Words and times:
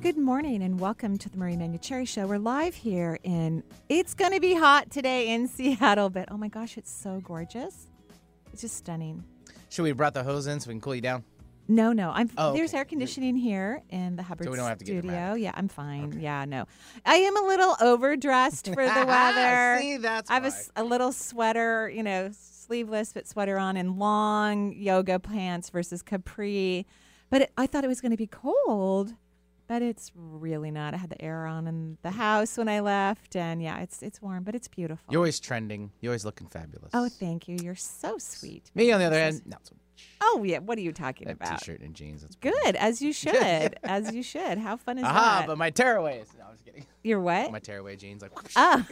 Good 0.00 0.16
morning 0.16 0.62
and 0.62 0.78
welcome 0.78 1.18
to 1.18 1.28
the 1.28 1.36
Marie 1.36 1.56
Manuchehri 1.56 2.06
Show. 2.06 2.26
We're 2.26 2.38
live 2.38 2.74
here 2.74 3.18
in, 3.24 3.64
it's 3.88 4.14
going 4.14 4.32
to 4.32 4.40
be 4.40 4.54
hot 4.54 4.90
today 4.90 5.28
in 5.30 5.48
Seattle, 5.48 6.08
but 6.08 6.28
oh 6.30 6.36
my 6.36 6.48
gosh, 6.48 6.78
it's 6.78 6.90
so 6.90 7.20
gorgeous. 7.20 7.86
It's 8.52 8.62
just 8.62 8.76
stunning. 8.76 9.24
Should 9.70 9.82
we 9.82 9.88
have 9.88 9.96
brought 9.98 10.14
the 10.14 10.22
hose 10.22 10.46
in 10.46 10.60
so 10.60 10.68
we 10.68 10.74
can 10.74 10.80
cool 10.80 10.94
you 10.94 11.00
down? 11.00 11.24
No, 11.66 11.92
no. 11.92 12.10
I'm 12.14 12.30
Oh, 12.38 12.54
there's 12.54 12.70
okay. 12.70 12.78
air 12.78 12.84
conditioning 12.84 13.36
here 13.36 13.82
in 13.90 14.16
the 14.16 14.22
Hubbard 14.22 14.44
So 14.46 14.50
we 14.52 14.56
don't 14.56 14.68
have 14.68 14.78
to 14.78 14.84
get 14.84 14.92
studio. 14.92 15.10
dramatic. 15.10 15.42
Yeah, 15.42 15.52
I'm 15.54 15.68
fine. 15.68 16.18
Yeah, 16.20 16.44
no. 16.46 16.64
I 17.04 17.16
am 17.16 17.36
a 17.36 17.46
little 17.46 17.76
overdressed 17.80 18.66
for 18.68 18.86
the 18.86 19.04
weather. 19.06 19.78
See, 19.80 19.96
that's 19.98 20.30
I 20.30 20.34
have 20.34 20.46
a, 20.46 20.52
a 20.76 20.84
little 20.84 21.12
sweater, 21.12 21.90
you 21.90 22.02
know, 22.04 22.30
sleeveless 22.32 23.12
but 23.12 23.26
sweater 23.26 23.58
on 23.58 23.76
and 23.76 23.98
long 23.98 24.72
yoga 24.74 25.18
pants 25.18 25.68
versus 25.70 26.02
capri. 26.02 26.86
But 27.30 27.42
it, 27.42 27.52
I 27.58 27.66
thought 27.66 27.84
it 27.84 27.88
was 27.88 28.00
going 28.00 28.12
to 28.12 28.16
be 28.16 28.28
cold, 28.28 29.12
but 29.68 29.82
it's 29.82 30.10
really 30.16 30.70
not. 30.70 30.94
I 30.94 30.96
had 30.96 31.10
the 31.10 31.22
air 31.22 31.46
on 31.46 31.66
in 31.66 31.98
the 32.02 32.10
house 32.10 32.56
when 32.58 32.68
I 32.68 32.80
left, 32.80 33.36
and 33.36 33.62
yeah, 33.62 33.78
it's 33.80 34.02
it's 34.02 34.20
warm, 34.20 34.42
but 34.42 34.54
it's 34.54 34.66
beautiful. 34.68 35.04
You're 35.12 35.20
always 35.20 35.38
trending. 35.38 35.92
You're 36.00 36.10
always 36.12 36.24
looking 36.24 36.48
fabulous. 36.48 36.90
oh, 36.94 37.08
thank 37.08 37.46
you. 37.46 37.56
You're 37.62 37.74
so 37.76 38.18
sweet. 38.18 38.70
Me, 38.74 38.90
on 38.90 38.98
the 38.98 39.06
other 39.06 39.18
hand, 39.18 39.42
not 39.46 39.64
so 39.66 39.74
much. 39.74 39.82
Oh 40.20 40.42
yeah, 40.44 40.58
what 40.58 40.78
are 40.78 40.80
you 40.80 40.92
talking 40.92 41.28
about? 41.28 41.58
t-shirt 41.60 41.80
and 41.80 41.94
jeans. 41.94 42.22
That's 42.22 42.36
Good, 42.36 42.76
as 42.76 43.00
you 43.02 43.12
should, 43.22 43.76
as 43.84 44.14
you 44.14 44.22
should. 44.22 44.58
How 44.58 44.76
fun 44.76 44.98
is 44.98 45.04
Aha, 45.04 45.40
that? 45.40 45.46
but 45.46 45.58
my 45.58 45.70
tearaways. 45.70 46.26
No, 46.38 46.44
I'm 46.48 46.52
just 46.54 46.64
kidding. 46.64 46.86
You're 47.02 47.20
what? 47.20 47.50
My 47.52 47.58
tearaway 47.58 47.96
jeans, 47.96 48.22
like, 48.22 48.34
whoosh. 48.40 48.52
Oh, 48.56 48.84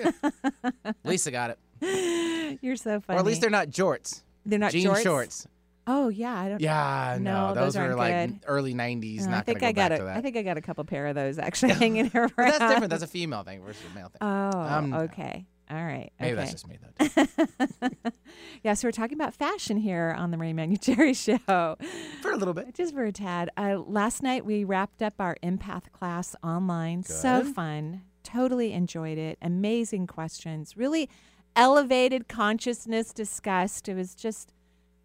Lisa 1.04 1.30
got 1.30 1.56
it. 1.80 2.58
you're 2.62 2.76
so 2.76 3.00
funny. 3.00 3.16
Or 3.16 3.20
at 3.20 3.26
least 3.26 3.40
they're 3.40 3.50
not 3.50 3.68
jorts. 3.68 4.22
they're 4.44 4.58
not 4.58 4.72
Jean 4.72 4.84
shorts. 4.84 5.02
shorts. 5.02 5.46
Oh 5.86 6.08
yeah, 6.08 6.34
I 6.40 6.48
don't. 6.48 6.60
Yeah, 6.60 7.18
No, 7.20 7.48
no, 7.48 7.54
those 7.54 7.74
those, 7.74 7.82
were 7.88 7.94
like 7.94 8.28
good. 8.30 8.40
early 8.46 8.74
'90s. 8.74 9.20
No, 9.20 9.26
not 9.30 9.38
I 9.38 9.40
think 9.42 9.60
gonna 9.60 9.68
I 9.68 9.72
got 9.72 9.90
back 9.90 9.98
a, 9.98 9.98
to 10.00 10.04
that. 10.06 10.16
I 10.16 10.20
think 10.20 10.36
I 10.36 10.42
got 10.42 10.56
a 10.56 10.60
couple 10.60 10.84
pair 10.84 11.06
of 11.06 11.14
those 11.14 11.38
actually 11.40 11.72
hanging 11.74 12.10
around. 12.14 12.32
But 12.36 12.58
that's 12.58 12.72
different. 12.72 12.90
That's 12.90 13.02
a 13.02 13.06
female 13.08 13.42
thing 13.44 13.62
versus 13.62 13.82
a 13.90 13.94
male 13.94 14.08
thing. 14.08 14.18
Oh, 14.20 14.58
Um, 14.58 14.92
okay. 14.94 15.46
All 15.68 15.76
right. 15.84 16.12
Maybe 16.20 16.32
okay. 16.32 16.40
that's 16.40 16.52
just 16.52 16.68
me 16.68 16.78
though. 16.80 18.00
yeah, 18.62 18.74
so 18.74 18.86
we're 18.86 18.92
talking 18.92 19.16
about 19.18 19.34
fashion 19.34 19.76
here 19.78 20.14
on 20.16 20.30
the 20.30 20.36
Marie 20.36 20.52
Manuchehri 20.52 21.16
Show. 21.16 21.76
For 22.22 22.30
a 22.30 22.36
little 22.36 22.54
bit. 22.54 22.72
Just 22.74 22.94
for 22.94 23.04
a 23.04 23.10
tad. 23.10 23.50
Uh, 23.56 23.78
last 23.84 24.22
night 24.22 24.44
we 24.46 24.62
wrapped 24.62 25.02
up 25.02 25.14
our 25.18 25.36
empath 25.42 25.90
class 25.90 26.36
online. 26.42 27.02
So 27.02 27.42
fun. 27.42 28.02
Totally 28.22 28.72
enjoyed 28.72 29.18
it. 29.18 29.38
Amazing 29.42 30.06
questions. 30.06 30.76
Really 30.76 31.08
elevated 31.56 32.28
consciousness 32.28 33.12
discussed. 33.12 33.88
It 33.88 33.94
was 33.94 34.14
just 34.14 34.52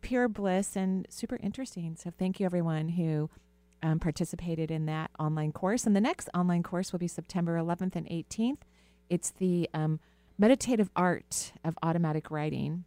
pure 0.02 0.27
bliss 0.27 0.75
and 0.75 1.05
super 1.09 1.38
interesting. 1.38 1.95
So 1.95 2.11
thank 2.17 2.39
you 2.39 2.45
everyone 2.45 2.89
who 2.89 3.30
um, 3.83 3.99
participated 3.99 4.71
in 4.71 4.85
that 4.85 5.11
online 5.19 5.52
course. 5.52 5.85
And 5.85 5.95
the 5.95 6.02
next 6.02 6.30
online 6.33 6.63
course 6.63 6.91
will 6.91 6.99
be 6.99 7.07
September 7.07 7.57
11th 7.57 7.95
and 7.95 8.07
18th. 8.07 8.59
It's 9.09 9.31
the 9.31 9.69
um, 9.73 10.00
meditative 10.38 10.90
art 10.95 11.53
of 11.63 11.78
automatic 11.84 12.31
writing, 12.31 12.84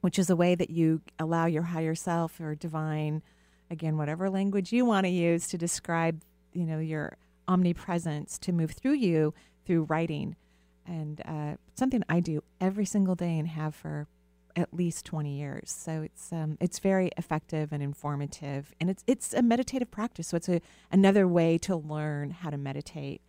which 0.00 0.18
is 0.18 0.30
a 0.30 0.36
way 0.36 0.54
that 0.54 0.70
you 0.70 1.00
allow 1.18 1.46
your 1.46 1.62
higher 1.62 1.94
self 1.94 2.40
or 2.40 2.54
divine, 2.54 3.22
again, 3.70 3.96
whatever 3.96 4.30
language 4.30 4.72
you 4.72 4.84
want 4.84 5.06
to 5.06 5.10
use 5.10 5.48
to 5.48 5.58
describe, 5.58 6.22
you 6.52 6.64
know, 6.64 6.78
your 6.78 7.16
omnipresence 7.48 8.38
to 8.38 8.52
move 8.52 8.72
through 8.72 8.94
you 8.94 9.34
through 9.64 9.84
writing. 9.84 10.36
And 10.86 11.20
uh, 11.24 11.56
something 11.74 12.02
I 12.08 12.20
do 12.20 12.42
every 12.60 12.84
single 12.84 13.14
day 13.14 13.38
and 13.38 13.48
have 13.48 13.74
for 13.74 14.06
at 14.56 14.72
least 14.72 15.04
20 15.04 15.36
years. 15.38 15.70
So 15.70 16.02
it's 16.02 16.32
um, 16.32 16.56
it's 16.60 16.78
very 16.78 17.10
effective 17.16 17.72
and 17.72 17.82
informative, 17.82 18.72
and 18.80 18.88
it's 18.90 19.04
it's 19.06 19.34
a 19.34 19.42
meditative 19.42 19.90
practice. 19.90 20.28
So 20.28 20.36
it's 20.36 20.48
a 20.48 20.60
another 20.90 21.28
way 21.28 21.58
to 21.58 21.76
learn 21.76 22.30
how 22.30 22.50
to 22.50 22.56
meditate 22.58 23.20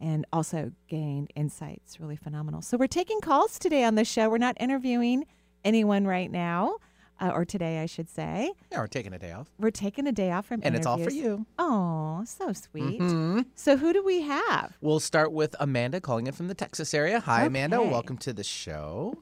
and 0.00 0.26
also 0.32 0.72
gain 0.88 1.28
insights. 1.36 2.00
Really 2.00 2.16
phenomenal. 2.16 2.62
So 2.62 2.76
we're 2.76 2.86
taking 2.88 3.20
calls 3.20 3.58
today 3.58 3.84
on 3.84 3.94
the 3.94 4.04
show. 4.04 4.28
We're 4.28 4.38
not 4.38 4.56
interviewing 4.58 5.26
anyone 5.64 6.06
right 6.06 6.28
now, 6.30 6.78
uh, 7.20 7.30
or 7.32 7.44
today, 7.44 7.80
I 7.80 7.86
should 7.86 8.08
say. 8.08 8.50
Yeah, 8.72 8.80
we're 8.80 8.88
taking 8.88 9.12
a 9.12 9.18
day 9.18 9.30
off, 9.30 9.48
We're 9.60 9.70
taking 9.70 10.08
a 10.08 10.12
day 10.12 10.32
off 10.32 10.46
from 10.46 10.60
and 10.64 10.74
it's 10.74 10.86
all 10.86 10.98
for 10.98 11.10
you. 11.10 11.46
Oh, 11.58 12.24
so 12.26 12.52
sweet. 12.52 13.00
Mhm. 13.00 13.44
So 13.54 13.76
who 13.76 13.92
do 13.92 14.02
we 14.02 14.22
have? 14.22 14.76
We'll 14.80 14.98
start 14.98 15.30
with 15.32 15.54
Amanda 15.60 16.00
calling 16.00 16.26
in 16.26 16.32
from 16.32 16.48
the 16.48 16.54
Texas 16.54 16.94
area. 16.94 17.20
Hi, 17.20 17.44
Amanda. 17.44 17.80
Welcome 17.80 18.16
to 18.18 18.32
the 18.32 18.42
show. 18.42 19.16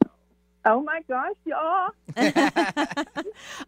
Oh 0.64 0.82
my 0.82 1.00
gosh, 1.08 1.36
y'all. 1.44 1.90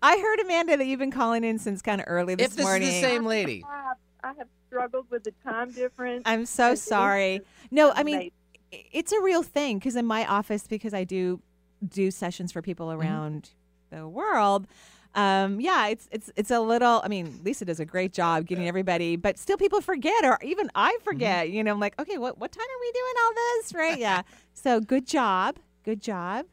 I 0.03 0.19
heard 0.19 0.41
Amanda 0.41 0.77
that 0.77 0.87
you've 0.87 0.99
been 0.99 1.11
calling 1.11 1.43
in 1.43 1.59
since 1.59 1.81
kind 1.81 2.01
of 2.01 2.07
early 2.09 2.35
this 2.35 2.49
if 2.49 2.57
this 2.57 2.65
morning. 2.65 2.89
is 2.89 2.95
the 2.95 3.01
same 3.01 3.25
lady, 3.25 3.65
I 3.67 3.83
have, 3.83 3.97
I 4.23 4.33
have 4.39 4.49
struggled 4.69 5.07
with 5.11 5.25
the 5.25 5.33
time 5.43 5.73
difference. 5.73 6.23
I'm 6.27 6.45
so 6.45 6.75
sorry. 6.75 7.41
No, 7.71 7.93
I 7.93 8.03
mean 8.03 8.31
it's 8.73 9.13
a 9.13 9.21
real 9.21 9.43
thing 9.43 9.79
because 9.79 9.97
in 9.97 10.07
my 10.07 10.27
office, 10.27 10.67
because 10.67 10.95
I 10.95 11.05
do 11.05 11.41
do 11.87 12.11
sessions 12.11 12.53
for 12.53 12.63
people 12.63 12.93
around 12.93 13.51
the 13.91 14.09
world. 14.09 14.67
Um, 15.15 15.61
yeah, 15.61 15.89
it's 15.89 16.09
it's 16.11 16.31
it's 16.37 16.51
a 16.51 16.61
little. 16.61 17.03
I 17.05 17.09
mean, 17.09 17.41
Lisa 17.45 17.67
does 17.67 17.81
a 17.81 17.85
great 17.85 18.15
job 18.15 18.47
getting 18.47 18.67
everybody, 18.67 19.17
but 19.17 19.39
still 19.39 19.59
people 19.59 19.83
forget, 19.83 20.25
or 20.25 20.39
even 20.43 20.71
I 20.75 20.97
forget. 21.05 21.51
You 21.51 21.63
know, 21.63 21.73
I'm 21.73 21.81
like, 21.81 22.01
okay, 22.01 22.17
what 22.17 22.39
what 22.39 22.51
time 22.51 22.63
are 22.63 22.81
we 22.81 22.93
doing 22.93 23.15
all 23.23 23.33
this? 23.35 23.75
Right? 23.75 23.99
Yeah. 23.99 24.23
so 24.55 24.81
good 24.81 25.07
job, 25.07 25.59
good 25.85 26.01
job, 26.01 26.47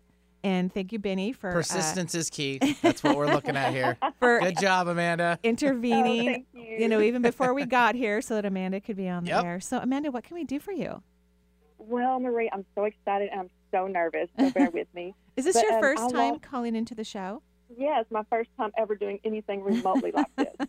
and 0.43 0.73
thank 0.73 0.91
you, 0.91 0.99
Benny, 0.99 1.33
for 1.33 1.49
uh, 1.49 1.53
persistence 1.53 2.15
is 2.15 2.29
key. 2.29 2.59
That's 2.81 3.03
what 3.03 3.15
we're 3.17 3.27
looking 3.31 3.55
at 3.55 3.73
here. 3.73 3.97
for 4.19 4.39
Good 4.39 4.59
job, 4.59 4.87
Amanda. 4.87 5.39
intervening. 5.43 6.21
Oh, 6.29 6.31
thank 6.33 6.45
you. 6.53 6.77
you 6.79 6.87
know, 6.87 7.01
even 7.01 7.21
before 7.21 7.53
we 7.53 7.65
got 7.65 7.95
here, 7.95 8.21
so 8.21 8.35
that 8.35 8.45
Amanda 8.45 8.79
could 8.79 8.95
be 8.97 9.09
on 9.09 9.23
the 9.23 9.29
Yep. 9.31 9.43
air. 9.43 9.59
So, 9.59 9.77
Amanda, 9.79 10.11
what 10.11 10.23
can 10.23 10.35
we 10.35 10.43
do 10.43 10.59
for 10.59 10.71
you? 10.71 11.01
Well, 11.77 12.19
Marie, 12.19 12.49
I'm 12.51 12.65
so 12.75 12.83
excited 12.83 13.29
and 13.31 13.41
I'm 13.41 13.49
so 13.71 13.87
nervous. 13.87 14.29
So 14.39 14.49
bear 14.51 14.69
with 14.69 14.87
me. 14.93 15.13
Is 15.35 15.45
this 15.45 15.55
But, 15.55 15.63
your 15.63 15.73
um, 15.75 15.81
first 15.81 16.01
I 16.03 16.09
time 16.09 16.31
love- 16.33 16.41
calling 16.41 16.75
into 16.75 16.93
the 16.95 17.03
show? 17.03 17.41
Yeah, 17.77 18.01
it's 18.01 18.09
my 18.11 18.23
first 18.31 18.49
time 18.57 18.71
ever 18.77 18.95
doing 18.95 19.19
anything 19.23 19.61
remotely 19.63 20.11
like 20.11 20.25
this. 20.35 20.67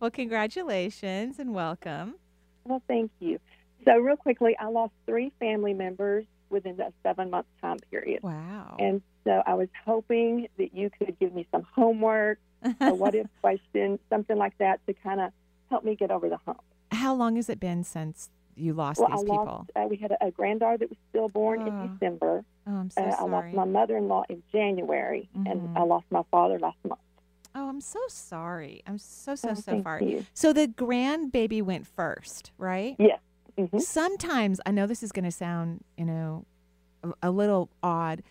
well, 0.00 0.10
congratulations 0.10 1.38
and 1.38 1.54
welcome. 1.54 2.16
Well, 2.64 2.82
thank 2.86 3.10
you. 3.20 3.38
So, 3.86 3.96
real 3.96 4.16
quickly, 4.16 4.54
I 4.60 4.66
lost 4.66 4.92
three 5.06 5.32
family 5.40 5.72
members 5.74 6.26
within 6.52 6.80
a 6.80 6.92
seven 7.02 7.30
month 7.30 7.46
time 7.60 7.78
period. 7.90 8.22
Wow. 8.22 8.76
And 8.78 9.02
so 9.24 9.42
I 9.46 9.54
was 9.54 9.68
hoping 9.84 10.46
that 10.58 10.74
you 10.74 10.90
could 10.90 11.18
give 11.18 11.34
me 11.34 11.46
some 11.50 11.66
homework, 11.74 12.38
a 12.80 12.94
what 12.94 13.14
if 13.16 13.26
question, 13.40 13.98
something 14.10 14.36
like 14.36 14.56
that 14.58 14.80
to 14.86 14.94
kind 14.94 15.20
of 15.20 15.32
help 15.70 15.84
me 15.84 15.96
get 15.96 16.10
over 16.12 16.28
the 16.28 16.38
hump. 16.44 16.60
How 16.92 17.14
long 17.14 17.36
has 17.36 17.48
it 17.48 17.58
been 17.58 17.82
since 17.82 18.28
you 18.54 18.74
lost 18.74 19.00
well, 19.00 19.08
these 19.08 19.20
I 19.20 19.22
people? 19.22 19.44
lost, 19.46 19.70
uh, 19.74 19.86
we 19.88 19.96
had 19.96 20.12
a, 20.12 20.26
a 20.26 20.30
granddaughter 20.30 20.76
that 20.78 20.90
was 20.90 20.98
stillborn 21.10 21.62
Oh. 21.62 21.66
in 21.66 21.88
December. 21.92 22.44
oh, 22.66 22.70
I'm 22.72 22.90
so 22.90 23.00
Uh, 23.02 23.16
I 23.18 23.24
lost 23.24 23.54
my 23.54 23.64
mother 23.64 23.96
in 23.96 24.08
law 24.08 24.24
in 24.28 24.42
January, 24.52 25.28
Mhm. 25.36 25.50
and 25.50 25.78
I 25.78 25.82
lost 25.84 26.04
my 26.10 26.22
father 26.30 26.58
last 26.58 26.76
month. 26.86 27.00
oh, 27.54 27.68
I'm 27.68 27.80
so 27.80 27.98
sorry. 28.08 28.82
I'm 28.86 28.98
so 28.98 29.34
so 29.34 29.50
Oh, 29.50 29.54
so 29.54 29.82
far. 29.82 30.02
you. 30.02 30.24
So 30.34 30.52
the 30.52 30.66
grandbaby 30.68 31.62
went 31.62 31.86
first, 31.86 32.50
right? 32.58 32.96
Yes. 32.98 33.20
Hmm 33.56 33.78
Sometimes 33.78 34.60
I 34.66 34.70
know 34.70 34.86
this 34.86 35.02
is 35.02 35.12
going 35.12 35.24
to 35.24 35.30
sound, 35.32 35.84
you 35.96 36.04
know, 36.04 36.46
a, 37.02 37.28
a 37.28 37.30
little 37.30 37.70
odd, 37.82 38.22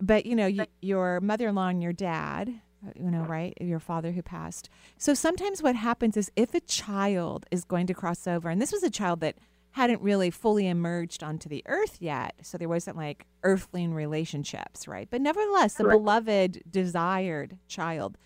but 0.00 0.26
you 0.26 0.36
know, 0.36 0.46
y- 0.48 0.66
your 0.82 1.20
mother-in-law 1.20 1.68
and 1.68 1.82
your 1.82 1.92
dad, 1.92 2.60
uh, 2.86 2.90
you 2.96 3.10
know, 3.10 3.22
right? 3.22 3.54
Your 3.60 3.78
father 3.80 4.12
who 4.12 4.22
passed. 4.22 4.68
So 4.98 5.14
sometimes 5.14 5.62
what 5.62 5.76
happens 5.76 6.16
is 6.16 6.30
if 6.36 6.54
a 6.54 6.60
child 6.60 7.46
is 7.50 7.64
going 7.64 7.86
to 7.86 7.94
cross 7.94 8.26
over, 8.26 8.48
and 8.50 8.60
this 8.60 8.72
was 8.72 8.82
a 8.82 8.90
child 8.90 9.20
that 9.20 9.36
hadn't 9.72 10.00
really 10.02 10.30
fully 10.30 10.68
emerged 10.68 11.22
onto 11.24 11.48
the 11.48 11.62
earth 11.66 11.96
yet, 12.00 12.34
so 12.42 12.56
there 12.58 12.68
wasn't 12.68 12.96
like 12.96 13.26
earthling 13.42 13.92
relationships, 13.92 14.86
right? 14.86 15.08
But 15.10 15.20
nevertheless, 15.20 15.80
a 15.80 15.84
beloved, 15.98 16.62
desired 16.70 17.58
child. 17.66 18.16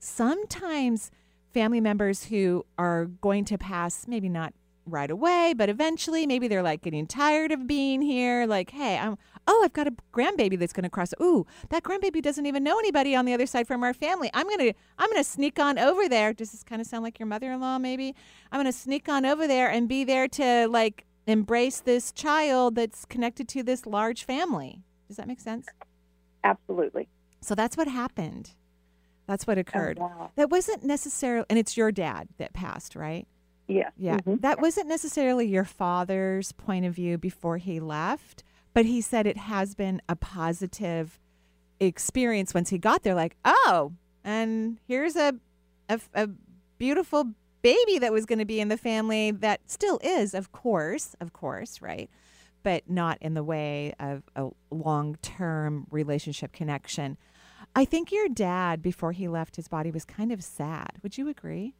Sometimes 0.00 1.10
family 1.52 1.80
members 1.80 2.24
who 2.24 2.64
are 2.78 3.04
going 3.06 3.44
to 3.44 3.58
pass, 3.58 4.06
maybe 4.08 4.28
not 4.28 4.54
right 4.86 5.10
away, 5.10 5.54
but 5.56 5.68
eventually 5.68 6.26
maybe 6.26 6.48
they're 6.48 6.62
like 6.62 6.82
getting 6.82 7.06
tired 7.06 7.52
of 7.52 7.66
being 7.66 8.02
here. 8.02 8.46
Like, 8.46 8.70
hey, 8.70 8.98
I'm 8.98 9.18
oh, 9.48 9.62
I've 9.64 9.72
got 9.72 9.86
a 9.86 9.94
grandbaby 10.12 10.58
that's 10.58 10.72
gonna 10.72 10.90
cross. 10.90 11.12
Ooh, 11.20 11.46
that 11.70 11.82
grandbaby 11.82 12.22
doesn't 12.22 12.46
even 12.46 12.62
know 12.62 12.78
anybody 12.78 13.14
on 13.14 13.24
the 13.24 13.34
other 13.34 13.46
side 13.46 13.66
from 13.66 13.82
our 13.82 13.94
family. 13.94 14.30
I'm 14.34 14.48
gonna 14.48 14.72
I'm 14.98 15.10
gonna 15.10 15.24
sneak 15.24 15.58
on 15.58 15.78
over 15.78 16.08
there. 16.08 16.32
Does 16.32 16.52
this 16.52 16.62
kind 16.62 16.80
of 16.80 16.86
sound 16.86 17.04
like 17.04 17.18
your 17.18 17.26
mother 17.26 17.52
in 17.52 17.60
law, 17.60 17.78
maybe? 17.78 18.14
I'm 18.52 18.58
gonna 18.58 18.72
sneak 18.72 19.08
on 19.08 19.26
over 19.26 19.46
there 19.46 19.70
and 19.70 19.88
be 19.88 20.04
there 20.04 20.28
to 20.28 20.68
like 20.68 21.04
embrace 21.26 21.80
this 21.80 22.12
child 22.12 22.76
that's 22.76 23.04
connected 23.04 23.48
to 23.48 23.62
this 23.62 23.86
large 23.86 24.24
family. 24.24 24.82
Does 25.08 25.16
that 25.16 25.28
make 25.28 25.40
sense? 25.40 25.66
Absolutely. 26.44 27.08
So 27.40 27.54
that's 27.54 27.76
what 27.76 27.88
happened. 27.88 28.54
That's 29.26 29.46
what 29.46 29.58
oh, 29.58 29.60
occurred. 29.60 29.98
Oh, 30.00 30.04
wow. 30.04 30.30
That 30.36 30.50
wasn't 30.50 30.84
necessarily, 30.84 31.46
and 31.50 31.58
it's 31.58 31.76
your 31.76 31.90
dad 31.92 32.28
that 32.38 32.52
passed, 32.52 32.94
right? 32.94 33.26
Yes. 33.68 33.92
Yeah. 33.96 34.18
Mhm. 34.18 34.40
That 34.42 34.60
wasn't 34.60 34.88
necessarily 34.88 35.46
your 35.46 35.64
father's 35.64 36.52
point 36.52 36.84
of 36.84 36.94
view 36.94 37.18
before 37.18 37.56
he 37.58 37.80
left, 37.80 38.42
but 38.74 38.86
he 38.86 39.00
said 39.00 39.26
it 39.26 39.36
has 39.36 39.74
been 39.74 40.00
a 40.08 40.16
positive 40.16 41.18
experience 41.80 42.54
once 42.54 42.70
he 42.70 42.78
got 42.78 43.02
there. 43.02 43.14
Like, 43.14 43.36
oh, 43.44 43.92
and 44.24 44.78
here's 44.86 45.16
a, 45.16 45.34
a, 45.88 46.00
a 46.14 46.28
beautiful 46.78 47.32
baby 47.62 47.98
that 47.98 48.12
was 48.12 48.26
going 48.26 48.38
to 48.38 48.44
be 48.44 48.60
in 48.60 48.68
the 48.68 48.76
family 48.76 49.30
that 49.30 49.60
still 49.66 49.98
is, 50.02 50.34
of 50.34 50.52
course, 50.52 51.16
of 51.20 51.32
course, 51.32 51.82
right? 51.82 52.08
But 52.62 52.88
not 52.88 53.18
in 53.20 53.34
the 53.34 53.44
way 53.44 53.94
of 53.98 54.22
a 54.36 54.48
long 54.70 55.16
term 55.22 55.86
relationship 55.90 56.52
connection. 56.52 57.16
I 57.74 57.84
think 57.84 58.10
your 58.12 58.28
dad, 58.28 58.80
before 58.82 59.12
he 59.12 59.28
left 59.28 59.56
his 59.56 59.68
body, 59.68 59.90
was 59.90 60.04
kind 60.04 60.32
of 60.32 60.42
sad. 60.42 60.92
Would 61.02 61.18
you 61.18 61.28
agree? 61.28 61.74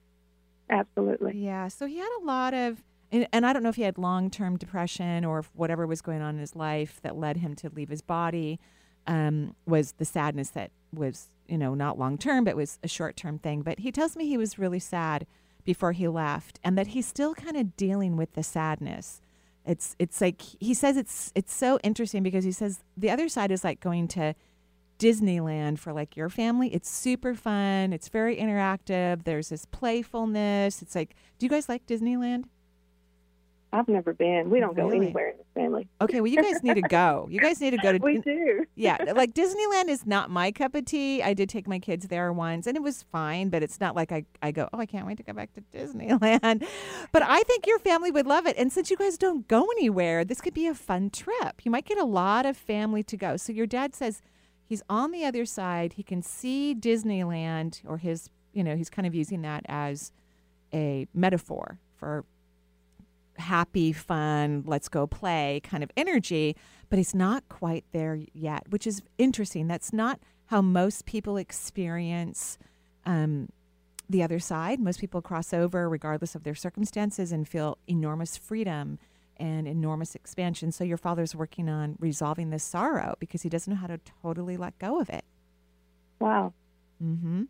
Absolutely. 0.69 1.39
Yeah. 1.39 1.69
So 1.69 1.87
he 1.87 1.99
had 1.99 2.11
a 2.21 2.25
lot 2.25 2.55
of, 2.55 2.83
and, 3.13 3.29
and 3.33 3.47
I 3.47 3.53
don't 3.53 3.63
know 3.63 3.69
if 3.69 3.77
he 3.77 3.83
had 3.83 3.99
long 3.99 4.31
term 4.31 4.57
depression 4.57 5.25
or 5.25 5.41
if 5.41 5.51
whatever 5.55 5.87
was 5.87 6.03
going 6.03 6.23
on 6.23 6.35
in 6.35 6.41
his 6.41 6.57
life 6.57 7.01
that 7.03 7.17
led 7.17 7.39
him 7.39 7.55
to 7.57 7.71
leave 7.71 7.89
his 7.89 8.03
body 8.03 8.59
um, 9.07 9.55
was 9.67 9.93
the 9.93 10.05
sadness 10.05 10.51
that 10.51 10.71
was, 10.93 11.29
you 11.47 11.59
know, 11.59 11.75
not 11.75 11.99
long 11.99 12.19
term, 12.19 12.45
but 12.45 12.57
was 12.57 12.79
a 12.83 12.89
short 12.89 13.17
term 13.17 13.39
thing. 13.39 13.63
But 13.63 13.81
he 13.81 13.93
tells 13.93 14.17
me 14.17 14.27
he 14.27 14.37
was 14.39 14.59
really 14.59 14.81
sad 14.81 15.27
before 15.65 15.93
he 15.93 16.09
left 16.09 16.59
and 16.65 16.77
that 16.79 16.89
he's 16.89 17.07
still 17.07 17.35
kind 17.35 17.57
of 17.57 17.77
dealing 17.77 18.17
with 18.17 18.33
the 18.35 18.43
sadness. 18.43 19.21
It's 19.65 19.97
it's 19.99 20.21
like 20.21 20.41
he 20.61 20.75
says 20.75 20.97
it's 20.97 21.33
it's 21.35 21.53
so 21.53 21.79
interesting 21.83 22.23
because 22.23 22.45
he 22.45 22.53
says 22.53 22.85
the 22.97 23.11
other 23.11 23.29
side 23.29 23.51
is 23.51 23.65
like 23.65 23.81
going 23.81 24.07
to 24.09 24.35
Disneyland 24.99 25.79
for 25.79 25.93
like 25.93 26.17
your 26.17 26.29
family. 26.29 26.73
It's 26.75 26.91
super 26.91 27.35
fun. 27.35 27.93
It's 27.93 28.09
very 28.09 28.37
interactive. 28.37 29.25
There's 29.25 29.49
this 29.51 29.65
playfulness. 29.67 30.83
It's 30.83 30.95
like, 30.95 31.15
do 31.39 31.47
you 31.47 31.51
guys 31.51 31.69
like 31.69 31.87
Disneyland? 31.87 32.45
I've 33.73 33.89
never 33.89 34.15
been. 34.15 34.49
We 34.49 34.61
don't 34.61 34.77
go 34.77 34.89
anywhere 34.91 35.31
in 35.31 35.37
this 35.37 35.47
family. 35.55 35.89
Okay, 36.01 36.21
well, 36.21 36.29
you 36.29 36.41
guys 36.41 36.63
need 36.63 36.75
to 36.75 36.83
go. 36.83 37.27
You 37.31 37.41
guys 37.41 37.61
need 37.61 37.73
to 37.73 37.77
go 37.79 37.93
to. 37.93 37.99
We 38.07 38.19
do. 38.19 38.65
yeah, 38.77 38.97
like 39.17 39.35
Disneyland 39.35 39.89
is 39.89 40.07
not 40.07 40.31
my 40.31 40.53
cup 40.53 40.75
of 40.75 40.85
tea. 40.85 41.23
I 41.23 41.35
did 41.35 41.49
take 41.49 41.67
my 41.67 41.79
kids 41.79 42.07
there 42.09 42.33
once 42.33 42.67
and 42.67 42.77
it 42.77 42.83
was 42.83 43.03
fine, 43.03 43.49
but 43.51 43.63
it's 43.63 43.81
not 43.81 43.97
like 43.97 44.13
I, 44.13 44.25
I 44.41 44.53
go, 44.53 44.69
oh, 44.73 44.79
I 44.79 44.87
can't 44.87 45.07
wait 45.07 45.17
to 45.19 45.25
go 45.25 45.33
back 45.33 45.51
to 45.55 45.61
Disneyland. 45.77 46.67
But 47.13 47.23
I 47.23 47.43
think 47.43 47.67
your 47.67 47.79
family 47.79 48.11
would 48.11 48.27
love 48.27 48.47
it. 48.47 48.57
And 48.59 48.73
since 48.73 48.91
you 48.91 48.97
guys 48.97 49.17
don't 49.19 49.47
go 49.49 49.67
anywhere, 49.79 50.25
this 50.25 50.41
could 50.41 50.55
be 50.55 50.67
a 50.67 50.75
fun 50.75 51.11
trip. 51.11 51.61
You 51.65 51.71
might 51.71 51.85
get 51.85 51.99
a 51.99 52.05
lot 52.05 52.47
of 52.47 52.57
family 52.57 53.03
to 53.05 53.17
go. 53.17 53.37
So 53.37 53.53
your 53.53 53.67
dad 53.67 53.95
says 53.95 54.23
he's 54.67 54.83
on 54.89 55.13
the 55.13 55.25
other 55.25 55.45
side. 55.45 55.95
He 55.95 56.03
can 56.03 56.23
see 56.23 56.75
Disneyland 56.79 57.81
or 57.87 57.99
his, 57.99 58.29
you 58.53 58.63
know, 58.65 58.77
he's 58.77 58.91
kind 58.91 59.07
of 59.07 59.15
using 59.15 59.43
that 59.43 59.65
as 59.69 60.13
a 60.75 61.07
metaphor 61.15 61.79
for 61.97 62.25
happy, 63.39 63.93
fun, 63.93 64.65
let's 64.67 64.89
go 64.89 65.07
play 65.07 65.61
kind 65.63 65.83
of 65.83 65.91
energy, 65.97 66.57
but 66.89 66.99
he's 66.99 67.15
not 67.15 67.49
quite 67.49 67.85
there 67.93 68.19
yet, 68.33 68.65
which 68.71 68.87
is 68.87 69.03
interesting. 69.19 69.69
That's 69.69 69.93
not 69.93 70.21
how 70.47 70.63
most 70.63 71.07
people 71.07 71.37
experience 71.37 72.59
um, 73.05 73.49
the 74.09 74.23
other 74.23 74.39
side. 74.39 74.81
Most 74.81 75.01
people 75.01 75.21
cross 75.21 75.53
over 75.53 75.89
regardless 75.89 76.35
of 76.35 76.45
their 76.45 76.55
circumstances 76.55 77.33
and 77.33 77.47
feel 77.47 77.79
enormous 77.87 78.37
freedom 78.37 78.99
and 79.39 79.67
enormous 79.69 80.15
expansion. 80.15 80.73
So 80.73 80.85
your 80.85 80.97
father's 80.97 81.35
working 81.35 81.69
on 81.69 81.97
resolving 81.99 82.51
this 82.51 82.65
sorrow 82.65 83.17
because 83.21 83.43
he 83.43 83.49
doesn't 83.49 83.73
know 83.73 83.79
how 83.79 83.87
to 83.89 84.01
totally 84.23 84.57
let 84.57 84.79
go 84.79 85.01
of 85.01 85.09
it. 85.11 85.25
Wow. 86.21 86.55
Mm-hmm. 87.03 87.45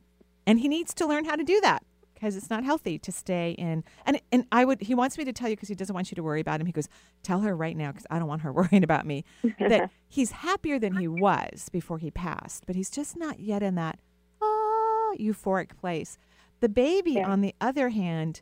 And 0.47 0.61
he 0.61 0.69
needs 0.69 0.95
to 0.95 1.07
learn 1.07 1.25
how 1.25 1.37
to 1.37 1.45
do 1.45 1.61
that 1.63 1.85
because 2.15 2.35
it's 2.37 2.49
not 2.51 2.65
healthy 2.65 2.99
to 2.99 3.13
stay 3.13 3.51
in. 3.53 3.85
And 4.05 4.21
and 4.33 4.47
I 4.51 4.65
would 4.65 4.81
he 4.83 4.95
wants 4.95 5.19
me 5.19 5.25
to 5.25 5.33
tell 5.33 5.49
you 5.49 5.57
because 5.57 5.69
he 5.69 5.75
doesn't 5.75 5.95
want 5.95 6.11
you 6.11 6.15
to 6.17 6.23
worry 6.23 6.41
about 6.41 6.61
him. 6.61 6.67
He 6.67 6.73
goes, 6.73 6.89
tell 7.23 7.41
her 7.41 7.57
right 7.57 7.77
now 7.77 7.93
because 7.93 8.07
I 8.11 8.19
don't 8.19 8.29
want 8.29 8.43
her 8.43 8.53
worrying 8.61 8.85
about 8.85 9.07
me. 9.07 9.25
that 9.59 9.91
he's 10.09 10.31
happier 10.31 10.79
than 10.79 10.97
he 10.97 11.09
was 11.09 11.69
before 11.71 11.99
he 11.99 12.11
passed, 12.11 12.65
but 12.67 12.75
he's 12.77 12.91
just 12.91 13.17
not 13.17 13.41
yet 13.41 13.63
in 13.63 13.75
that 13.77 13.99
ah 14.43 15.13
euphoric 15.19 15.77
place. 15.77 16.19
The 16.61 16.69
baby, 16.69 17.13
Yeah. 17.13 17.29
on 17.31 17.43
the 17.43 17.55
other 17.61 17.91
hand, 17.91 18.41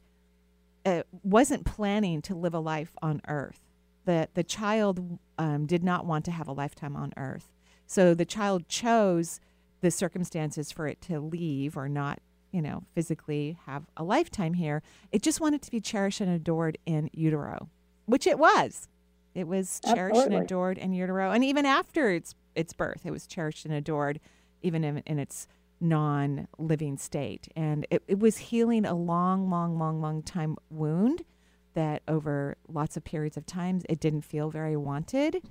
uh, 0.85 1.03
wasn't 1.23 1.65
planning 1.65 2.23
to 2.23 2.35
live 2.35 2.55
a 2.55 2.59
life 2.59 2.95
on 3.03 3.21
Earth. 3.29 3.61
The 4.05 4.29
the 4.35 4.45
child 4.45 5.19
um, 5.39 5.67
did 5.67 5.83
not 5.83 6.07
want 6.07 6.25
to 6.27 6.31
have 6.31 6.49
a 6.49 6.53
lifetime 6.53 6.97
on 6.97 7.13
Earth, 7.17 7.53
so 7.87 8.15
the 8.15 8.25
child 8.25 8.69
chose 8.69 9.41
the 9.81 9.91
circumstances 9.91 10.73
for 10.73 10.87
it 10.87 11.01
to 11.03 11.21
leave 11.21 11.77
or 11.77 11.89
not, 11.89 12.21
you 12.53 12.63
know, 12.63 12.83
physically 12.95 13.59
have 13.67 13.85
a 13.97 14.05
lifetime 14.05 14.55
here. 14.55 14.83
It 15.13 15.23
just 15.23 15.41
wanted 15.41 15.63
to 15.63 15.71
be 15.71 15.81
cherished 15.81 16.21
and 16.21 16.31
adored 16.31 16.79
in 16.87 17.11
utero, 17.13 17.69
which 18.07 18.27
it 18.27 18.39
was. 18.39 18.89
It 19.35 19.49
was 19.49 19.81
cherished 19.95 20.27
and 20.27 20.35
adored 20.35 20.79
in 20.79 20.93
utero, 20.93 21.31
and 21.33 21.45
even 21.45 21.67
after 21.67 22.11
its 22.11 22.35
its 22.55 22.73
birth, 22.73 23.03
it 23.05 23.11
was 23.11 23.27
cherished 23.27 23.65
and 23.65 23.75
adored, 23.75 24.21
even 24.63 24.85
in, 24.85 24.99
in 25.07 25.19
its 25.19 25.49
non-living 25.81 26.97
state. 26.97 27.49
And 27.57 27.87
it, 27.91 28.03
it 28.09 28.19
was 28.19 28.39
healing 28.39 28.85
a 28.85 28.95
long, 28.95 29.51
long, 29.51 29.79
long, 29.79 30.01
long 30.01 30.23
time 30.23 30.57
wound 30.71 31.25
that 31.75 32.03
over 32.09 32.57
lots 32.69 32.97
of 32.97 33.05
periods 33.05 33.37
of 33.37 33.47
time 33.47 33.81
it 33.89 34.01
didn't 34.01 34.23
feel 34.23 34.51
very 34.51 34.77
wanted 34.77 35.43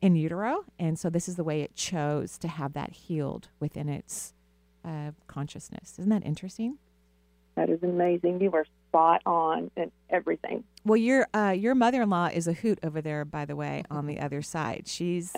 in 0.00 0.16
utero, 0.16 0.64
and 0.78 0.98
so 0.98 1.10
this 1.10 1.28
is 1.28 1.36
the 1.36 1.44
way 1.44 1.62
it 1.62 1.74
chose 1.74 2.38
to 2.38 2.48
have 2.48 2.72
that 2.72 2.92
healed 2.92 3.48
within 3.58 3.88
its 3.88 4.32
uh, 4.84 5.10
consciousness. 5.26 5.96
Isn't 5.98 6.10
that 6.10 6.24
interesting? 6.24 6.78
That 7.56 7.68
is 7.68 7.82
amazing. 7.82 8.40
You 8.40 8.50
were 8.50 8.64
spot 8.88 9.22
on 9.26 9.70
in 9.76 9.90
everything. 10.10 10.62
Well, 10.84 10.96
your 10.96 11.26
uh, 11.34 11.54
your 11.56 11.74
mother 11.74 12.02
in 12.02 12.10
law 12.10 12.26
is 12.32 12.46
a 12.46 12.52
hoot 12.52 12.78
over 12.82 13.00
there, 13.00 13.24
by 13.24 13.44
the 13.44 13.56
way, 13.56 13.82
on 13.90 14.06
the 14.06 14.20
other 14.20 14.42
side. 14.42 14.84
She's 14.86 15.34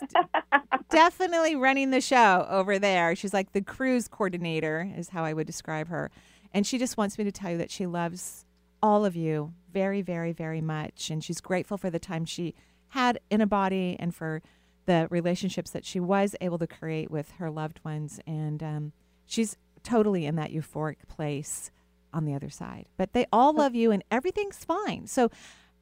definitely 0.91 1.57
running 1.57 1.91
the 1.91 2.01
show 2.01 2.47
over 2.49 2.79
there. 2.79 3.15
She's 3.17 3.35
like 3.35 3.53
the 3.53 3.63
cruise 3.63 4.09
coordinator, 4.09 4.93
is 4.97 5.11
how 5.11 5.25
I 5.25 5.33
would 5.33 5.47
describe 5.47 5.89
her. 5.89 6.11
And 6.53 6.67
she 6.67 6.79
just 6.79 6.97
wants 6.97 7.19
me 7.19 7.25
to 7.25 7.33
tell 7.33 7.53
you 7.53 7.59
that 7.59 7.71
she 7.71 7.87
loves 7.87 8.45
all 8.83 9.05
of 9.05 9.15
you 9.15 9.53
very, 9.73 10.03
very, 10.03 10.33
very 10.33 10.61
much. 10.61 11.11
And 11.11 11.23
she's 11.23 11.41
grateful 11.41 11.77
for 11.77 11.91
the 11.91 11.99
time 11.99 12.25
she 12.25 12.55
had 12.89 13.21
in 13.31 13.41
a 13.41 13.47
body 13.47 13.97
and 13.99 14.15
for 14.15 14.43
the 14.87 15.07
relationships 15.11 15.71
that 15.71 15.85
she 15.85 16.01
was 16.01 16.35
able 16.41 16.59
to 16.59 16.67
create 16.67 17.11
with 17.11 17.31
her 17.33 17.51
loved 17.51 17.81
ones. 17.85 18.21
And 18.27 18.63
um, 18.63 18.93
she's 19.27 19.57
totally 19.83 20.27
in 20.27 20.37
that 20.37 20.51
euphoric 20.53 20.97
place 21.09 21.71
on 22.13 22.25
the 22.25 22.35
other 22.35 22.51
side. 22.51 22.87
But 22.97 23.13
they 23.13 23.27
all 23.33 23.53
love 23.53 23.75
you 23.75 23.93
and 23.93 24.03
everything's 24.11 24.65
fine. 24.65 25.07
So, 25.07 25.31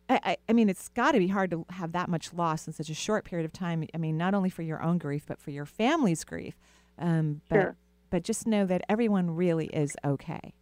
I, 0.08 0.20
I, 0.24 0.36
I 0.48 0.52
mean, 0.52 0.68
it's 0.68 0.88
got 0.88 1.12
to 1.12 1.18
be 1.18 1.28
hard 1.28 1.50
to 1.50 1.66
have 1.70 1.92
that 1.92 2.08
much 2.08 2.32
loss 2.32 2.66
in 2.66 2.72
such 2.72 2.88
a 2.90 2.94
short 2.94 3.24
period 3.24 3.44
of 3.44 3.52
time. 3.52 3.86
I 3.94 3.98
mean, 3.98 4.16
not 4.16 4.34
only 4.34 4.50
for 4.50 4.62
your 4.62 4.82
own 4.82 4.98
grief, 4.98 5.24
but 5.26 5.40
for 5.40 5.50
your 5.50 5.66
family's 5.66 6.24
grief. 6.24 6.54
Um, 6.98 7.42
but, 7.48 7.56
Sure. 7.56 7.76
but 8.10 8.24
just 8.24 8.46
know 8.46 8.64
that 8.66 8.82
everyone 8.88 9.36
really 9.36 9.66
is 9.66 9.96
okay. 10.04 10.54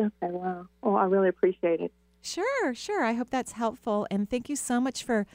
Okay, 0.00 0.10
wow. 0.22 0.66
Well, 0.82 0.96
I 0.96 1.04
really 1.04 1.28
appreciate 1.28 1.80
it. 1.80 1.92
Sure, 2.22 2.74
sure. 2.74 3.04
I 3.04 3.14
hope 3.14 3.30
that's 3.30 3.52
helpful. 3.52 4.06
And 4.10 4.28
thank 4.28 4.48
you 4.48 4.56
so 4.56 4.80
much 4.80 5.02
for 5.02 5.26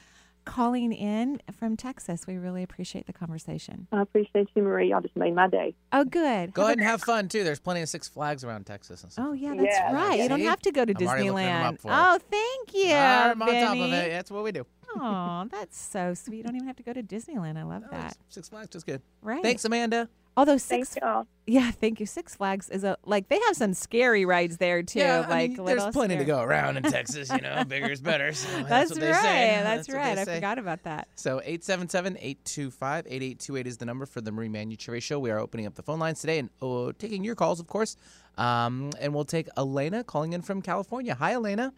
calling 0.44 0.92
in 0.92 1.40
from 1.52 1.76
Texas. 1.76 2.26
We 2.26 2.36
really 2.36 2.62
appreciate 2.62 3.06
the 3.06 3.12
conversation. 3.12 3.86
I 3.92 4.02
appreciate 4.02 4.48
you, 4.54 4.62
Marie. 4.62 4.90
Y'all 4.90 5.00
just 5.00 5.16
made 5.16 5.34
my 5.34 5.48
day. 5.48 5.74
Oh, 5.92 6.04
good. 6.04 6.52
Go 6.52 6.62
ahead 6.64 6.78
and 6.78 6.86
have 6.86 7.02
fun 7.02 7.28
too. 7.28 7.44
There's 7.44 7.60
plenty 7.60 7.80
of 7.82 7.88
Six 7.88 8.08
Flags 8.08 8.44
around 8.44 8.64
Texas 8.66 9.02
and 9.02 9.12
stuff. 9.12 9.26
Oh, 9.28 9.32
yeah, 9.32 9.54
that's 9.54 9.64
Yeah, 9.64 9.92
right. 9.94 10.20
You 10.20 10.28
don't 10.28 10.40
have 10.40 10.60
to 10.60 10.72
go 10.72 10.84
to 10.84 10.94
I'm 10.96 11.06
already 11.06 11.28
them 11.28 11.34
Disneyland. 11.36 11.64
up 11.64 11.80
for. 11.80 11.88
Oh, 11.92 12.18
thank 12.30 12.74
you. 12.74 12.94
I'm 12.94 13.42
on 13.42 13.48
top 13.48 13.76
of 13.76 13.92
it. 13.92 14.10
That's 14.10 14.30
what 14.30 14.44
we 14.44 14.52
do. 14.52 14.66
Oh, 14.96 15.46
that's 15.50 15.78
so 15.80 16.14
sweet. 16.14 16.36
You 16.38 16.42
don't 16.44 16.54
even 16.56 16.66
have 16.68 16.76
to 16.76 16.82
go 16.82 16.92
to 16.92 17.02
Disneyland. 17.02 17.58
I 17.58 17.62
love 17.64 17.82
No, 17.82 17.88
that. 17.90 18.16
Six 18.28 18.48
Flags 18.48 18.68
just 18.68 18.86
good. 18.86 19.02
Right. 19.22 19.42
Thanks, 19.42 19.64
Amanda. 19.64 20.08
Although 20.36 20.56
Six, 20.56 20.96
y'all. 21.00 21.28
yeah, 21.46 21.70
thank 21.70 22.00
you. 22.00 22.06
Six 22.06 22.34
Flags 22.34 22.68
is 22.68 22.82
a 22.82 22.96
like 23.04 23.28
they 23.28 23.38
have 23.46 23.54
some 23.54 23.72
scary 23.72 24.24
rides 24.24 24.56
there 24.56 24.82
too. 24.82 24.98
yeah, 24.98 25.24
I 25.26 25.30
like 25.30 25.52
mean, 25.52 25.64
there's 25.64 25.86
plenty 25.92 26.16
to 26.16 26.24
go 26.24 26.40
around 26.40 26.76
in 26.76 26.82
Texas. 26.82 27.30
You 27.30 27.40
know, 27.40 27.62
bigger 27.64 27.88
is 27.90 28.00
better. 28.00 28.32
So 28.32 28.48
that's, 28.56 28.68
That's, 28.68 28.90
what 28.90 29.00
they 29.00 29.12
right. 29.12 29.22
say. 29.22 29.60
That's, 29.62 29.86
what 29.86 29.94
they 29.94 29.98
right. 30.00 30.18
I 30.18 30.24
forgot 30.24 30.58
about 30.58 30.82
that. 30.82 31.06
So 31.14 31.40
877-825-8828 31.46 33.66
is 33.66 33.76
the 33.76 33.84
number 33.84 34.06
for 34.06 34.20
the 34.20 34.32
Marie 34.32 34.48
Manuchehri 34.48 35.00
Show. 35.00 35.20
We 35.20 35.30
are 35.30 35.38
opening 35.38 35.66
up 35.66 35.76
the 35.76 35.82
phone 35.82 36.00
lines 36.00 36.20
today 36.20 36.40
and 36.40 36.50
oh, 36.60 36.90
taking 36.90 37.22
your 37.22 37.36
calls, 37.36 37.60
of 37.60 37.68
course. 37.68 37.96
Um, 38.36 38.90
and 39.00 39.14
we'll 39.14 39.24
take 39.24 39.46
Elena 39.56 40.02
calling 40.02 40.32
in 40.32 40.42
from 40.42 40.62
California. 40.62 41.14
Hi, 41.14 41.34
Elena. 41.34 41.72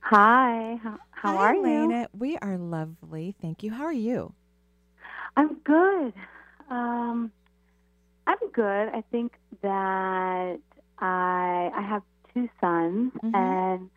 Hi, 0.00 0.80
how, 0.82 0.98
how 1.10 1.36
Hi, 1.36 1.48
are 1.48 1.54
you? 1.54 1.66
Elena. 1.66 2.08
We 2.16 2.38
are 2.38 2.56
lovely. 2.56 3.34
Thank 3.42 3.62
you. 3.62 3.72
How 3.72 3.84
are 3.84 3.92
you? 3.92 4.32
I'm 5.36 5.56
good. 5.64 6.14
Um, 6.70 7.30
I'm 8.26 8.50
good. 8.52 8.88
I 8.88 9.02
think 9.10 9.32
that 9.62 10.58
I 10.98 11.70
I 11.74 11.82
have 11.82 12.02
two 12.32 12.48
sons, 12.60 13.12
Mhm. 13.22 13.34
and 13.34 13.90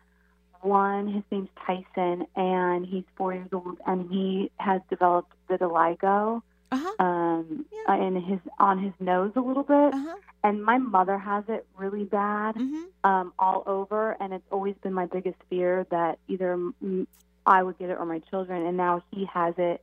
one. 0.62 1.08
His 1.08 1.22
name's 1.30 1.48
Tyson, 1.64 2.26
and 2.36 2.84
he's 2.86 3.04
four 3.16 3.32
years 3.34 3.48
old, 3.52 3.78
and 3.86 4.10
he 4.10 4.50
has 4.58 4.80
developed 4.90 5.32
vitiligo 5.48 6.42
Uh-huh. 6.70 7.02
um, 7.04 7.64
Yeah. 7.72 7.94
in 7.94 8.16
his 8.16 8.40
on 8.58 8.78
his 8.78 8.92
nose 9.00 9.32
a 9.36 9.40
little 9.40 9.62
bit. 9.62 9.94
Uh-huh. 9.94 10.16
And 10.44 10.64
my 10.64 10.78
mother 10.78 11.18
has 11.18 11.44
it 11.48 11.66
really 11.76 12.04
bad, 12.04 12.54
Mhm. 12.56 12.86
um, 13.04 13.32
all 13.38 13.62
over, 13.66 14.16
and 14.20 14.32
it's 14.34 14.46
always 14.52 14.76
been 14.78 14.92
my 14.94 15.06
biggest 15.06 15.42
fear 15.50 15.84
that 15.90 16.18
either 16.28 16.58
I 17.46 17.62
would 17.62 17.78
get 17.78 17.90
it 17.90 17.98
or 17.98 18.04
my 18.04 18.18
children. 18.20 18.66
And 18.66 18.76
now 18.76 19.02
he 19.10 19.24
has 19.26 19.54
it, 19.58 19.82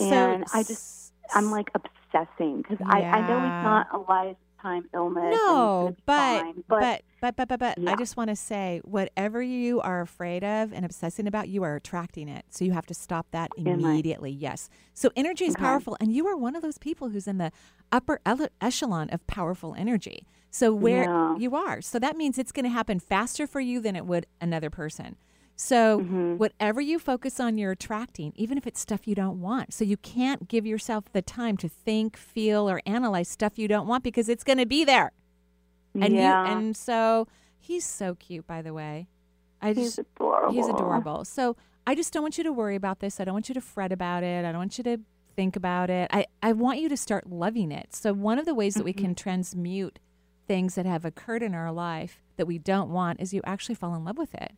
and 0.00 0.44
I 0.54 0.62
just 0.62 1.05
I'm 1.34 1.50
like 1.50 1.68
obsessing 1.74 2.58
because 2.62 2.78
I, 2.86 3.02
I 3.02 3.20
know 3.22 3.42
it's 3.44 3.62
not 3.62 3.86
a 3.92 3.98
lifetime 3.98 4.88
illness. 4.94 5.34
No, 5.46 5.94
but, 6.06 6.16
fine, 6.42 6.64
but 6.68 7.02
but 7.20 7.36
but 7.36 7.48
but 7.48 7.58
but 7.60 7.78
I 7.78 7.82
Yeah. 7.82 7.96
just 7.96 8.16
want 8.16 8.30
to 8.30 8.36
say 8.36 8.80
whatever 8.84 9.42
you 9.42 9.80
are 9.80 10.00
afraid 10.00 10.42
of 10.44 10.72
and 10.72 10.84
obsessing 10.84 11.26
about, 11.26 11.48
you 11.48 11.62
are 11.62 11.76
attracting 11.76 12.28
it. 12.28 12.44
So 12.50 12.64
you 12.64 12.72
have 12.72 12.86
to 12.86 12.94
stop 12.94 13.26
that 13.32 13.50
immediately. 13.56 14.30
Yes. 14.30 14.68
So 14.94 15.10
energy 15.16 15.44
is 15.44 15.54
Okay. 15.54 15.62
powerful, 15.64 15.96
and 16.00 16.12
you 16.12 16.26
are 16.26 16.36
one 16.36 16.56
of 16.56 16.62
those 16.62 16.78
people 16.78 17.10
who's 17.10 17.26
in 17.28 17.38
the 17.38 17.52
upper 17.92 18.20
ele- 18.26 18.48
echelon 18.60 19.10
of 19.10 19.26
powerful 19.26 19.74
energy. 19.76 20.26
So 20.50 20.72
where 20.72 21.04
Yeah. 21.04 21.36
you 21.36 21.54
are, 21.54 21.82
so 21.82 21.98
that 21.98 22.16
means 22.16 22.38
it's 22.38 22.52
going 22.52 22.64
to 22.64 22.70
happen 22.70 22.98
faster 22.98 23.46
for 23.46 23.60
you 23.60 23.80
than 23.80 23.94
it 23.94 24.06
would 24.06 24.26
another 24.40 24.70
person. 24.70 25.16
So 25.56 26.00
Mhm. 26.00 26.36
whatever 26.36 26.80
you 26.82 26.98
focus 26.98 27.40
on, 27.40 27.56
you're 27.56 27.72
attracting, 27.72 28.32
even 28.36 28.58
if 28.58 28.66
it's 28.66 28.78
stuff 28.78 29.08
you 29.08 29.14
don't 29.14 29.40
want. 29.40 29.72
So 29.72 29.84
you 29.84 29.96
can't 29.96 30.48
give 30.48 30.66
yourself 30.66 31.10
the 31.12 31.22
time 31.22 31.56
to 31.58 31.68
think, 31.68 32.16
feel, 32.16 32.68
or 32.68 32.82
analyze 32.84 33.28
stuff 33.28 33.58
you 33.58 33.66
don't 33.66 33.86
want 33.86 34.04
because 34.04 34.28
it's 34.28 34.44
going 34.44 34.58
to 34.58 34.66
be 34.66 34.84
there. 34.84 35.12
And 35.94 36.14
yeah, 36.14 36.44
you 36.44 36.50
and 36.50 36.76
so 36.76 37.26
he's 37.58 37.86
so 37.86 38.14
cute, 38.16 38.46
by 38.46 38.60
the 38.60 38.74
way. 38.74 39.08
I 39.62 39.68
he's 39.72 39.96
just 39.96 39.98
adorable. 40.00 40.52
he's 40.52 40.68
adorable. 40.68 41.24
So 41.24 41.56
I 41.86 41.94
just 41.94 42.12
don't 42.12 42.22
want 42.22 42.36
you 42.36 42.44
to 42.44 42.52
worry 42.52 42.76
about 42.76 43.00
this. 43.00 43.18
I 43.18 43.24
don't 43.24 43.32
want 43.34 43.48
you 43.48 43.54
to 43.54 43.60
fret 43.62 43.92
about 43.92 44.22
it. 44.22 44.44
I 44.44 44.52
don't 44.52 44.58
want 44.58 44.76
you 44.76 44.84
to 44.84 44.98
think 45.36 45.56
about 45.56 45.88
it. 45.88 46.10
I, 46.12 46.26
I 46.42 46.52
want 46.52 46.80
you 46.80 46.90
to 46.90 46.96
start 46.98 47.30
loving 47.30 47.72
it. 47.72 47.94
So 47.94 48.12
one 48.12 48.38
of 48.38 48.44
the 48.44 48.54
ways 48.54 48.74
that 48.74 48.84
we 48.84 48.92
Mm-hmm. 48.92 49.00
can 49.04 49.14
transmute 49.14 49.98
things 50.46 50.74
that 50.74 50.84
have 50.84 51.04
occurred 51.06 51.42
in 51.42 51.54
our 51.54 51.72
life 51.72 52.20
that 52.36 52.46
we 52.46 52.58
don't 52.58 52.90
want 52.90 53.20
is 53.20 53.32
you 53.32 53.40
actually 53.44 53.74
fall 53.74 53.94
in 53.94 54.04
love 54.04 54.18
with 54.18 54.34
it. 54.34 54.52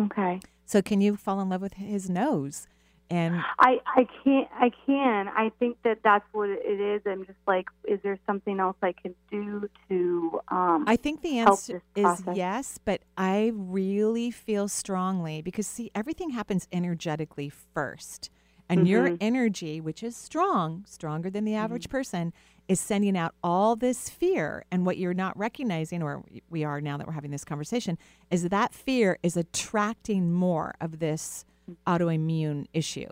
Okay. 0.00 0.40
So 0.64 0.82
can 0.82 1.00
you 1.00 1.16
fall 1.16 1.40
in 1.40 1.48
love 1.48 1.62
with 1.62 1.74
his 1.74 2.10
nose? 2.10 2.66
And 3.08 3.46
I 3.58 3.80
I 3.86 4.06
can't 4.24 4.48
I 4.52 4.70
can 4.84 5.28
I 5.28 5.50
think 5.58 5.78
that 5.84 5.98
that's 6.02 6.24
what 6.32 6.48
it 6.50 6.80
is. 6.80 7.02
I'm 7.06 7.24
just 7.24 7.38
like, 7.46 7.66
is 7.86 8.00
there 8.02 8.18
something 8.26 8.58
else 8.60 8.76
I 8.82 8.92
can 8.92 9.14
do 9.30 9.68
to 9.88 10.40
um 10.50 10.84
I 10.88 10.96
think 10.96 11.22
the 11.22 11.38
answer 11.38 11.82
is 11.94 12.22
yes, 12.26 12.78
but 12.84 13.02
I 13.16 13.52
really 13.54 14.30
feel 14.30 14.68
strongly 14.68 15.40
because 15.42 15.66
see, 15.66 15.90
everything 15.94 16.30
happens 16.30 16.66
energetically 16.72 17.48
first. 17.48 18.30
And 18.68 18.88
your 18.88 19.06
Mhm. 19.06 19.18
energy, 19.20 19.80
which 19.80 20.02
is 20.02 20.16
strong, 20.16 20.84
stronger 20.88 21.30
than 21.30 21.44
the 21.44 21.52
Mm-hmm. 21.52 21.64
average 21.64 21.88
person, 21.88 22.32
is 22.68 22.80
sending 22.80 23.16
out 23.16 23.34
all 23.42 23.76
this 23.76 24.08
fear. 24.08 24.64
And 24.70 24.84
what 24.84 24.96
you're 24.98 25.14
not 25.14 25.36
recognizing, 25.38 26.02
or 26.02 26.24
we 26.50 26.64
are 26.64 26.80
now 26.80 26.96
that 26.96 27.06
we're 27.06 27.12
having 27.12 27.30
this 27.30 27.44
conversation, 27.44 27.96
is 28.30 28.48
that 28.48 28.74
fear 28.74 29.18
is 29.22 29.36
attracting 29.36 30.32
more 30.32 30.74
of 30.80 30.98
this 30.98 31.44
autoimmune 31.86 32.66
issue. 32.72 33.08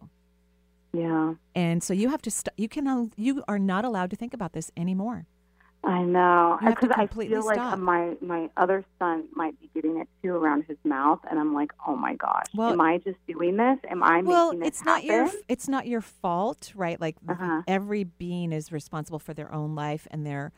yeah. 0.92 1.34
And 1.54 1.82
so 1.82 1.92
you 1.92 2.08
have 2.10 2.22
to, 2.22 2.30
st- 2.30 2.54
you 2.56 2.68
can, 2.68 3.12
you 3.16 3.42
are 3.48 3.58
not 3.58 3.84
allowed 3.84 4.10
to 4.10 4.16
think 4.16 4.32
about 4.34 4.52
this 4.52 4.70
anymore. 4.76 5.26
I 5.86 6.02
know 6.02 6.58
You 6.60 6.66
have 6.68 6.74
to 6.76 6.80
because 6.80 6.96
I 6.96 7.06
completely 7.06 7.36
feel 7.36 7.44
like 7.46 7.78
my 7.78 8.16
my 8.20 8.48
other 8.56 8.84
son 8.98 9.24
might 9.34 9.58
be 9.60 9.70
getting 9.74 9.98
it 9.98 10.08
too 10.22 10.34
around 10.34 10.64
his 10.66 10.78
mouth, 10.84 11.20
and 11.30 11.38
I'm 11.38 11.52
like, 11.54 11.72
oh 11.86 11.94
my 11.96 12.14
gosh, 12.14 12.46
Well- 12.54 12.72
am 12.72 12.80
I 12.80 12.98
just 12.98 13.18
doing 13.26 13.56
this? 13.56 13.78
Am 13.90 14.02
I 14.02 14.22
well 14.22 14.46
making 14.52 14.60
this 14.60 14.68
it's 14.68 14.84
not 14.84 15.04
your 15.04 15.24
happen? 15.26 15.40
it's 15.48 15.68
not 15.68 15.86
your 15.86 16.00
fault 16.00 16.72
right 16.74 17.00
like 17.00 17.16
Uh-huh. 17.28 17.62
every 17.66 18.04
being 18.04 18.52
is 18.52 18.72
responsible 18.72 19.18
for 19.18 19.34
their 19.34 19.52
own 19.54 19.74
life 19.74 20.06
and 20.10 20.26
their 20.26 20.52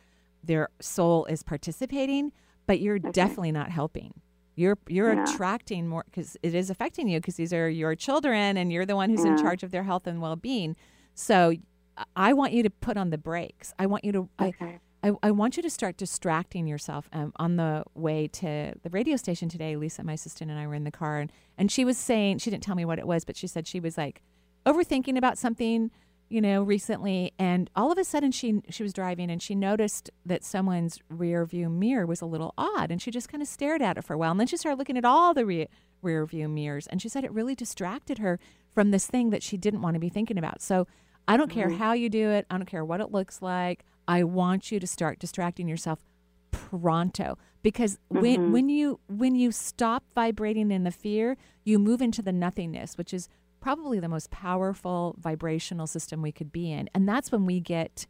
their 0.45 0.69
soul 0.81 1.25
is 1.27 1.43
participating 1.43 2.33
but 2.67 2.81
you're 2.81 2.99
definitely 3.01 3.53
not 3.53 3.71
helping 3.71 4.13
you're 4.55 4.79
you're 4.89 5.13
Yeah. 5.13 5.25
attracting 5.25 5.89
more 5.89 6.05
because 6.07 6.37
it 6.43 6.55
is 6.55 6.71
affecting 6.71 7.09
you 7.09 7.19
because 7.19 7.35
these 7.37 7.53
are 7.53 7.69
your 7.69 7.95
children 7.97 8.57
and 8.57 8.73
you're 8.73 8.87
the 8.87 8.95
one 8.97 9.11
who's 9.11 9.25
in 9.25 9.37
charge 9.39 9.63
of 9.65 9.71
their 9.73 9.83
health 9.83 10.07
and 10.07 10.21
well-being 10.21 10.77
so 11.15 11.53
I- 11.97 12.05
i 12.17 12.33
want 12.33 12.53
you 12.53 12.63
to 12.63 12.71
put 12.71 12.97
on 12.97 13.11
the 13.11 13.19
brakes 13.19 13.75
i 13.79 13.87
want 13.87 14.05
you 14.05 14.13
to 14.13 14.29
Okay. 14.41 14.55
I, 14.61 14.81
I 15.23 15.31
want 15.31 15.57
you 15.57 15.63
to 15.63 15.71
start 15.71 15.97
distracting 15.97 16.67
yourself. 16.67 17.09
Um, 17.13 17.33
on 17.37 17.57
the 17.57 17.85
way 17.95 18.29
to 18.29 18.75
the 18.83 18.91
radio 18.91 19.17
station 19.17 19.49
today, 19.49 19.77
Lisa, 19.77 20.03
my 20.03 20.15
assistant, 20.15 20.51
and 20.51 20.59
I 20.59 20.67
were 20.67 20.75
in 20.75 20.85
the 20.85 20.91
car, 20.91 21.19
and, 21.19 21.33
and 21.59 21.71
she 21.71 21.85
was 21.85 21.99
saying, 21.99 22.39
she 22.39 22.51
didn't 22.51 22.63
tell 22.63 22.75
me 22.75 22.85
what 22.85 22.99
it 22.99 23.07
was, 23.07 23.25
but 23.25 23.37
she 23.37 23.47
said 23.47 23.67
she 23.67 23.81
was 23.81 23.99
like 23.99 24.23
overthinking 24.65 25.17
about 25.17 25.39
something, 25.39 25.91
you 26.29 26.41
know, 26.41 26.63
recently. 26.63 27.33
And 27.39 27.71
all 27.77 27.93
of 27.93 27.99
a 27.99 28.05
sudden, 28.05 28.33
she, 28.33 28.63
she 28.69 28.83
was 28.83 28.93
driving 28.93 29.31
and 29.31 29.41
she 29.41 29.55
noticed 29.55 30.11
that 30.25 30.45
someone's 30.45 30.99
rear 31.09 31.45
view 31.45 31.69
mirror 31.69 32.07
was 32.07 32.21
a 32.21 32.27
little 32.27 32.53
odd. 32.59 32.91
And 32.91 33.01
she 33.01 33.11
just 33.11 33.29
kind 33.29 33.43
of 33.43 33.49
stared 33.49 33.83
at 33.83 33.97
it 33.97 34.05
for 34.05 34.15
a 34.15 34.19
while. 34.19 34.33
And 34.33 34.41
then 34.41 34.49
she 34.49 34.57
started 34.57 34.79
looking 34.79 34.99
at 34.99 35.05
all 35.05 35.35
the 35.35 35.47
re- 35.47 35.69
rear 36.03 36.27
view 36.27 36.49
mirrors. 36.49 36.87
And 36.89 37.01
she 37.01 37.09
said 37.09 37.25
it 37.25 37.33
really 37.33 37.55
distracted 37.55 38.19
her 38.19 38.41
from 38.75 38.91
this 38.91 39.07
thing 39.07 39.31
that 39.31 39.43
she 39.43 39.57
didn't 39.57 39.83
want 39.83 39.95
to 39.95 40.01
be 40.01 40.09
thinking 40.09 40.37
about. 40.37 40.63
So 40.63 40.87
I 41.29 41.37
don't 41.37 41.51
care 41.51 41.71
how 41.71 41.93
you 41.93 42.09
do 42.09 42.31
it, 42.31 42.47
I 42.51 42.57
don't 42.57 42.67
care 42.67 42.85
what 42.85 43.01
it 43.01 43.11
looks 43.11 43.43
like. 43.43 43.85
I 44.09 44.25
want 44.25 44.71
you 44.71 44.81
to 44.81 44.87
start 44.87 45.19
distracting 45.19 45.69
yourself 45.69 46.05
pronto 46.51 47.37
because 47.63 47.99
when 48.09 48.41
mm-hmm. 48.41 48.53
when 48.53 48.69
you 48.69 49.01
when 49.09 49.35
you 49.35 49.53
stop 49.53 50.05
vibrating 50.15 50.71
in 50.71 50.85
the 50.85 50.91
fear, 50.91 51.37
you 51.65 51.79
move 51.79 52.01
into 52.01 52.23
the 52.23 52.33
nothingness, 52.33 52.97
which 52.97 53.13
is 53.13 53.29
probably 53.61 53.99
the 53.99 54.09
most 54.09 54.31
powerful 54.31 55.17
vibrational 55.19 55.87
system 55.87 56.23
we 56.23 56.33
could 56.33 56.53
be 56.53 56.71
in. 56.71 56.89
And 56.95 57.09
that's 57.09 57.33
when 57.33 57.47
we 57.47 57.61
get 57.61 58.07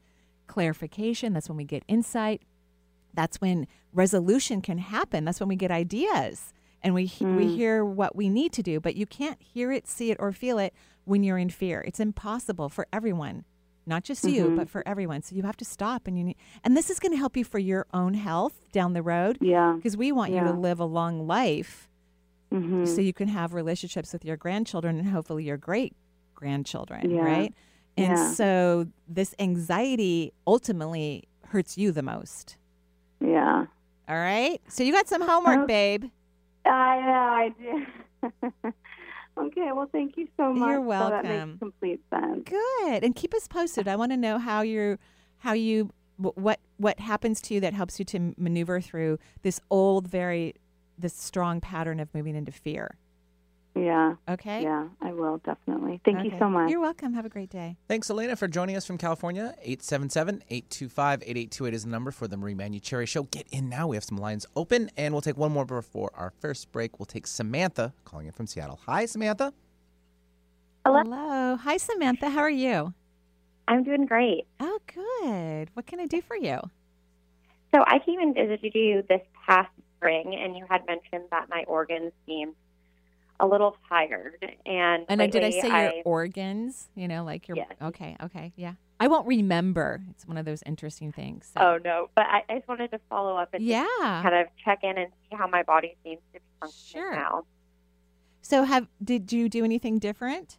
clarification, 0.46 1.32
that's 1.32 1.48
when 1.48 1.56
we 1.56 1.64
get 1.64 1.82
insight. 1.88 2.42
That's 3.14 3.40
when 3.40 3.66
resolution 3.92 4.60
can 4.60 4.78
happen. 4.78 5.24
That's 5.24 5.40
when 5.40 5.48
we 5.48 5.56
get 5.56 5.70
ideas 5.70 6.52
and 6.82 6.94
we 6.94 7.06
he- 7.06 7.24
we 7.24 7.46
mm. 7.46 7.56
hear 7.56 7.84
what 7.84 8.14
we 8.14 8.28
need 8.28 8.52
to 8.52 8.62
do, 8.62 8.78
but 8.80 8.96
you 8.96 9.06
can't 9.06 9.40
hear 9.40 9.72
it, 9.72 9.88
see 9.88 10.10
it 10.10 10.18
or 10.20 10.32
feel 10.32 10.58
it 10.58 10.74
when 11.04 11.22
you're 11.22 11.38
in 11.38 11.48
fear. 11.48 11.82
It's 11.86 12.00
impossible 12.00 12.68
for 12.68 12.86
everyone 12.92 13.44
not 13.86 14.02
just 14.02 14.24
you, 14.24 14.50
but 14.56 14.68
for 14.68 14.82
everyone. 14.86 15.22
So 15.22 15.34
you 15.36 15.42
have 15.42 15.56
to 15.58 15.64
stop, 15.64 16.06
and 16.06 16.18
you 16.18 16.24
need, 16.24 16.36
and 16.64 16.76
this 16.76 16.90
is 16.90 16.98
going 16.98 17.12
to 17.12 17.18
help 17.18 17.36
you 17.36 17.44
for 17.44 17.58
your 17.58 17.86
own 17.94 18.14
health 18.14 18.70
down 18.72 18.92
the 18.92 19.02
road. 19.02 19.38
Yeah. 19.40 19.74
because 19.76 19.96
we 19.96 20.12
want 20.12 20.32
you 20.32 20.40
to 20.40 20.52
live 20.52 20.80
a 20.80 20.84
long 20.84 21.26
life, 21.26 21.88
hmm 22.52 22.84
so 22.84 23.00
you 23.00 23.12
can 23.12 23.28
have 23.28 23.54
relationships 23.54 24.12
with 24.12 24.24
your 24.24 24.36
grandchildren 24.36 24.98
and 24.98 25.08
hopefully 25.08 25.44
your 25.44 25.56
great 25.56 25.94
grandchildren, 26.34 27.10
Yeah. 27.10 27.20
right? 27.24 27.54
And 27.96 28.08
Yeah. 28.16 28.30
so 28.32 28.86
this 29.08 29.34
anxiety 29.38 30.32
ultimately 30.46 31.24
hurts 31.46 31.76
you 31.78 31.90
the 31.92 32.02
most. 32.02 32.56
Yeah. 33.20 33.66
All 34.08 34.16
right, 34.16 34.60
so 34.68 34.82
you 34.84 34.92
got 34.92 35.08
some 35.08 35.22
homework, 35.22 35.60
Oh. 35.60 35.66
babe. 35.66 36.04
I 36.64 37.00
know. 37.00 37.12
I 37.12 37.48
do. 37.60 38.72
okay. 39.38 39.70
Well, 39.74 39.88
thank 39.92 40.16
you 40.16 40.28
so 40.36 40.52
much. 40.52 40.68
You're 40.68 40.76
So 40.76 41.10
that 41.10 41.24
welcome. 41.24 41.48
makes 41.50 41.58
complete 41.58 42.00
sense. 42.10 42.44
Good, 42.44 43.04
and 43.04 43.14
keep 43.14 43.34
us 43.34 43.46
posted. 43.48 43.88
I 43.88 43.96
want 43.96 44.12
to 44.12 44.16
know 44.16 44.38
how 44.38 44.62
you're, 44.62 44.98
how 45.38 45.52
you 45.52 45.90
what 46.18 46.60
what 46.78 46.98
happens 46.98 47.42
to 47.42 47.54
you 47.54 47.60
that 47.60 47.74
helps 47.74 47.98
you 47.98 48.04
to 48.06 48.34
maneuver 48.38 48.80
through 48.80 49.18
this 49.42 49.60
old, 49.70 50.08
very 50.08 50.54
this 50.98 51.12
strong 51.14 51.60
pattern 51.60 52.00
of 52.00 52.12
moving 52.14 52.34
into 52.34 52.50
fear. 52.52 52.96
Yeah. 53.76 54.14
Okay. 54.26 54.62
Yeah. 54.62 54.88
I 55.02 55.12
will 55.12 55.36
definitely. 55.44 56.00
Thank 56.02 56.24
you 56.24 56.32
so 56.38 56.48
much. 56.48 56.70
You're 56.70 56.80
welcome. 56.80 57.12
Have 57.12 57.26
a 57.26 57.28
great 57.28 57.50
day. 57.50 57.76
Thanks, 57.88 58.08
Elena, 58.08 58.34
for 58.34 58.48
joining 58.48 58.74
us 58.74 58.86
from 58.86 58.96
California. 58.96 59.54
877 59.60 60.42
825 60.48 61.22
8828 61.22 61.74
is 61.74 61.84
the 61.84 61.90
number 61.90 62.10
for 62.10 62.26
the 62.26 62.38
Marie 62.38 62.54
Manuchehri 62.54 63.06
Show. 63.06 63.24
Get 63.24 63.46
in 63.50 63.68
now. 63.68 63.86
We 63.86 63.96
have 63.96 64.04
some 64.04 64.16
lines 64.16 64.46
open, 64.56 64.90
and 64.96 65.12
we'll 65.12 65.20
take 65.20 65.36
one 65.36 65.52
more 65.52 65.66
before 65.66 66.10
our 66.14 66.32
first 66.40 66.72
break. 66.72 66.98
We'll 66.98 67.06
take 67.06 67.26
Samantha 67.26 67.92
calling 68.06 68.26
in 68.26 68.32
from 68.32 68.46
Seattle. 68.46 68.80
Hi, 68.86 69.04
Samantha. 69.04 69.52
Hello. 70.86 71.02
Hello. 71.02 71.56
Hi, 71.56 71.76
Samantha. 71.76 72.30
How 72.30 72.40
are 72.40 72.50
you? 72.50 72.94
I'm 73.68 73.84
doing 73.84 74.06
great. 74.06 74.46
Oh, 74.58 74.78
good. 74.86 75.68
What 75.74 75.86
can 75.86 76.00
I 76.00 76.06
do 76.06 76.22
for 76.22 76.36
you? 76.36 76.60
So 77.74 77.82
I 77.86 77.98
came 77.98 78.20
and 78.20 78.34
visited 78.34 78.74
you 78.74 79.04
this 79.06 79.20
past 79.46 79.70
spring, 79.98 80.34
and 80.34 80.56
you 80.56 80.64
had 80.70 80.86
mentioned 80.86 81.24
that 81.30 81.50
my 81.50 81.64
organs 81.66 82.12
seemed 82.24 82.54
a 83.40 83.46
little 83.46 83.76
tired. 83.88 84.44
And 84.64 85.04
And 85.08 85.20
uh, 85.20 85.26
did 85.26 85.42
I 85.42 85.46
lately 85.48 85.60
say 85.60 85.68
your 85.94 86.02
organs? 86.04 86.88
You 86.94 87.08
know, 87.08 87.24
like 87.24 87.48
your. 87.48 87.56
Yes. 87.56 87.68
Okay. 87.80 88.16
Okay. 88.22 88.52
Yeah. 88.56 88.74
I 88.98 89.08
won't 89.08 89.26
remember. 89.26 90.00
It's 90.10 90.26
one 90.26 90.38
of 90.38 90.46
those 90.46 90.62
interesting 90.64 91.12
things. 91.12 91.50
so- 91.54 91.60
Oh 91.60 91.78
no! 91.84 92.08
But 92.14 92.26
I, 92.26 92.44
I 92.48 92.54
just 92.56 92.68
wanted 92.68 92.90
to 92.92 93.00
follow 93.10 93.36
up 93.36 93.52
and 93.52 93.62
yeah. 93.62 93.86
kind 94.22 94.34
of 94.34 94.46
check 94.64 94.78
in 94.82 94.96
and 94.96 95.12
see 95.28 95.36
how 95.36 95.46
my 95.46 95.62
body 95.62 95.96
seems 96.02 96.20
to 96.32 96.40
be 96.40 96.44
functioning 96.60 97.02
Sure. 97.04 97.14
now. 97.14 97.44
So, 98.40 98.64
have 98.64 98.88
did 99.04 99.32
you 99.32 99.48
do 99.50 99.64
anything 99.64 99.98
different? 99.98 100.56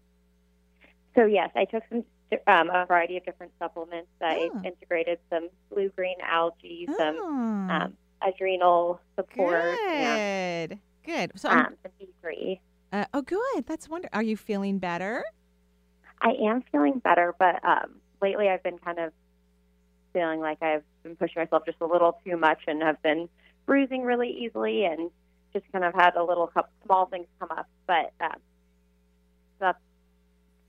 So 1.15 1.25
yes, 1.25 1.49
I 1.55 1.65
took 1.65 1.81
some 1.89 2.03
um, 2.45 2.69
a 2.69 2.85
variety 2.85 3.17
of 3.17 3.25
different 3.25 3.53
supplements. 3.57 4.09
I 4.21 4.49
Oh. 4.53 4.61
integrated 4.63 5.17
some 5.31 5.49
blue 5.73 5.89
green 5.89 6.17
algae, 6.21 6.87
some 6.97 7.15
Oh, 7.19 7.73
um, 7.73 7.97
adrenal 8.21 8.99
support, 9.15 9.77
good. 9.87 10.79
Good. 11.05 11.31
So, 11.39 11.49
um, 11.49 11.75
to 11.83 11.89
be 11.97 12.09
free. 12.21 12.59
Uh, 12.91 13.05
oh, 13.13 13.21
good. 13.21 13.65
That's 13.65 13.89
wonderful. 13.89 14.17
Are 14.17 14.23
you 14.23 14.37
feeling 14.37 14.79
better? 14.79 15.23
I 16.21 16.31
am 16.41 16.63
feeling 16.71 16.99
better, 16.99 17.35
but 17.37 17.63
um, 17.63 17.95
lately 18.21 18.49
I've 18.49 18.63
been 18.63 18.79
kind 18.79 18.99
of 18.99 19.11
feeling 20.13 20.39
like 20.39 20.61
I've 20.61 20.83
been 21.03 21.15
pushing 21.15 21.41
myself 21.41 21.63
just 21.65 21.77
a 21.81 21.85
little 21.85 22.19
too 22.25 22.37
much 22.37 22.61
and 22.67 22.81
have 22.81 23.01
been 23.03 23.29
bruising 23.65 24.03
really 24.03 24.29
easily 24.29 24.85
and 24.85 25.11
just 25.53 25.65
kind 25.71 25.83
of 25.83 25.93
had 25.93 26.15
a 26.15 26.23
little 26.23 26.47
couple 26.47 26.71
small 26.85 27.05
things 27.05 27.27
come 27.39 27.49
up. 27.51 27.67
But 27.85 28.13
um, 28.21 28.39
that's 29.59 29.79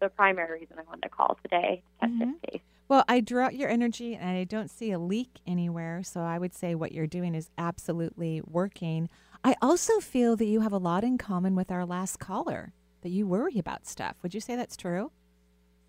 the 0.01 0.09
primary 0.09 0.61
reason 0.61 0.77
I 0.79 0.83
wanted 0.83 1.03
to 1.03 1.09
call 1.09 1.39
today 1.43 1.83
to 2.03 2.09
Mhm. 2.09 2.61
Well, 2.89 3.05
I 3.07 3.21
draw 3.21 3.47
out 3.47 3.55
your 3.55 3.69
energy 3.69 4.15
and 4.17 4.31
I 4.31 4.45
don't 4.45 4.71
see 4.71 4.93
a 4.93 4.99
leak 4.99 5.41
anywhere. 5.47 6.03
So 6.03 6.21
I 6.21 6.39
would 6.39 6.55
say 6.55 6.75
what 6.75 6.93
you're 6.93 7.07
doing 7.07 7.35
is 7.35 7.51
absolutely 7.59 8.41
working. 8.47 9.11
I 9.45 9.55
also 9.63 10.01
feel 10.01 10.37
that 10.37 10.47
you 10.47 10.61
have 10.61 10.73
a 10.73 10.79
lot 10.79 11.05
in 11.05 11.17
common 11.17 11.55
with 11.55 11.71
our 11.71 11.87
last 11.87 12.19
caller, 12.19 12.73
that 13.03 13.11
you 13.11 13.27
worry 13.27 13.59
about 13.59 13.87
stuff. 13.87 14.17
Would 14.23 14.35
you 14.35 14.41
say 14.41 14.57
that's 14.57 14.77
true? 14.77 15.13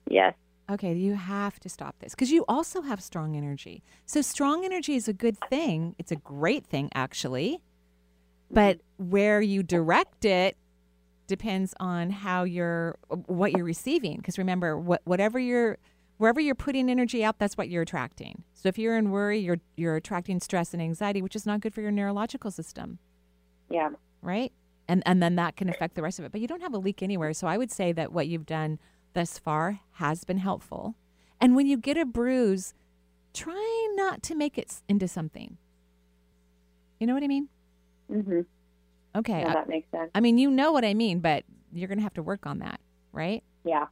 Yes. 0.09 0.35
Okay, 0.69 0.93
you 0.93 1.15
have 1.15 1.59
to 1.61 1.69
stop 1.69 1.95
this 1.99 2.13
because 2.13 2.29
you 2.29 2.45
also 2.47 2.81
have 2.81 3.01
strong 3.01 3.35
energy. 3.35 3.83
So, 4.05 4.21
strong 4.21 4.65
energy 4.65 4.95
is 4.95 5.07
a 5.07 5.13
good 5.13 5.37
thing. 5.49 5.95
It's 5.97 6.11
a 6.11 6.15
great 6.15 6.67
thing, 6.67 6.89
actually. 6.93 7.59
But 8.51 8.79
where 8.97 9.41
you 9.41 9.63
direct 9.63 10.25
it 10.25 10.57
depends 11.27 11.73
on 11.79 12.11
how 12.11 12.43
you're, 12.43 12.97
what 13.25 13.51
you're 13.53 13.65
receiving. 13.65 14.17
Because 14.17 14.37
remember, 14.37 14.77
what, 14.77 15.01
whatever 15.05 15.39
you're, 15.39 15.79
wherever 16.17 16.39
you're 16.39 16.55
putting 16.55 16.89
energy 16.89 17.23
out, 17.23 17.39
that's 17.39 17.57
what 17.57 17.69
you're 17.69 17.81
attracting. 17.81 18.43
So, 18.53 18.69
if 18.69 18.77
you're 18.77 18.95
in 18.95 19.09
worry, 19.09 19.39
you're, 19.39 19.59
you're 19.75 19.95
attracting 19.95 20.39
stress 20.39 20.71
and 20.73 20.83
anxiety, 20.83 21.23
which 21.23 21.35
is 21.35 21.47
not 21.47 21.61
good 21.61 21.73
for 21.73 21.81
your 21.81 21.91
neurological 21.91 22.51
system 22.51 22.99
Yeah. 23.69 23.89
right? 24.21 24.51
And 24.87 25.03
and 25.05 25.21
then 25.21 25.35
that 25.35 25.55
can 25.55 25.69
affect 25.69 25.95
the 25.95 26.01
rest 26.01 26.19
of 26.19 26.25
it. 26.25 26.31
But 26.31 26.41
you 26.41 26.47
don't 26.47 26.61
have 26.61 26.73
a 26.73 26.77
leak 26.79 27.03
anywhere. 27.03 27.33
So 27.33 27.47
I 27.47 27.57
would 27.57 27.71
say 27.71 27.91
that 27.91 28.11
what 28.11 28.27
you've 28.27 28.45
done 28.45 28.79
thus 29.13 29.37
far 29.37 29.81
has 29.93 30.23
been 30.23 30.39
helpful. 30.39 30.95
And 31.39 31.55
when 31.55 31.67
you 31.67 31.77
get 31.77 31.97
a 31.97 32.05
bruise, 32.05 32.73
try 33.33 33.93
not 33.95 34.23
to 34.23 34.35
make 34.35 34.57
it 34.57 34.81
into 34.89 35.07
something. 35.07 35.57
You 36.99 37.07
know 37.07 37.13
what 37.13 37.23
I 37.23 37.27
mean? 37.27 37.47
Mm-hmm. 38.11 38.41
Okay. 39.15 39.39
Yeah, 39.41 39.53
that 39.53 39.69
makes 39.69 39.89
sense. 39.91 40.11
I 40.13 40.19
mean, 40.19 40.37
you 40.37 40.49
know 40.51 40.71
what 40.71 40.83
I 40.83 40.93
mean, 40.93 41.19
but 41.19 41.43
you're 41.71 41.87
going 41.87 41.99
to 41.99 42.03
have 42.03 42.13
to 42.15 42.23
work 42.23 42.45
on 42.45 42.59
that, 42.59 42.79
right? 43.11 43.43
Yeah. 43.63 43.85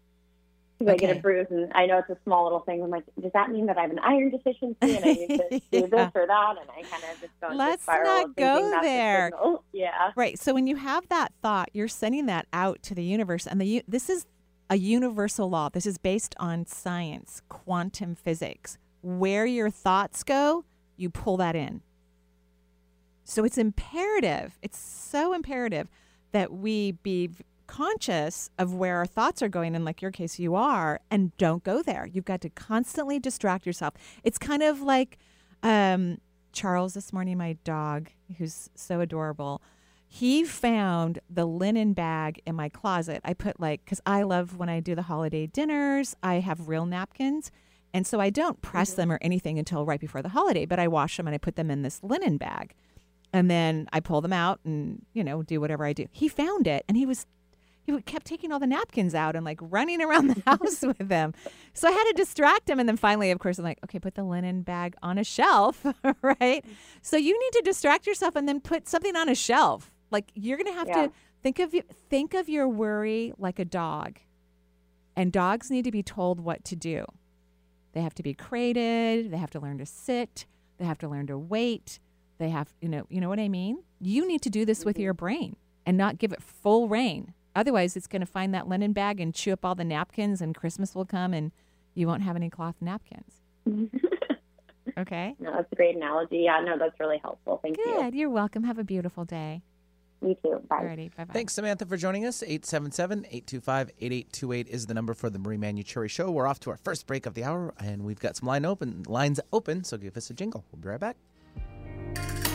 If 0.80 0.88
I 0.88 0.96
get 0.96 1.18
a 1.18 1.20
bruise, 1.20 1.48
and 1.50 1.72
I 1.74 1.88
know 1.88 1.98
it's 1.98 2.10
a 2.10 2.18
small 2.24 2.44
little 2.44 2.60
thing. 2.60 2.84
I'm 2.84 2.92
like, 2.92 3.04
does 3.20 3.32
that 3.34 3.50
mean 3.50 3.66
that 3.66 3.78
I 3.78 3.82
have 3.82 3.92
an 3.92 4.00
iron 4.00 4.30
deficiency 4.30 4.78
and 4.82 4.98
I 5.04 5.14
need 5.14 5.28
to 5.28 5.50
do 5.72 5.88
this 5.88 6.12
or 6.14 6.28
that? 6.28 6.56
And 6.62 6.70
I 6.70 6.84
kind 6.84 7.04
of 7.04 7.20
just 7.20 7.34
go 7.42 7.50
Let's 7.52 7.88
not 7.88 8.36
go 8.36 8.80
there. 8.82 9.32
Yeah. 9.74 10.12
Right. 10.16 10.40
So 10.40 10.54
when 10.54 10.68
you 10.68 10.76
have 10.76 11.08
that 11.10 11.32
thought, 11.42 11.70
you're 11.74 11.88
sending 11.88 12.26
that 12.28 12.48
out 12.54 12.82
to 12.84 12.96
the 12.96 13.04
universe, 13.04 13.46
and 13.46 13.62
the 13.62 13.84
this 13.88 14.10
is 14.10 14.26
a 14.70 14.78
universal 14.78 15.50
law. 15.50 15.70
This 15.70 15.86
is 15.86 15.98
based 15.98 16.36
on 16.40 16.66
science, 16.66 17.42
quantum 17.50 18.16
physics. 18.16 18.78
Where 19.02 19.46
your 19.46 19.70
thoughts 19.70 20.24
go, 20.24 20.66
you 20.96 21.10
pull 21.10 21.38
that 21.38 21.56
in. 21.56 21.82
So 23.24 23.44
it's 23.44 23.58
imperative. 23.58 24.58
It's 24.62 24.80
so 24.80 25.34
imperative 25.34 25.90
that 26.32 26.52
we 26.52 26.94
be 26.94 27.30
conscious 27.68 28.50
of 28.58 28.74
where 28.74 28.98
our 28.98 29.06
thoughts 29.06 29.42
are 29.42 29.50
going, 29.50 29.76
and 29.76 29.86
like 29.86 30.02
your 30.02 30.12
case, 30.12 30.40
you 30.40 30.56
are, 30.56 31.00
and 31.12 31.36
don't 31.38 31.64
go 31.64 31.82
there. 31.82 32.08
You've 32.12 32.26
got 32.26 32.42
to 32.42 32.50
constantly 32.50 33.20
distract 33.20 33.66
yourself. 33.66 33.94
It's 34.24 34.38
kind 34.38 34.64
of 34.64 34.82
like 34.82 35.18
um, 35.64 36.20
Charles 36.54 36.94
this 36.94 37.14
morning, 37.14 37.38
my 37.38 37.58
dog, 37.64 38.10
who's 38.38 38.70
so 38.76 39.00
adorable. 39.00 39.62
He 40.08 40.44
found 40.46 41.20
the 41.30 41.46
linen 41.46 41.94
bag 41.94 42.42
in 42.46 42.56
my 42.56 42.70
closet. 42.70 43.22
I 43.26 43.34
put 43.34 43.60
like, 43.60 43.84
because 43.84 44.02
I 44.06 44.24
love 44.24 44.58
when 44.58 44.70
I 44.70 44.80
do 44.80 44.96
the 44.96 45.04
holiday 45.04 45.48
dinners, 45.48 46.16
I 46.24 46.36
have 46.36 46.70
real 46.70 46.86
napkins. 46.86 47.52
And 47.94 48.08
so 48.08 48.20
I 48.20 48.30
don't 48.30 48.62
press 48.62 48.94
them 48.94 49.12
or 49.12 49.20
anything 49.22 49.60
until 49.60 49.86
right 49.86 50.00
before 50.00 50.22
the 50.22 50.30
holiday, 50.30 50.66
but 50.66 50.80
I 50.80 50.88
wash 50.88 51.18
them 51.18 51.28
and 51.28 51.34
I 51.34 51.38
put 51.38 51.56
them 51.56 51.70
in 51.70 51.82
this 51.82 52.02
linen 52.04 52.38
bag. 52.38 52.74
And 53.34 53.52
then 53.52 53.88
I 53.92 54.00
pull 54.00 54.22
them 54.22 54.34
out 54.34 54.60
and, 54.64 55.06
you 55.14 55.24
know, 55.24 55.44
do 55.44 55.60
whatever 55.60 55.86
I 55.86 55.94
do. 55.94 56.06
He 56.12 56.28
found 56.28 56.68
it 56.68 56.86
and 56.88 56.96
he 56.96 57.06
was 57.06 57.26
he 57.88 58.02
kept 58.02 58.28
taking 58.28 58.52
all 58.52 58.60
the 58.60 58.68
napkins 58.68 59.16
out 59.16 59.36
and 59.36 59.46
like 59.46 59.60
running 59.62 60.02
around 60.02 60.28
the 60.28 60.44
house 60.46 60.82
with 60.82 60.98
them. 61.00 61.34
So 61.74 61.88
I 61.88 61.92
had 61.92 62.04
to 62.04 62.14
distract 62.14 62.70
him. 62.70 62.80
And 62.80 62.88
then 62.88 62.98
finally, 62.98 63.32
of 63.32 63.40
course, 63.40 63.58
I'm 63.58 63.64
like, 63.64 63.80
okay, 63.86 63.98
put 63.98 64.16
the 64.16 64.24
linen 64.24 64.62
bag 64.62 64.96
on 65.02 65.18
a 65.18 65.24
shelf, 65.24 65.86
right? 66.22 66.66
So 67.02 67.16
you 67.16 67.32
need 67.40 67.52
to 67.54 67.62
distract 67.64 68.06
yourself 68.06 68.36
and 68.36 68.48
then 68.48 68.60
put 68.60 68.88
something 68.88 69.16
on 69.16 69.30
a 69.30 69.36
shelf. 69.36 69.94
Like 70.12 70.32
you're 70.36 70.58
going 70.58 70.68
to 70.68 70.78
have 70.78 70.90
Yeah. 70.90 71.08
to 71.08 71.12
think 71.42 71.60
of, 71.60 71.74
think 72.10 72.34
of 72.34 72.50
your 72.50 72.68
worry 72.68 73.34
like 73.38 73.58
a 73.58 73.66
dog. 73.66 74.20
And 75.16 75.32
dogs 75.32 75.72
need 75.72 75.86
to 75.86 75.92
be 75.92 76.04
told 76.04 76.42
what 76.42 76.64
to 76.66 76.76
do. 76.76 77.06
They 77.94 78.02
have 78.02 78.14
to 78.16 78.24
be 78.24 78.34
crated. 78.34 79.32
They 79.32 79.38
have 79.38 79.50
to 79.52 79.60
learn 79.60 79.78
to 79.78 79.86
sit. 79.86 80.46
They 80.78 80.86
have 80.86 81.00
to 81.00 81.08
learn 81.08 81.28
to 81.28 81.38
wait. 81.38 82.00
They 82.38 82.50
have, 82.50 82.74
you 82.82 82.90
know, 82.90 83.08
you 83.10 83.22
know 83.22 83.30
what 83.30 83.40
I 83.40 83.48
mean? 83.48 83.82
You 84.00 84.28
need 84.28 84.42
to 84.44 84.50
do 84.50 84.66
this 84.66 84.84
with 84.84 84.98
mm-hmm. 84.98 85.04
your 85.04 85.14
brain 85.14 85.56
and 85.86 85.98
not 85.98 86.18
give 86.18 86.34
it 86.34 86.44
full 86.44 86.90
rein. 86.90 87.34
Otherwise, 87.58 87.98
it's 87.98 88.08
going 88.08 88.22
to 88.22 88.26
find 88.26 88.54
that 88.54 88.70
linen 88.70 88.94
bag 88.94 89.20
and 89.20 89.34
chew 89.34 89.52
up 89.52 89.66
all 89.66 89.76
the 89.76 89.84
napkins, 89.84 90.42
and 90.42 90.56
Christmas 90.56 90.96
will 90.96 91.06
come 91.06 91.34
and 91.34 91.52
you 91.96 92.08
won't 92.08 92.22
have 92.22 92.36
any 92.36 92.50
cloth 92.50 92.76
napkins. 92.80 93.42
Okay? 94.98 95.36
No, 95.40 95.52
that's 95.52 95.72
a 95.72 95.76
great 95.76 95.96
analogy. 95.96 96.40
Yeah, 96.40 96.60
no, 96.66 96.78
that's 96.78 97.00
really 97.00 97.20
helpful. 97.22 97.60
Thank 97.62 97.78
you. 97.78 97.84
Good. 97.86 98.16
You're 98.16 98.30
welcome. 98.30 98.64
Have 98.64 98.80
a 98.80 98.84
beautiful 98.84 99.26
day. 99.26 99.62
you. 100.22 100.30
You 100.30 100.36
too. 100.44 100.60
Bye. 100.68 100.78
Alrighty. 100.78 101.16
Bye 101.16 101.26
bye. 101.26 101.34
Thanks, 101.34 101.54
Samantha, 101.54 101.86
for 101.86 101.98
joining 101.98 102.26
us. 102.26 102.42
877 102.42 103.20
825 103.26 103.92
8828 104.00 104.68
is 104.68 104.88
the 104.88 104.96
number 104.96 105.14
for 105.14 105.30
the 105.30 105.38
Marie 105.38 105.58
Manuchehri 105.58 106.10
Show. 106.10 106.32
We're 106.32 106.48
off 106.48 106.60
to 106.62 106.72
our 106.72 106.78
first 106.78 107.06
break 107.06 107.28
of 107.28 107.36
the 107.36 107.44
hour, 107.44 107.76
and 107.80 108.04
we've 108.04 108.20
got 108.20 108.38
some 108.38 108.48
line 108.48 108.66
open 108.66 109.04
lines 109.08 109.40
open, 109.54 109.84
so 109.84 109.98
give 109.98 110.18
us 110.18 110.32
a 110.32 110.34
jingle. 110.34 110.66
We'll 110.72 110.82
be 110.82 110.90
right 110.90 111.00
back. 111.00 112.47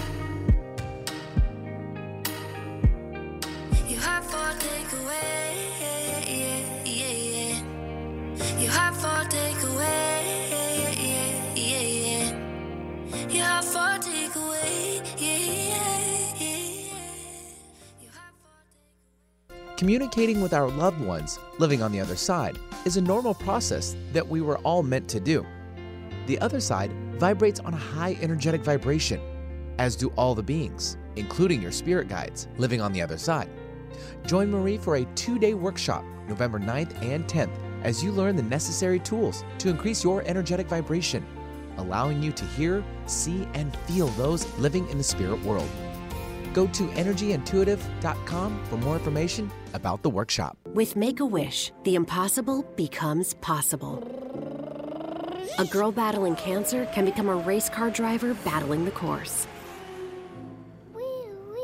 Communicating 19.82 20.40
with 20.40 20.54
our 20.54 20.68
loved 20.68 21.00
ones 21.00 21.40
living 21.58 21.82
on 21.82 21.90
the 21.90 21.98
other 21.98 22.14
side 22.14 22.56
is 22.84 22.96
a 22.96 23.00
normal 23.00 23.34
process 23.34 23.96
that 24.12 24.28
we 24.28 24.40
were 24.40 24.58
all 24.58 24.84
meant 24.84 25.08
to 25.08 25.18
do. 25.18 25.44
The 26.28 26.38
other 26.38 26.60
side 26.60 26.92
vibrates 27.18 27.58
on 27.58 27.74
a 27.74 27.76
high 27.76 28.16
energetic 28.22 28.62
vibration, 28.62 29.20
as 29.78 29.96
do 29.96 30.10
all 30.10 30.36
the 30.36 30.42
beings, 30.42 30.96
including 31.16 31.60
your 31.60 31.72
spirit 31.72 32.06
guides 32.06 32.46
living 32.58 32.80
on 32.80 32.92
the 32.92 33.02
other 33.02 33.18
side. 33.18 33.50
Join 34.26 34.50
Marie 34.50 34.78
for 34.78 34.96
a 34.96 35.04
two 35.14 35.38
day 35.38 35.54
workshop, 35.54 36.04
November 36.28 36.58
9th 36.58 37.02
and 37.02 37.26
10th, 37.26 37.52
as 37.82 38.02
you 38.02 38.12
learn 38.12 38.36
the 38.36 38.42
necessary 38.42 38.98
tools 38.98 39.44
to 39.58 39.68
increase 39.68 40.04
your 40.04 40.22
energetic 40.26 40.66
vibration, 40.66 41.24
allowing 41.76 42.22
you 42.22 42.32
to 42.32 42.44
hear, 42.44 42.84
see, 43.06 43.46
and 43.54 43.76
feel 43.88 44.08
those 44.08 44.46
living 44.58 44.88
in 44.88 44.98
the 44.98 45.04
spirit 45.04 45.42
world. 45.42 45.68
Go 46.52 46.66
to 46.68 46.82
energyintuitive.com 46.88 48.64
for 48.66 48.76
more 48.76 48.96
information 48.96 49.50
about 49.72 50.02
the 50.02 50.10
workshop. 50.10 50.56
With 50.68 50.96
Make 50.96 51.20
a 51.20 51.26
Wish, 51.26 51.72
the 51.84 51.94
impossible 51.94 52.62
becomes 52.76 53.34
possible. 53.34 54.06
A 55.58 55.64
girl 55.66 55.92
battling 55.92 56.36
cancer 56.36 56.86
can 56.94 57.04
become 57.04 57.28
a 57.28 57.36
race 57.36 57.68
car 57.68 57.90
driver 57.90 58.34
battling 58.44 58.84
the 58.84 58.90
course. 58.90 59.46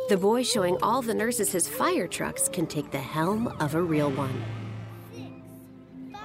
The 0.08 0.16
boy 0.16 0.42
showing 0.42 0.78
all 0.82 1.02
the 1.02 1.12
nurses 1.12 1.52
his 1.52 1.68
fire 1.68 2.08
trucks 2.08 2.48
can 2.48 2.66
take 2.66 2.90
the 2.90 2.98
helm 2.98 3.48
of 3.60 3.74
a 3.74 3.82
real 3.82 4.10
one. 4.10 4.42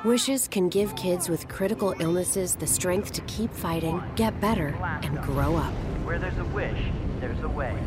Wishes 0.06 0.48
can 0.48 0.69
give 0.69 0.96
kids 0.96 1.28
with 1.28 1.50
critical 1.50 1.93
illnesses 2.00 2.56
the 2.56 2.65
strength 2.65 3.12
to 3.12 3.19
keep 3.24 3.54
fighting, 3.54 4.02
get 4.15 4.39
better, 4.39 4.67
and 5.02 5.22
grow 5.22 5.58
up. 5.58 5.74
Where 6.06 6.17
there's 6.17 6.38
a 6.38 6.46
wish, 6.46 6.82
there's 7.19 7.43
a 7.43 7.50
way. 7.50 7.78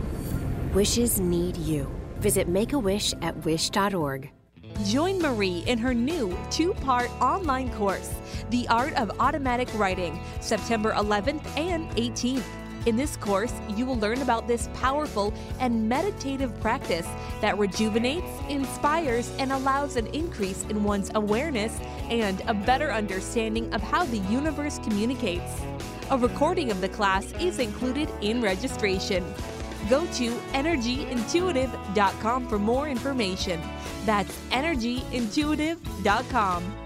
Wishes 0.74 1.18
need 1.18 1.56
you. 1.56 1.90
Visit 2.18 2.46
Make 2.46 2.74
a 2.74 2.78
Wish 2.78 3.14
at 3.22 3.42
wish.org. 3.46 4.30
Join 4.84 5.18
Marie 5.18 5.64
in 5.66 5.78
her 5.78 5.94
new 5.94 6.36
two 6.50 6.74
part 6.74 7.10
online 7.22 7.72
course, 7.72 8.12
The 8.50 8.68
Art 8.68 8.92
of 8.96 9.10
Automatic 9.18 9.72
Writing, 9.78 10.20
September 10.40 10.92
11th 10.92 11.46
and 11.56 11.88
18th. 11.92 12.44
In 12.86 12.96
this 12.96 13.16
course, 13.16 13.52
you 13.76 13.84
will 13.84 13.98
learn 13.98 14.22
about 14.22 14.46
this 14.46 14.70
powerful 14.74 15.34
and 15.58 15.88
meditative 15.88 16.56
practice 16.60 17.08
that 17.40 17.58
rejuvenates, 17.58 18.30
inspires, 18.48 19.32
and 19.40 19.50
allows 19.50 19.96
an 19.96 20.06
increase 20.08 20.62
in 20.70 20.84
one's 20.84 21.10
awareness 21.16 21.80
and 22.10 22.42
a 22.46 22.54
better 22.54 22.92
understanding 22.92 23.74
of 23.74 23.82
how 23.82 24.04
the 24.04 24.18
universe 24.18 24.78
communicates. 24.84 25.62
A 26.10 26.18
recording 26.18 26.70
of 26.70 26.80
the 26.80 26.88
class 26.88 27.32
is 27.40 27.58
included 27.58 28.08
in 28.20 28.40
registration. 28.40 29.24
Go 29.90 30.06
to 30.06 30.30
energyintuitive.com 30.52 32.48
for 32.48 32.60
more 32.60 32.88
information. 32.88 33.60
That's 34.04 34.38
energyintuitive.com. 34.50 36.85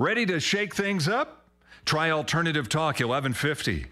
Ready 0.00 0.24
to 0.24 0.40
shake 0.40 0.74
things 0.74 1.08
up? 1.08 1.44
Try 1.84 2.10
Alternative 2.10 2.66
Talk 2.70 3.00
1150. 3.00 3.84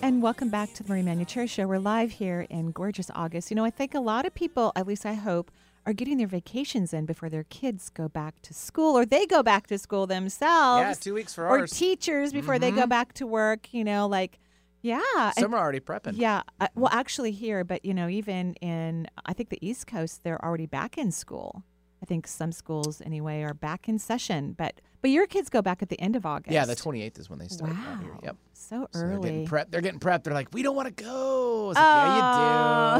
And 0.00 0.22
welcome 0.22 0.48
back 0.48 0.72
to 0.72 0.82
the 0.82 0.88
Marie 0.88 1.02
Manuchehri 1.02 1.50
Show. 1.50 1.66
We're 1.66 1.80
live 1.80 2.12
here 2.12 2.46
in 2.48 2.70
gorgeous 2.70 3.10
August. 3.14 3.50
You 3.50 3.56
know, 3.56 3.64
I 3.66 3.70
think 3.70 3.94
a 3.94 4.00
lot 4.00 4.24
of 4.24 4.32
people, 4.32 4.72
at 4.74 4.86
least 4.86 5.04
I 5.04 5.12
hope, 5.12 5.50
are 5.88 5.94
getting 5.94 6.18
their 6.18 6.26
vacations 6.26 6.92
in 6.92 7.06
before 7.06 7.30
their 7.30 7.44
kids 7.44 7.88
go 7.88 8.08
back 8.10 8.42
to 8.42 8.52
school 8.52 8.94
or 8.98 9.06
they 9.06 9.24
go 9.24 9.42
back 9.42 9.66
to 9.68 9.78
school 9.78 10.06
themselves. 10.06 10.82
Yeah, 10.82 10.92
two 10.92 11.14
weeks 11.14 11.32
for 11.32 11.46
or 11.46 11.60
ours. 11.60 11.70
teachers 11.72 12.30
before 12.30 12.58
they 12.58 12.70
go 12.70 12.82
Mhm. 12.84 12.90
back 12.90 13.14
to 13.14 13.26
work, 13.26 13.72
you 13.72 13.84
know, 13.84 14.06
like, 14.06 14.38
yeah. 14.82 15.00
Some 15.32 15.44
and- 15.46 15.54
are 15.54 15.60
already 15.60 15.80
prepping. 15.80 16.12
Yeah. 16.16 16.42
uh, 16.60 16.68
well, 16.74 16.90
actually, 16.92 17.30
here, 17.32 17.64
but, 17.64 17.86
you 17.86 17.94
know, 17.94 18.06
even 18.06 18.52
in, 18.56 19.06
I 19.24 19.32
think 19.32 19.48
the 19.48 19.66
East 19.66 19.86
Coast, 19.86 20.24
they're 20.24 20.44
already 20.44 20.66
back 20.66 20.98
in 20.98 21.10
school. 21.10 21.64
I 22.02 22.06
think 22.06 22.26
some 22.26 22.52
schools, 22.52 23.00
anyway, 23.00 23.42
are 23.42 23.54
back 23.54 23.88
in 23.88 23.98
session. 23.98 24.52
But 24.52 24.80
but 25.00 25.10
your 25.10 25.26
kids 25.28 25.48
go 25.48 25.62
back 25.62 25.80
at 25.80 25.88
the 25.90 26.00
end 26.00 26.16
of 26.16 26.26
August. 26.26 26.52
Yeah, 26.52 26.64
the 26.64 26.74
28th 26.74 27.18
is 27.20 27.30
when 27.30 27.38
they 27.38 27.46
start. 27.48 27.70
Wow. 27.72 27.98
here. 28.02 28.16
Yep. 28.24 28.36
So 28.60 28.88
So 28.92 28.98
they're 29.06 29.18
getting 29.20 29.46
prepped. 29.46 29.70
They're 29.70 29.80
getting 29.80 30.00
prepped. 30.00 30.24
They're 30.24 30.34
like, 30.34 30.48
we 30.52 30.62
don't 30.62 30.74
want 30.76 30.94
to 30.94 31.04
go. 31.04 31.68
Like, 31.68 31.76
yeah, 31.76 32.16
you 32.16 32.20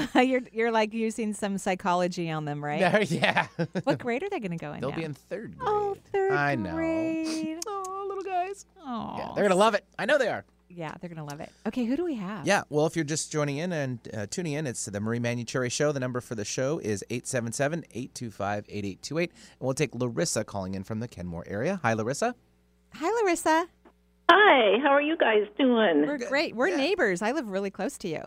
do. 0.07 0.11
Oh, 0.15 0.21
you're 0.23 0.43
you're 0.53 0.71
like 0.71 0.95
using 0.95 1.35
some 1.35 1.59
psychology 1.59 2.31
on 2.31 2.45
them, 2.45 2.65
right? 2.71 3.11
Yeah. 3.11 3.49
what 3.85 3.99
grade 3.99 4.23
are 4.23 4.31
they 4.31 4.39
going 4.41 4.53
to 4.53 4.57
go 4.57 4.73
in? 4.73 4.81
They'll 4.81 4.91
now? 4.91 4.97
be 4.97 5.05
in 5.05 5.15
third 5.15 5.59
grade. 5.59 5.69
Oh, 5.71 5.97
third 6.13 6.29
grade. 6.29 6.39
I 6.39 6.55
know. 6.55 6.75
grade. 6.75 7.59
Oh, 7.67 8.05
little 8.09 8.23
guys. 8.23 8.67
Oh, 8.87 9.15
Yeah, 9.19 9.33
they're 9.35 9.45
gonna 9.45 9.57
love 9.59 9.75
it. 9.75 9.85
I 9.99 10.07
know 10.07 10.17
they 10.19 10.29
are. 10.29 10.45
Yeah, 10.71 10.95
they're 11.01 11.11
gonna 11.11 11.25
love 11.25 11.41
it. 11.41 11.51
Okay, 11.67 11.85
who 11.85 11.97
do 11.97 12.05
we 12.05 12.15
have? 12.15 12.47
Yeah. 12.47 12.63
Well, 12.71 12.87
if 12.87 12.95
you're 12.97 13.05
just 13.05 13.33
joining 13.33 13.57
in 13.59 13.73
and 13.73 13.99
uh, 14.15 14.27
tuning 14.31 14.53
in, 14.53 14.67
it's 14.67 14.85
the 14.85 15.01
Marie 15.01 15.19
Manuchehri 15.19 15.73
Show. 15.73 15.93
The 15.93 16.01
number 16.01 16.21
for 16.21 16.35
the 16.35 16.45
show 16.45 16.79
is 16.79 17.03
877-825-8828. 17.11 19.21
And 19.21 19.31
we'll 19.61 19.75
take 19.75 19.95
Larissa 19.95 20.45
calling 20.45 20.75
in 20.75 20.85
from 20.85 21.01
the 21.01 21.09
Kenmore 21.09 21.45
area. 21.47 21.81
Hi, 21.83 21.95
Larissa. 21.95 22.35
Hi, 22.95 23.23
Larissa. 23.23 23.67
Hi, 24.31 24.79
how 24.83 24.91
are 24.91 25.01
you 25.01 25.17
guys 25.17 25.45
doing? 25.59 26.07
We're 26.07 26.19
great. 26.19 26.55
We're 26.55 26.77
neighbors. 26.77 27.23
I 27.23 27.33
live 27.33 27.49
really 27.49 27.71
close 27.71 27.97
to 27.99 28.09
you. 28.09 28.23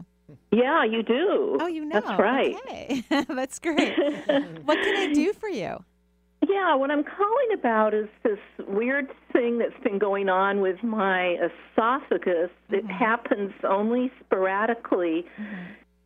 Yeah, 0.51 0.83
you 0.83 1.03
do. 1.03 1.57
Oh, 1.59 1.67
you 1.67 1.85
know. 1.85 1.99
That's 1.99 2.19
right. 2.19 2.55
Okay. 2.55 3.03
That's 3.29 3.59
great. 3.59 3.97
what 4.65 4.77
can 4.81 4.97
I 4.97 5.13
do 5.13 5.33
for 5.33 5.49
you? 5.49 5.83
Yeah, 6.47 6.75
what 6.75 6.89
I'm 6.89 7.03
calling 7.03 7.53
about 7.53 7.93
is 7.93 8.07
this 8.23 8.39
weird 8.67 9.09
thing 9.31 9.59
that's 9.59 9.79
been 9.83 9.99
going 9.99 10.27
on 10.27 10.59
with 10.59 10.81
my 10.83 11.35
esophagus. 11.35 12.49
It 12.69 12.83
mm-hmm. 12.83 12.87
happens 12.87 13.53
only 13.63 14.11
sporadically, 14.25 15.25
mm-hmm. 15.39 15.55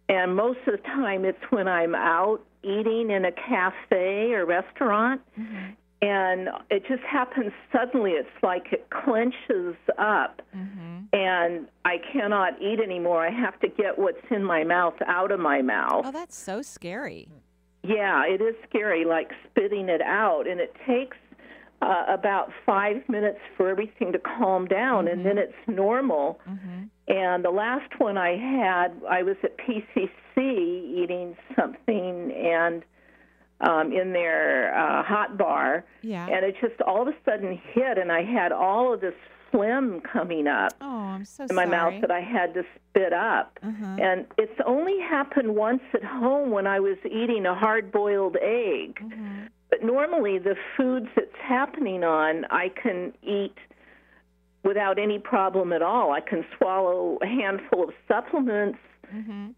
and 0.10 0.36
most 0.36 0.60
of 0.68 0.74
the 0.74 0.84
time 0.84 1.24
it's 1.24 1.40
when 1.52 1.70
I'm 1.70 1.96
out 1.96 2.42
eating 2.64 3.12
in 3.12 3.24
a 3.24 3.32
cafe 3.32 4.34
or 4.34 4.46
restaurant. 4.46 5.22
Mm-hmm. 5.40 5.72
And 6.06 6.50
it 6.70 6.84
just 6.88 7.04
happens 7.04 7.52
suddenly. 7.72 8.12
It's 8.12 8.30
like 8.44 8.68
it 8.72 8.88
clenches 8.90 9.76
up, 9.98 10.42
mm-hmm. 10.56 11.06
and 11.14 11.68
I 11.86 11.98
cannot 12.12 12.62
eat 12.62 12.80
anymore. 12.80 13.26
I 13.26 13.32
have 13.32 13.60
to 13.62 13.68
get 13.68 13.98
what's 13.98 14.18
in 14.30 14.44
my 14.44 14.64
mouth 14.64 14.96
out 15.08 15.32
of 15.32 15.40
my 15.40 15.62
mouth. 15.62 16.04
Oh, 16.06 16.12
that's 16.12 16.38
so 16.38 16.62
scary. 16.62 17.30
Yeah, 17.84 18.24
it 18.28 18.42
is 18.42 18.56
scary, 18.70 19.06
like 19.06 19.32
spitting 19.50 19.90
it 19.90 20.02
out, 20.02 20.48
and 20.48 20.60
it 20.60 20.76
takes 20.86 21.18
uh, 21.82 22.04
about 22.08 22.52
five 22.66 22.98
minutes 23.08 23.40
for 23.56 23.70
everything 23.70 24.12
to 24.12 24.20
calm 24.20 24.66
down, 24.66 25.08
and 25.08 25.26
then 25.26 25.38
mm-hmm. 25.38 25.50
it's 25.50 25.78
normal. 25.78 26.40
Mm-hmm. 26.48 26.84
And 27.08 27.46
the 27.46 27.52
last 27.52 28.00
one 28.00 28.18
I 28.18 28.36
had, 28.36 28.90
I 29.10 29.24
was 29.24 29.38
at 29.44 29.58
PCC 29.58 31.04
eating 31.04 31.38
something, 31.56 32.32
and 32.32 32.84
um, 33.68 33.92
in 33.92 34.14
their 34.14 34.74
uh, 34.78 35.04
hot 35.04 35.38
bar, 35.38 35.84
Yeah. 36.02 36.28
and 36.28 36.46
it 36.46 36.56
just 36.62 36.80
all 36.82 37.02
of 37.02 37.08
a 37.08 37.16
sudden 37.26 37.60
hit, 37.74 37.98
and 37.98 38.12
I 38.12 38.24
had 38.24 38.52
all 38.52 38.94
of 38.94 39.02
this 39.02 39.14
phlegm 39.52 40.02
coming 40.02 40.48
up 40.48 40.74
Oh, 40.82 40.86
I'm 41.16 41.26
so 41.26 41.46
in 41.50 41.56
my 41.56 41.64
sorry. 41.66 41.72
mouth 41.78 42.02
that 42.02 42.12
I 42.12 42.20
had 42.20 42.54
to 42.56 42.64
spit 42.90 43.14
up. 43.14 43.58
Uh-huh. 43.64 43.98
And 44.02 44.26
it's 44.38 44.60
only 44.66 45.00
happened 45.00 45.56
once 45.56 45.82
at 45.94 46.04
home 46.04 46.52
when 46.52 46.68
I 46.68 46.80
was 46.80 46.98
eating 47.06 47.46
a 47.46 47.56
hard 47.56 47.92
boiled 47.92 48.36
egg. 48.42 49.00
Mm-hmm. 49.02 49.46
But 49.70 49.84
normally, 49.84 50.40
the 50.40 50.56
foods 50.78 51.08
it's 51.16 51.36
happening 51.42 52.04
on, 52.04 52.46
I 52.52 52.70
can 52.70 53.14
eat 53.24 53.56
without 54.64 54.98
any 55.00 55.20
problem 55.20 55.72
at 55.74 55.82
all. 55.82 56.12
I 56.12 56.22
can 56.22 56.46
swallow 56.58 57.18
a 57.22 57.26
handful 57.28 57.84
of 57.86 57.90
supplements. 58.08 58.80
Mm-hmm. 59.14 59.50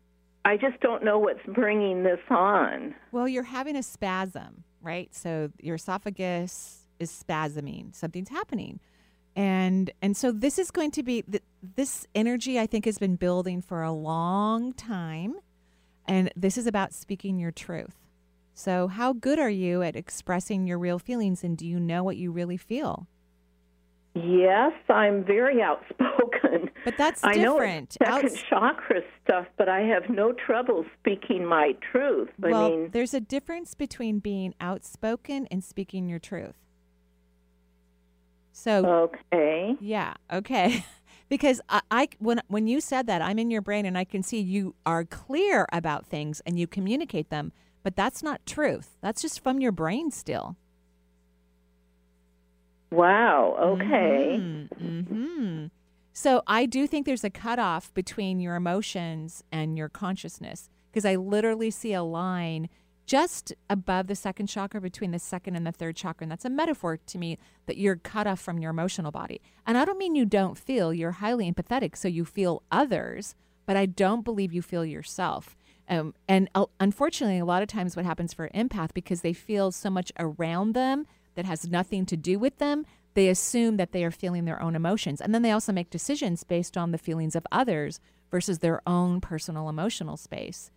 I 0.45 0.58
just 0.58 0.80
don't 0.80 1.04
know 1.04 1.19
what's 1.19 1.45
bringing 1.45 2.04
this 2.04 2.19
on. 2.30 2.95
Well, 3.12 3.28
you're 3.28 3.43
having 3.43 3.76
a 3.76 3.84
spasm, 3.84 4.63
right? 4.82 5.13
So 5.13 5.52
your 5.60 5.76
esophagus 5.76 6.88
is 7.00 7.12
spasming. 7.12 7.93
Something's 7.95 8.30
happening. 8.30 8.80
And 9.36 9.91
and 10.02 10.17
so 10.17 10.32
this 10.32 10.58
is 10.58 10.71
going 10.71 10.91
to 10.91 11.04
be 11.04 11.21
th- 11.21 11.43
this 11.76 12.08
energy 12.15 12.60
I 12.60 12.65
think 12.65 12.86
has 12.86 12.97
been 12.97 13.17
building 13.17 13.62
for 13.62 13.84
a 13.84 13.91
long 13.91 14.73
time 14.73 15.36
and 16.08 16.32
this 16.36 16.58
is 16.58 16.65
about 16.65 16.93
speaking 16.93 17.38
your 17.38 17.52
truth. 17.52 17.95
So 18.54 18.88
how 18.88 19.13
good 19.13 19.38
are 19.38 19.50
you 19.50 19.84
at 19.84 19.95
expressing 19.95 20.65
your 20.65 20.80
real 20.80 20.97
feelings 20.97 21.43
and 21.43 21.56
do 21.56 21.67
you 21.67 21.80
know 21.80 22.04
what 22.04 22.17
you 22.17 22.32
really 22.32 22.58
feel? 22.58 23.08
Yes, 24.25 24.73
I'm 24.89 25.23
very 25.23 25.62
outspoken. 25.62 26.69
But 26.84 26.97
that's 26.97 27.23
I 27.23 27.34
know 27.34 27.53
different. 27.53 27.95
it's 27.95 27.97
second 27.97 28.32
Outs- 28.32 28.43
chakra 28.49 29.01
stuff, 29.23 29.47
but 29.58 29.69
I 29.69 29.82
have 29.82 30.10
no 30.10 30.34
trouble 30.34 30.86
speaking 30.99 31.45
my 31.45 31.73
truth. 31.91 32.30
I 32.43 32.49
well, 32.49 32.69
mean, 32.69 32.89
there's 32.91 33.13
a 33.13 33.19
difference 33.19 33.75
between 33.75 34.19
being 34.19 34.53
outspoken 34.62 35.47
and 35.51 35.63
speaking 35.63 36.10
your 36.10 36.19
truth. 36.19 36.56
So 38.51 39.10
okay, 39.13 39.75
yeah, 39.80 40.15
okay, 40.34 40.84
because 41.30 41.62
I, 41.69 41.82
I 41.91 42.10
when 42.17 42.41
when 42.47 42.67
you 42.67 42.82
said 42.82 43.06
that, 43.08 43.21
I'm 43.21 43.38
in 43.38 43.51
your 43.51 43.62
brain 43.62 43.86
and 43.86 43.97
I 43.97 44.03
can 44.03 44.23
see 44.23 44.39
you 44.39 44.73
are 44.86 45.06
clear 45.06 45.67
about 45.71 46.08
things 46.08 46.41
and 46.45 46.58
you 46.58 46.65
communicate 46.65 47.30
them, 47.30 47.51
but 47.84 47.95
that's 47.95 48.23
not 48.23 48.45
truth. 48.47 48.97
That's 49.01 49.21
just 49.21 49.43
from 49.43 49.60
your 49.60 49.71
brain 49.71 50.10
still. 50.10 50.58
Wow, 52.91 53.56
okay. 53.60 54.38
hmm 54.80 55.65
So 56.13 56.41
I 56.47 56.65
do 56.65 56.88
think 56.88 57.06
there's 57.06 57.23
a 57.23 57.30
cutoff 57.30 57.93
between 57.93 58.39
your 58.39 58.56
emotions 58.56 59.43
and 59.52 59.78
your 59.78 59.89
consciousness 59.89 60.69
because 60.91 61.06
I 61.06 61.15
literally 61.15 61.69
see 61.69 61.93
a 61.93 62.04
line 62.04 62.69
just 63.06 63.54
above 63.69 64.08
the 64.08 64.15
second 64.15 64.47
chakra 64.47 64.82
between 64.82 65.12
the 65.12 65.19
second 65.19 65.56
and 65.56 65.65
the 65.65 65.71
third 65.71 65.95
chakra. 65.95 66.26
And 66.26 66.32
that's 66.32 66.43
a 66.43 66.50
metaphor 66.50 66.97
to 66.97 67.17
me 67.17 67.38
that 67.65 67.78
you're 67.78 67.95
cut 67.95 68.28
off 68.28 68.39
from 68.39 68.60
your 68.60 68.71
emotional 68.71 69.12
body. 69.12 69.41
And 69.65 69.78
I 69.78 69.86
don't 69.86 69.97
mean 69.97 70.15
you 70.15 70.26
don't 70.26 70.58
feel, 70.58 70.93
you're 70.93 71.12
highly 71.12 71.50
empathetic, 71.50 71.95
so 71.95 72.08
you 72.10 72.26
feel 72.26 72.63
others, 72.69 73.34
but 73.65 73.78
I 73.78 73.86
don't 73.86 74.26
believe 74.26 74.52
you 74.52 74.62
feel 74.62 74.84
yourself. 74.84 75.56
Um, 75.89 76.15
and 76.28 76.50
uh, 76.54 76.65
unfortunately, 76.82 77.39
a 77.39 77.45
lot 77.45 77.62
of 77.62 77.69
times 77.69 77.95
what 77.95 78.06
happens 78.06 78.34
for 78.34 78.50
empath, 78.50 78.93
because 78.93 79.21
they 79.21 79.34
feel 79.34 79.71
so 79.71 79.89
much 79.89 80.12
around 80.19 80.73
them 80.73 81.08
that 81.38 81.45
has 81.45 81.69
nothing 81.69 82.06
to 82.08 82.17
do 82.17 82.38
with 82.38 82.58
them, 82.58 82.86
they 83.13 83.30
assume 83.30 83.78
that 83.78 83.91
they 83.93 84.04
are 84.04 84.12
feeling 84.12 84.45
their 84.45 84.62
own 84.62 84.76
emotions. 84.76 85.21
And 85.21 85.34
then 85.34 85.43
they 85.43 85.52
also 85.52 85.71
make 85.71 85.89
decisions 85.89 86.43
based 86.43 86.76
on 86.76 86.91
the 86.91 86.97
feelings 86.97 87.36
of 87.36 87.47
others 87.52 88.00
versus 88.30 88.60
their 88.60 88.82
own 88.86 89.21
personal 89.21 89.69
emotional 89.69 90.17
space. 90.17 90.71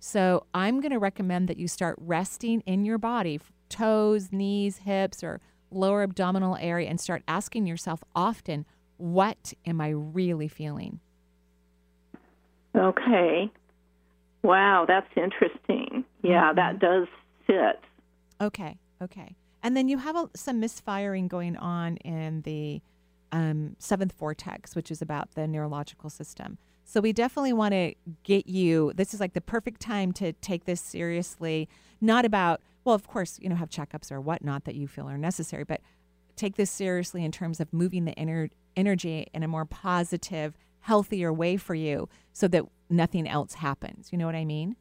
So 0.00 0.46
I'm 0.54 0.80
going 0.80 0.92
to 0.92 0.98
recommend 0.98 1.48
that 1.48 1.58
you 1.58 1.68
start 1.68 1.96
resting 2.00 2.62
in 2.62 2.84
your 2.84 2.98
body, 2.98 3.40
toes, 3.68 4.32
knees, 4.32 4.78
hips, 4.78 5.22
or 5.22 5.40
lower 5.70 6.02
abdominal 6.02 6.56
area, 6.56 6.88
and 6.88 6.98
start 7.00 7.22
asking 7.28 7.66
yourself 7.66 8.02
often, 8.14 8.64
what 8.96 9.52
am 9.66 9.80
I 9.80 9.90
really 9.90 10.48
feeling? 10.48 11.00
Okay. 12.74 13.50
Wow, 14.42 14.84
that's 14.86 15.10
interesting. 15.16 16.04
Yeah, 16.22 16.52
Mm-hmm. 16.52 16.56
that 16.56 16.78
does 16.78 17.06
fit. 17.46 17.80
Okay, 18.40 18.78
okay. 19.02 19.34
And 19.66 19.76
then 19.76 19.88
you 19.88 19.98
have 19.98 20.14
a, 20.14 20.30
some 20.36 20.60
misfiring 20.60 21.26
going 21.26 21.56
on 21.56 21.96
in 21.96 22.42
the 22.42 22.80
um, 23.32 23.74
seventh 23.80 24.12
vortex, 24.12 24.76
which 24.76 24.92
is 24.92 25.02
about 25.02 25.34
the 25.34 25.48
neurological 25.48 26.08
system. 26.08 26.58
So 26.84 27.00
we 27.00 27.12
definitely 27.12 27.52
want 27.52 27.72
to 27.72 27.94
get 28.22 28.46
you. 28.46 28.92
This 28.94 29.12
is 29.12 29.18
like 29.18 29.32
the 29.32 29.40
perfect 29.40 29.80
time 29.80 30.12
to 30.12 30.34
take 30.34 30.66
this 30.66 30.80
seriously. 30.80 31.68
Not 32.00 32.24
about, 32.24 32.60
well, 32.84 32.94
of 32.94 33.08
course, 33.08 33.40
you 33.42 33.48
know, 33.48 33.56
have 33.56 33.68
checkups 33.68 34.12
or 34.12 34.20
whatnot 34.20 34.66
that 34.66 34.76
you 34.76 34.86
feel 34.86 35.08
are 35.08 35.18
necessary, 35.18 35.64
but 35.64 35.80
take 36.36 36.54
this 36.54 36.70
seriously 36.70 37.24
in 37.24 37.32
terms 37.32 37.58
of 37.58 37.72
moving 37.72 38.04
the 38.04 38.14
ener- 38.14 38.50
energy 38.76 39.26
in 39.34 39.42
a 39.42 39.48
more 39.48 39.64
positive, 39.64 40.56
healthier 40.82 41.32
way 41.32 41.56
for 41.56 41.74
you, 41.74 42.08
so 42.32 42.46
that 42.46 42.62
nothing 42.88 43.26
else 43.26 43.54
happens. 43.54 44.10
You 44.12 44.18
know 44.18 44.26
what 44.26 44.36
I 44.36 44.44
mean? 44.44 44.76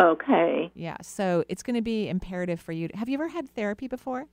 Okay. 0.00 0.70
Yeah. 0.74 0.96
So 1.02 1.44
it's 1.48 1.62
going 1.62 1.76
to 1.76 1.82
be 1.82 2.08
imperative 2.08 2.60
for 2.60 2.72
you. 2.72 2.88
To, 2.88 2.96
have 2.96 3.08
you 3.08 3.14
ever 3.14 3.28
had 3.28 3.48
therapy 3.50 3.86
before? 3.86 4.26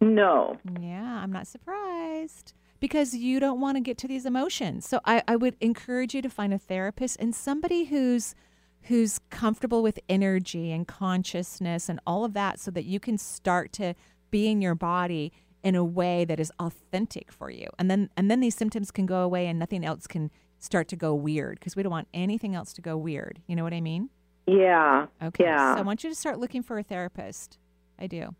No. 0.00 0.58
Yeah, 0.78 1.20
I'm 1.22 1.32
not 1.32 1.46
surprised 1.46 2.52
because 2.78 3.14
you 3.14 3.40
don't 3.40 3.60
want 3.60 3.76
to 3.76 3.80
get 3.80 3.96
to 3.98 4.08
these 4.08 4.26
emotions. 4.26 4.86
So 4.86 5.00
I, 5.06 5.22
I 5.26 5.36
would 5.36 5.56
encourage 5.60 6.14
you 6.14 6.20
to 6.20 6.28
find 6.28 6.52
a 6.52 6.58
therapist 6.58 7.16
and 7.18 7.34
somebody 7.34 7.84
who's 7.84 8.34
who's 8.82 9.18
comfortable 9.30 9.82
with 9.82 9.98
energy 10.10 10.70
and 10.70 10.86
consciousness 10.86 11.88
and 11.88 11.98
all 12.06 12.22
of 12.22 12.34
that 12.34 12.60
so 12.60 12.70
that 12.70 12.84
you 12.84 13.00
can 13.00 13.16
start 13.16 13.72
to 13.72 13.94
be 14.30 14.48
in 14.48 14.60
your 14.60 14.74
body 14.74 15.32
in 15.62 15.74
a 15.74 15.82
way 15.82 16.26
that 16.26 16.38
is 16.38 16.52
authentic 16.58 17.32
for 17.32 17.50
you. 17.50 17.66
And 17.78 17.90
then 17.90 18.10
and 18.16 18.30
then 18.30 18.40
these 18.40 18.54
symptoms 18.54 18.90
can 18.90 19.06
go 19.06 19.22
away 19.22 19.46
and 19.46 19.58
nothing 19.58 19.86
else 19.86 20.06
can 20.06 20.30
start 20.58 20.88
to 20.88 20.96
go 20.96 21.14
weird 21.14 21.58
because 21.58 21.76
we 21.76 21.82
don't 21.82 21.92
want 21.92 22.08
anything 22.12 22.54
else 22.54 22.74
to 22.74 22.82
go 22.82 22.96
weird. 22.96 23.40
You 23.46 23.56
know 23.56 23.64
what 23.64 23.72
I 23.72 23.80
mean? 23.80 24.10
Yeah. 24.46 25.06
Okay. 25.22 25.44
Yeah. 25.44 25.74
So 25.74 25.80
I 25.80 25.82
want 25.82 26.04
you 26.04 26.10
to 26.10 26.16
start 26.16 26.38
looking 26.38 26.62
for 26.62 26.78
a 26.78 26.82
therapist. 26.82 27.58
I 27.98 28.06
do. 28.06 28.34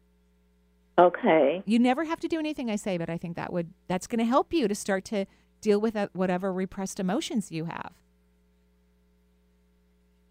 Okay. 0.99 1.63
You 1.67 1.79
never 1.79 2.05
have 2.05 2.21
to 2.21 2.29
do 2.29 2.39
anything 2.39 2.71
I 2.71 2.77
say, 2.77 2.99
but 2.99 3.11
I 3.11 3.17
think 3.17 3.37
that 3.37 3.53
would 3.53 3.71
that's 3.89 4.07
going 4.07 4.19
to 4.19 4.25
help 4.25 4.53
you 4.53 4.69
to 4.69 4.75
start 4.75 5.05
to 5.07 5.27
deal 5.61 5.81
with 5.81 5.97
whatever 6.13 6.53
repressed 6.53 7.01
emotions 7.01 7.51
you 7.51 7.65
have. 7.65 7.93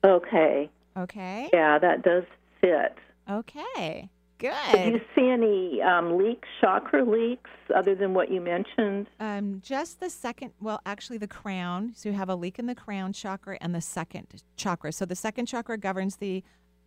Okay. 0.05 0.69
Okay. 0.97 1.49
Yeah, 1.51 1.79
that 1.79 2.03
does 2.03 2.23
fit. 2.61 2.95
Okay. 3.29 4.09
Do 4.73 4.79
you 4.79 5.01
see 5.15 5.29
any 5.29 5.81
um, 5.81 6.17
leaks, 6.17 6.47
chakra 6.59 7.05
leaks, 7.05 7.49
other 7.73 7.95
than 7.95 8.13
what 8.13 8.29
you 8.29 8.41
mentioned? 8.41 9.07
Um, 9.19 9.61
just 9.63 9.99
the 9.99 10.09
second, 10.09 10.51
well, 10.59 10.81
actually, 10.85 11.17
the 11.17 11.27
crown. 11.27 11.93
So 11.95 12.09
you 12.09 12.15
have 12.15 12.29
a 12.29 12.35
leak 12.35 12.59
in 12.59 12.65
the 12.65 12.75
crown 12.75 13.13
chakra 13.13 13.57
and 13.61 13.73
the 13.73 13.81
second 13.81 14.27
chakra. 14.57 14.91
So 14.91 15.05
the 15.05 15.15
second 15.15 15.45
chakra 15.45 15.77
governs 15.77 16.17
the 16.17 16.43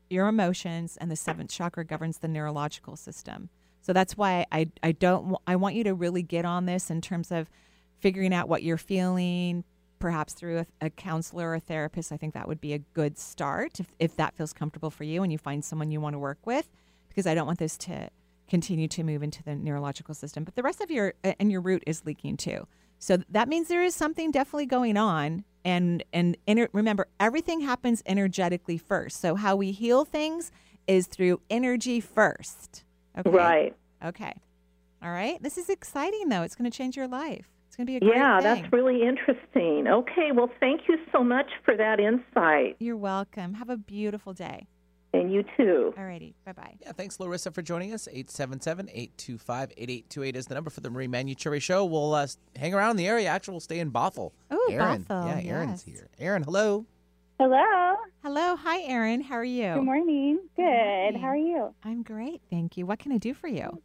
your 0.09 0.29
emotions, 0.29 0.97
and 1.01 1.11
the 1.11 1.17
seventh 1.17 1.51
chakra 1.51 1.85
governs 1.85 2.19
the 2.19 2.29
neurological 2.29 2.95
system. 2.97 3.49
So 3.81 3.93
that's 3.93 4.17
why 4.17 4.47
I 4.53 4.69
I 4.83 4.93
don't 4.93 5.37
I 5.47 5.57
want 5.57 5.75
you 5.75 5.85
to 5.85 5.95
really 5.95 6.23
get 6.23 6.45
on 6.45 6.67
this 6.67 6.91
in 6.91 7.01
terms 7.01 7.33
of 7.33 7.51
figuring 7.99 8.35
out 8.35 8.49
what 8.49 8.63
you're 8.63 8.77
feeling, 8.77 9.65
perhaps 9.99 10.35
through 10.35 10.59
a, 10.59 10.67
a 10.87 10.91
counselor 10.91 11.51
or 11.51 11.55
a 11.55 11.61
therapist. 11.61 12.13
I 12.13 12.17
think 12.17 12.35
that 12.35 12.47
would 12.47 12.61
be 12.61 12.73
a 12.75 12.79
good 12.79 13.19
start 13.19 13.81
if 13.81 13.87
if 13.99 14.17
that 14.17 14.35
feels 14.35 14.53
comfortable 14.53 14.91
for 14.91 15.05
you 15.05 15.23
and 15.23 15.33
you 15.33 15.39
find 15.39 15.65
someone 15.65 15.91
you 15.91 16.01
want 16.01 16.15
to 16.15 16.19
work 16.19 16.39
with, 16.45 16.69
because 17.17 17.27
I 17.27 17.35
don't 17.35 17.47
want 17.47 17.59
this 17.59 17.79
to 17.79 18.11
continue 18.47 18.87
to 18.89 19.03
move 19.03 19.23
into 19.23 19.43
the 19.43 19.57
neurological 19.57 20.15
system. 20.15 20.45
But 20.45 20.55
the 20.55 20.63
rest 20.63 20.83
of 20.83 20.91
your 20.91 21.15
and 21.25 21.51
your 21.51 21.63
root 21.63 21.83
is 21.87 22.05
leaking 22.05 22.37
too. 22.37 22.69
So 22.99 23.19
that 23.31 23.49
means 23.49 23.69
there 23.69 23.83
is 23.83 23.95
something 23.95 24.31
definitely 24.31 24.67
going 24.67 24.99
on. 24.99 25.45
And 25.65 26.05
and 26.13 26.37
ener- 26.47 26.69
remember, 26.73 27.09
everything 27.19 27.61
happens 27.63 28.03
energetically 28.07 28.77
first. 28.79 29.21
So 29.21 29.35
how 29.35 29.57
we 29.57 29.73
heal 29.73 30.05
things 30.05 30.53
is 30.87 31.07
through 31.07 31.41
energy 31.49 32.01
first. 32.01 32.85
Okay. 33.19 33.31
Right. 33.31 33.77
Okay. 34.05 34.35
All 35.03 35.11
right. 35.11 35.43
This 35.43 35.57
is 35.57 35.71
exciting, 35.71 36.29
though. 36.29 36.43
It's 36.43 36.55
going 36.55 36.71
to 36.71 36.77
change 36.77 36.97
your 36.97 37.09
life. 37.09 37.47
It's 37.67 37.77
going 37.77 37.87
to 37.87 37.91
be 37.91 37.97
a 37.97 38.01
great 38.01 38.17
Yeah, 38.17 38.41
that's 38.41 38.73
really 38.73 39.03
interesting. 39.03 39.87
Okay, 39.89 40.31
well, 40.33 40.51
thank 40.61 40.83
you 40.89 40.97
so 41.13 41.25
much 41.25 41.47
for 41.65 41.77
that 41.77 41.99
insight. 41.99 42.77
You're 42.79 42.97
welcome. 42.97 43.55
Have 43.55 43.69
a 43.69 43.77
beautiful 43.77 44.33
day. 44.33 44.69
And 45.21 45.33
you 45.33 45.45
too. 45.57 45.95
All 45.97 46.05
righty. 46.05 46.35
Bye 46.45 46.53
bye. 46.53 46.75
Yeah, 46.81 46.93
thanks, 46.93 47.19
Larissa, 47.21 47.51
for 47.51 47.63
joining 47.63 47.93
us. 47.93 48.09
877 48.09 48.89
825 48.91 49.73
8828 49.77 50.37
is 50.37 50.47
the 50.47 50.55
number 50.55 50.71
for 50.71 50.81
the 50.81 50.91
Marie 50.91 51.09
Manuchehri 51.09 51.61
Show. 51.63 51.85
We'll 51.85 52.15
uh, 52.15 52.27
hang 52.57 52.75
around 52.75 52.93
in 52.93 52.97
the 52.97 53.07
area. 53.09 53.29
Actually, 53.29 53.53
we'll 53.53 53.61
stay 53.61 53.79
in 53.81 53.91
Bothell. 53.91 54.33
Oh, 54.51 54.69
Aaron. 54.73 55.05
Bothell, 55.05 55.43
Yeah, 55.45 55.51
Aaron's 55.53 55.85
yes. 55.87 55.97
here. 55.97 56.09
Aaron, 56.19 56.43
hello. 56.43 56.87
Hello. 57.39 57.95
Hello. 58.23 58.57
Hi, 58.57 58.81
Aaron. 58.83 59.21
How 59.21 59.35
are 59.37 59.45
you? 59.45 59.75
Good 59.75 59.83
morning. 59.83 60.39
Good. 60.57 60.63
morning. 60.65 61.21
How 61.21 61.29
are 61.29 61.37
you? 61.37 61.75
I'm 61.85 62.03
great. 62.03 62.41
Thank 62.51 62.77
you. 62.77 62.87
What 62.87 62.99
can 62.99 63.13
I 63.13 63.19
do 63.19 63.35
for 63.35 63.49
you? 63.49 63.83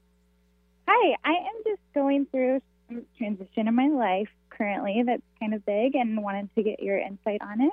Hi. 0.87 1.15
I 1.25 1.31
am 1.31 1.63
just 1.65 1.81
going 1.93 2.25
through 2.31 2.61
some 2.87 3.03
transition 3.17 3.67
in 3.67 3.75
my 3.75 3.87
life 3.87 4.29
currently 4.49 5.03
that's 5.05 5.21
kind 5.39 5.53
of 5.53 5.65
big 5.65 5.95
and 5.95 6.21
wanted 6.23 6.49
to 6.55 6.63
get 6.63 6.81
your 6.81 6.97
insight 6.97 7.41
on 7.41 7.61
it. 7.61 7.71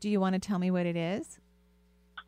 Do 0.00 0.08
you 0.08 0.20
want 0.20 0.34
to 0.34 0.38
tell 0.38 0.58
me 0.60 0.70
what 0.70 0.86
it 0.86 0.96
is? 0.96 1.38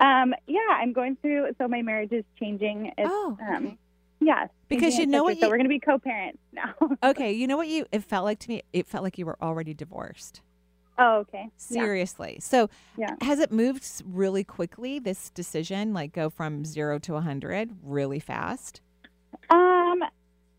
Um, 0.00 0.34
yeah, 0.46 0.60
I'm 0.70 0.92
going 0.92 1.16
through. 1.22 1.48
So 1.58 1.68
my 1.68 1.82
marriage 1.82 2.12
is 2.12 2.24
changing. 2.38 2.86
It's, 2.98 3.08
Oh, 3.10 3.36
um, 3.48 3.78
yeah. 4.20 4.46
Because 4.68 4.98
you 4.98 5.06
know 5.06 5.22
what 5.24 5.34
cetera. 5.34 5.46
So 5.46 5.50
we're 5.50 5.56
going 5.58 5.64
to 5.64 5.68
be 5.68 5.78
co-parents 5.80 6.38
now. 6.52 6.74
Okay. 7.02 7.32
You 7.32 7.46
know 7.46 7.56
what 7.56 7.68
you 7.68 7.86
it 7.92 8.02
felt 8.04 8.24
like 8.24 8.38
to 8.40 8.48
me? 8.48 8.62
It 8.72 8.86
felt 8.86 9.04
like 9.04 9.18
you 9.18 9.26
were 9.26 9.36
already 9.42 9.74
divorced. 9.74 10.40
oh, 10.98 11.18
okay. 11.18 11.44
Yeah. 11.44 11.82
Seriously. 11.82 12.38
So 12.40 12.68
Yeah. 12.96 13.14
has 13.22 13.38
it 13.40 13.52
moved 13.52 14.02
really 14.06 14.44
quickly, 14.44 14.98
this 14.98 15.30
decision, 15.30 15.92
like 15.94 16.12
go 16.12 16.30
from 16.30 16.64
zero 16.64 16.98
to 17.00 17.12
a 17.12 17.14
100 17.16 17.70
really 17.82 18.20
fast? 18.20 18.80
Um, 19.48 20.02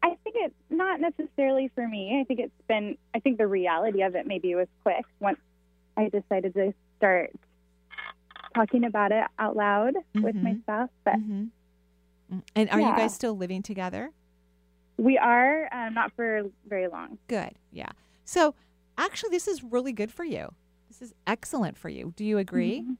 I 0.03 0.15
think 0.23 0.35
it's 0.37 0.55
not 0.69 0.99
necessarily 0.99 1.69
for 1.75 1.87
me. 1.87 2.19
I 2.21 2.23
think 2.25 2.39
it's 2.39 2.61
been. 2.67 2.97
I 3.13 3.19
think 3.19 3.37
the 3.37 3.45
reality 3.47 4.01
of 4.01 4.15
it 4.15 4.25
maybe 4.25 4.55
was 4.55 4.67
quick 4.83 5.05
once 5.19 5.37
I 5.97 6.09
decided 6.09 6.53
to 6.55 6.73
start 6.97 7.31
talking 8.53 8.83
about 8.85 9.11
it 9.11 9.23
out 9.39 9.55
loud 9.55 9.93
with 10.15 10.35
my 10.35 10.55
spouse. 10.61 10.89
But 11.03 11.15
Mm-hmm. 11.15 11.45
And 12.55 12.69
are 12.69 12.79
you 12.79 12.95
guys 12.95 13.13
still 13.13 13.35
living 13.35 13.61
together? 13.61 14.11
we 14.97 15.17
are 15.17 15.67
um, 15.73 15.93
not 15.95 16.11
for 16.15 16.43
very 16.67 16.87
long. 16.87 17.17
Good. 17.27 17.51
Yeah. 17.71 17.89
So 18.23 18.53
actually, 18.97 19.31
this 19.31 19.47
is 19.47 19.63
really 19.63 19.91
good 19.93 20.11
for 20.11 20.23
you. 20.23 20.53
This 20.89 21.01
is 21.01 21.13
excellent 21.25 21.75
for 21.77 21.89
you. 21.89 22.13
Do 22.15 22.23
you 22.23 22.37
agree? 22.37 22.81
Mhm. 22.87 22.97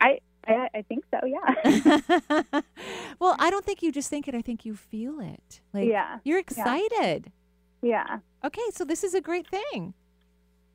I, 0.00 0.18
I 0.46 0.68
I 0.74 0.82
think 0.82 1.04
so. 1.10 1.20
Yeah. 1.24 2.60
well, 3.20 3.36
I 3.38 3.48
don't 3.50 3.64
think 3.64 3.82
you 3.82 3.92
just 3.92 4.10
think 4.10 4.26
it. 4.28 4.34
I 4.34 4.42
think 4.42 4.64
you 4.64 4.74
feel 4.76 5.20
it. 5.20 5.60
Like 5.72 5.88
Yeah. 5.88 6.18
you're 6.24 6.38
Yeah. 6.38 6.40
excited. 6.42 7.32
yeah. 7.82 8.18
Okay, 8.44 8.62
so 8.72 8.84
this 8.84 9.02
is 9.04 9.14
a 9.14 9.20
great 9.20 9.46
thing. 9.48 9.94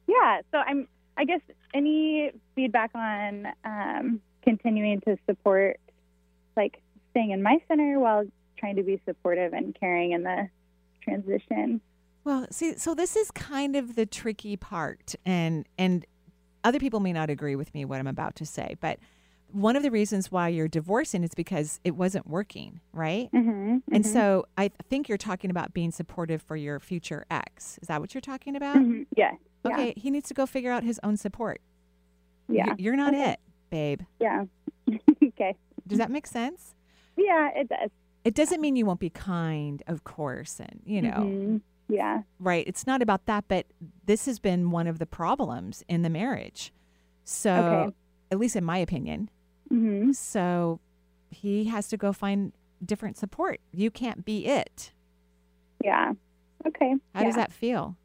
Yeah. 0.07 0.41
So 0.51 0.57
I'm. 0.59 0.87
I 1.17 1.25
guess 1.25 1.41
any 1.73 2.31
feedback 2.55 2.91
on 2.95 3.47
um, 3.65 4.21
continuing 4.43 5.01
to 5.01 5.17
support, 5.27 5.79
like 6.55 6.81
staying 7.11 7.31
in 7.31 7.41
my 7.41 7.57
center 7.67 7.99
while 7.99 8.25
trying 8.57 8.75
to 8.75 8.83
be 8.83 9.01
supportive 9.05 9.53
and 9.53 9.75
caring 9.79 10.11
in 10.11 10.23
the 10.23 10.49
transition. 11.03 11.81
Well, 12.23 12.45
see, 12.51 12.77
so 12.77 12.93
this 12.93 13.15
is 13.15 13.31
kind 13.31 13.75
of 13.75 13.95
the 13.95 14.05
tricky 14.05 14.55
part, 14.55 15.15
and 15.25 15.67
and 15.77 16.05
other 16.63 16.79
people 16.79 16.99
may 16.99 17.13
not 17.13 17.29
agree 17.29 17.55
with 17.55 17.73
me 17.73 17.85
what 17.85 17.99
I'm 17.99 18.07
about 18.07 18.35
to 18.35 18.45
say, 18.45 18.75
but 18.79 18.99
one 19.51 19.75
of 19.75 19.83
the 19.83 19.91
reasons 19.91 20.31
why 20.31 20.47
you're 20.47 20.67
divorcing 20.67 21.23
is 21.23 21.31
because 21.35 21.79
it 21.83 21.95
wasn't 21.95 22.27
working, 22.27 22.79
right? 22.93 23.29
Mm-hmm. 23.33 23.77
And 23.93 24.05
so 24.05 24.45
I 24.57 24.71
think 24.89 25.09
you're 25.09 25.17
talking 25.17 25.49
about 25.49 25.73
being 25.73 25.91
supportive 25.91 26.41
for 26.41 26.55
your 26.55 26.79
future 26.79 27.25
ex. 27.29 27.77
Is 27.81 27.87
that 27.89 27.99
what 27.99 28.13
you're 28.13 28.21
talking 28.21 28.55
about? 28.55 28.77
Mhm. 28.77 29.07
Yeah. 29.17 29.31
Yeah. 29.65 29.73
Okay, 29.73 29.93
he 29.97 30.09
needs 30.09 30.27
to 30.29 30.33
go 30.33 30.45
figure 30.45 30.71
out 30.71 30.83
his 30.83 30.99
own 31.03 31.17
support. 31.17 31.61
Yeah. 32.47 32.73
You're 32.77 32.95
not 32.95 33.13
Okay. 33.13 33.31
it, 33.33 33.39
babe. 33.69 34.01
Yeah. 34.19 34.45
okay. 35.23 35.55
Does 35.87 35.97
that 35.99 36.09
make 36.11 36.27
sense? 36.27 36.75
Yeah, 37.17 37.49
it 37.55 37.69
does. 37.69 37.89
It 38.23 38.33
doesn't 38.35 38.61
mean 38.61 38.75
you 38.75 38.85
won't 38.85 38.99
be 38.99 39.09
kind, 39.09 39.81
of 39.87 40.03
course, 40.03 40.59
and 40.59 40.81
you 40.85 41.01
know, 41.01 41.11
Mhm. 41.11 41.61
Yeah. 41.89 42.21
right? 42.39 42.63
It's 42.67 42.85
not 42.87 43.01
about 43.01 43.25
that, 43.25 43.45
but 43.47 43.65
this 44.05 44.25
has 44.25 44.39
been 44.39 44.71
one 44.71 44.87
of 44.87 44.99
the 44.99 45.05
problems 45.05 45.83
in 45.87 46.01
the 46.03 46.09
marriage. 46.09 46.71
So, 47.23 47.53
Okay. 47.53 47.95
at 48.31 48.39
least 48.39 48.55
in 48.55 48.63
my 48.63 48.77
opinion. 48.77 49.29
hmm 49.69 50.11
So, 50.11 50.79
he 51.29 51.65
has 51.65 51.87
to 51.89 51.97
go 51.97 52.11
find 52.13 52.51
different 52.83 53.17
support. 53.17 53.59
You 53.71 53.89
can't 53.91 54.25
be 54.25 54.45
it. 54.47 54.91
Yeah. 55.83 56.13
Okay. 56.67 56.95
How 57.15 57.23
does 57.23 57.35
that 57.35 57.51
feel? 57.51 57.95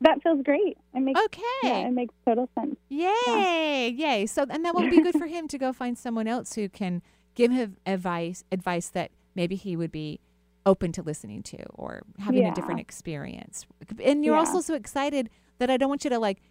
That 0.00 0.22
feels 0.22 0.42
great. 0.42 0.76
It 0.94 1.00
makes 1.00 1.18
Okay. 1.20 1.42
Yeah, 1.62 1.88
it 1.88 1.92
makes 1.92 2.14
total 2.26 2.48
sense. 2.54 2.76
Yay! 2.88 3.94
Yay! 3.96 4.26
So, 4.26 4.44
and 4.50 4.64
that 4.64 4.74
will 4.74 4.88
be 4.90 5.00
good 5.02 5.16
for 5.16 5.26
him 5.36 5.48
to 5.48 5.58
go 5.58 5.72
find 5.72 5.96
someone 5.96 6.28
else 6.28 6.54
who 6.54 6.68
can 6.68 7.02
give 7.34 7.50
him 7.50 7.76
advice 7.86 8.44
advice 8.52 8.88
that 8.90 9.10
maybe 9.34 9.56
he 9.56 9.76
would 9.76 9.92
be 9.92 10.20
open 10.66 10.92
to 10.92 11.02
listening 11.02 11.42
to 11.44 11.62
or 11.74 12.02
having 12.18 12.42
Yeah. 12.42 12.52
a 12.52 12.54
different 12.54 12.80
experience. 12.80 13.66
And 14.02 14.24
you're 14.24 14.34
Yeah. 14.34 14.40
also 14.40 14.60
so 14.60 14.74
excited 14.74 15.30
that 15.58 15.70
I 15.70 15.76
don't 15.76 15.88
want 15.88 16.04
you 16.04 16.10
to 16.10 16.18
like 16.18 16.42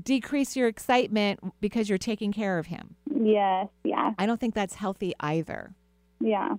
decrease 0.00 0.56
your 0.56 0.68
excitement 0.68 1.40
because 1.60 1.88
you're 1.88 1.98
taking 1.98 2.32
care 2.32 2.58
of 2.58 2.66
him. 2.66 2.94
Yes. 3.12 3.68
Yeah. 3.84 4.14
I 4.18 4.24
don't 4.26 4.40
think 4.40 4.54
that's 4.54 4.74
healthy 4.74 5.12
either. 5.20 5.74
Yeah. 6.20 6.54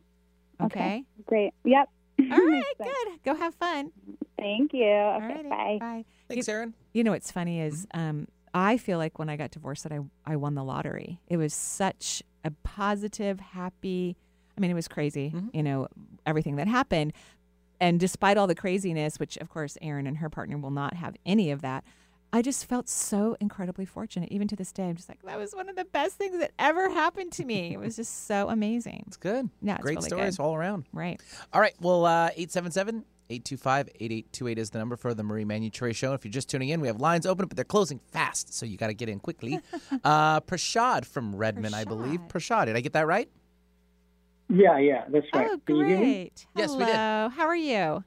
Okay. 0.62 1.06
Great. 1.26 1.54
Yep. 1.64 1.90
All 2.32 2.46
right, 2.46 2.64
good. 2.78 3.24
Go 3.24 3.34
have 3.36 3.56
fun. 3.56 3.92
Thank 4.42 4.74
you. 4.74 4.84
Okay. 4.86 5.44
Alrighty, 5.44 5.50
Bye. 5.50 5.78
Bye. 5.80 6.06
Thanks, 6.28 6.50
Aaron. 6.50 6.74
You 6.94 7.04
know 7.04 7.12
what's 7.12 7.32
funny 7.32 7.62
is 7.62 7.86
um, 7.94 8.28
I 8.54 8.78
feel 8.78 8.98
like 8.98 9.20
when 9.20 9.30
I 9.30 9.38
got 9.38 9.52
divorced 9.52 9.84
that 9.84 9.92
I, 9.92 10.00
I 10.26 10.36
won 10.36 10.56
the 10.56 10.64
lottery. 10.64 11.20
It 11.28 11.38
was 11.38 11.54
such 11.54 12.24
a 12.44 12.52
positive, 12.64 13.40
happy. 13.40 14.18
I 14.58 14.62
mean, 14.62 14.72
it 14.72 14.76
was 14.76 14.88
crazy. 14.88 15.34
You 15.54 15.64
know 15.64 15.88
everything 16.26 16.56
that 16.58 16.68
happened, 16.68 17.14
and 17.80 18.00
despite 18.00 18.38
all 18.38 18.48
the 18.48 18.56
craziness, 18.56 19.20
which 19.20 19.38
of 19.38 19.50
course 19.50 19.78
Erin 19.82 20.08
and 20.08 20.18
her 20.18 20.30
partner 20.30 20.58
will 20.58 20.72
not 20.72 20.96
have 20.96 21.16
any 21.26 21.52
of 21.52 21.62
that. 21.62 21.84
I 22.34 22.42
just 22.42 22.66
felt 22.66 22.88
so 22.88 23.36
incredibly 23.42 23.86
fortunate. 23.86 24.32
Even 24.32 24.48
to 24.48 24.56
this 24.56 24.72
day, 24.72 24.86
I'm 24.88 24.96
just 24.96 25.10
like 25.10 25.22
that 25.24 25.38
was 25.38 25.54
one 25.54 25.68
of 25.68 25.76
the 25.76 25.84
best 25.86 26.16
things 26.16 26.40
that 26.40 26.52
ever 26.58 26.90
happened 26.90 27.34
to 27.34 27.46
me. 27.46 27.74
It 27.74 27.80
was 27.80 27.98
just 27.98 28.26
so 28.26 28.48
amazing. 28.50 29.04
It's 29.08 29.18
good. 29.18 29.50
Yeah, 29.62 29.76
it's 29.76 29.82
Great 29.84 29.98
really 29.98 30.08
stories 30.08 30.38
good. 30.38 30.44
all 30.44 30.56
around. 30.56 30.86
Right. 30.94 31.22
All 31.52 31.60
right. 31.60 31.74
Well, 31.82 32.06
uh, 32.06 32.30
877 32.36 33.04
825 33.32 33.90
8828 33.96 34.58
is 34.58 34.70
the 34.72 34.80
number 34.80 34.98
for 34.98 35.14
the 35.14 35.24
Marie 35.24 35.46
Manuchehri 35.46 35.96
Show. 35.96 36.14
If 36.14 36.26
you're 36.26 36.32
just 36.32 36.50
tuning 36.50 36.70
in, 36.70 36.82
we 36.82 36.88
have 36.88 37.00
lines 37.00 37.26
open, 37.26 37.48
but 37.48 37.56
they're 37.56 37.64
closing 37.64 38.00
fast, 38.12 38.54
so 38.54 38.66
you 38.66 38.78
got 38.78 38.88
to 38.88 38.94
get 38.94 39.08
in 39.08 39.20
quickly. 39.20 39.60
uh, 40.04 40.42
Prashad 40.42 41.06
from 41.06 41.36
Redmond, 41.36 41.74
I 41.74 41.86
believe. 41.86 42.20
Prashad, 42.28 42.66
did 42.66 42.76
I 42.76 42.82
get 42.82 42.94
that 42.94 43.08
right? 43.08 43.30
Yeah, 44.50 44.78
yeah, 44.80 45.06
that's 45.08 45.26
right. 45.34 45.48
Oh, 45.50 45.58
Can 45.66 45.78
you 45.78 45.86
hear 45.86 45.98
me? 45.98 46.14
great. 46.14 46.46
Yes, 46.58 46.72
we 46.72 46.80
did. 46.80 46.94
Hello. 46.94 47.30
How 47.30 47.46
are 47.46 47.56
you? 47.56 48.04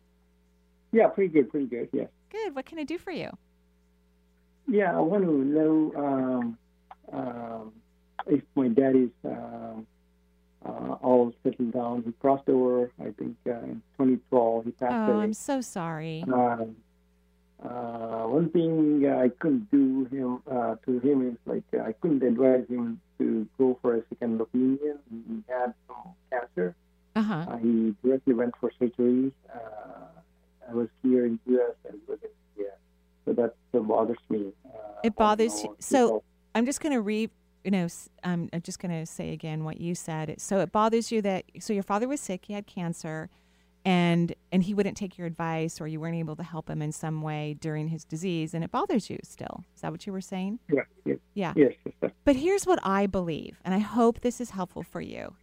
Yeah, 0.93 1.09
pretty 1.09 1.33
good, 1.33 1.51
pretty 1.51 1.67
good. 1.67 1.89
Yes. 1.93 2.09
Good. 2.31 2.55
What 2.55 2.67
can 2.67 2.79
I 2.79 2.85
do 2.85 2.99
for 2.99 3.11
you? 3.11 3.31
Yeah, 4.69 4.95
I 4.95 5.01
want 5.01 5.25
to 5.25 5.33
know 5.33 5.93
um, 5.97 6.59
um, 7.13 7.73
if 8.27 8.43
my 8.55 8.69
dad 8.69 8.95
is 8.95 9.11
um, 9.25 9.87
uh, 10.65 10.97
all 11.03 11.33
settled 11.43 11.73
down. 11.73 12.03
He 12.05 12.13
crossed 12.13 12.49
over, 12.49 12.91
I 13.01 13.11
think, 13.19 13.37
uh, 13.47 13.53
in 13.61 13.83
2012. 13.99 14.65
He 14.65 14.71
passed 14.73 14.93
away. 14.93 15.01
Oh, 15.01 15.13
away. 15.15 15.25
I'm 15.25 15.35
so 15.35 15.61
sorry. 15.61 16.25
Um, 16.33 16.77
uh, 17.63 18.27
one 18.27 18.51
thing 18.51 19.07
I 19.09 19.29
couldn't 19.29 19.71
do 19.71 20.05
him 20.11 20.43
uh, 20.51 20.77
to 20.85 20.99
him 21.01 21.29
is 21.31 21.37
like 21.47 21.65
I 21.83 21.93
couldn't 21.93 22.23
advise 22.23 22.67
him 22.69 23.01
to 23.19 23.47
go 23.57 23.79
for 23.81 23.97
a 23.97 24.03
second 24.11 24.41
opinion. 24.41 24.99
He 25.11 25.43
had 25.49 25.73
some 25.87 26.13
cancer. 26.31 26.75
Uh-huh. 27.17 27.35
Uh, 27.49 27.57
he 27.59 27.95
directly 28.05 28.35
went 28.35 28.55
for 28.61 28.73
surgery. 28.79 29.33
Uh, 29.55 29.59
I 30.69 30.75
was 30.75 30.89
here 31.03 31.27
in 31.27 31.39
U.S. 31.47 31.75
and 31.89 31.95
he 31.95 32.11
was 32.11 32.19
in 32.23 32.31
India, 32.57 32.73
so 33.25 33.33
that 33.35 33.55
uh, 33.73 33.83
bothers 33.83 34.19
me. 34.29 34.53
Uh, 34.67 34.79
It 35.05 35.15
bothers 35.15 35.63
you. 35.63 35.77
So 35.79 36.23
I'm 36.55 36.67
just 36.67 36.81
going 36.81 36.93
to 36.93 37.01
re, 37.01 37.31
you 37.65 37.71
know, 37.71 37.87
um, 38.25 38.49
I'm 38.53 38.61
just 38.63 38.79
going 38.79 38.93
to 38.93 39.07
say 39.07 39.33
again 39.33 39.65
what 39.65 39.81
you 39.81 39.95
said. 39.95 40.29
It- 40.29 40.41
So 40.41 40.61
it 40.61 40.71
bothers 40.71 41.11
you 41.11 41.23
that 41.23 41.45
so 41.61 41.73
your 41.73 41.83
father 41.83 42.07
was 42.07 42.21
sick, 42.21 42.45
he 42.47 42.53
had 42.53 42.67
cancer, 42.67 43.31
and 43.87 44.35
and 44.53 44.63
he 44.63 44.73
wouldn't 44.75 44.97
take 44.97 45.19
your 45.19 45.27
advice, 45.27 45.81
or 45.81 45.87
you 45.87 46.01
weren't 46.01 46.17
able 46.17 46.37
to 46.37 46.43
help 46.43 46.71
him 46.71 46.81
in 46.81 46.93
some 46.93 47.21
way 47.23 47.55
during 47.61 47.89
his 47.89 48.05
disease, 48.05 48.55
and 48.55 48.65
it 48.65 48.71
bothers 48.71 49.11
you 49.11 49.19
still. 49.23 49.65
Is 49.75 49.83
that 49.83 49.93
what 49.93 50.07
you 50.07 50.13
were 50.13 50.21
saying? 50.23 50.59
Yeah. 50.73 50.83
Yes. 51.05 51.19
Yeah. 51.35 51.53
Yes. 51.57 51.73
yes. 52.03 52.13
But 52.25 52.37
here's 52.37 52.67
what 52.67 52.79
I 52.83 53.07
believe, 53.07 53.61
and 53.65 53.75
I 53.75 53.79
hope 53.79 54.21
this 54.21 54.41
is 54.41 54.51
helpful 54.51 54.83
for 54.83 55.01
you. 55.03 55.35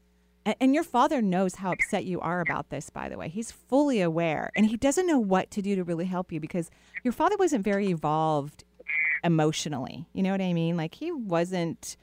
And, 0.44 0.56
and 0.60 0.74
your 0.74 0.84
father 0.84 1.22
knows 1.22 1.56
how 1.56 1.72
upset 1.72 2.04
you 2.06 2.20
are 2.20 2.42
about 2.42 2.72
this, 2.72 2.90
by 2.90 3.10
the 3.10 3.18
way. 3.18 3.30
He's 3.30 3.52
fully 3.52 4.02
aware, 4.02 4.50
and 4.56 4.66
he 4.66 4.76
doesn't 4.78 5.06
know 5.06 5.20
what 5.20 5.52
to 5.52 5.62
do 5.62 5.76
to 5.76 5.84
really 5.84 6.06
help 6.06 6.32
you 6.32 6.40
because 6.40 6.72
your 7.04 7.12
father 7.14 7.36
wasn't 7.38 7.64
very 7.64 7.90
evolved 7.90 8.64
emotionally. 9.24 10.08
You 10.14 10.24
know 10.24 10.32
what 10.32 10.42
I 10.42 10.54
mean? 10.54 10.78
Like 10.78 10.96
he 10.96 11.12
wasn't. 11.12 11.96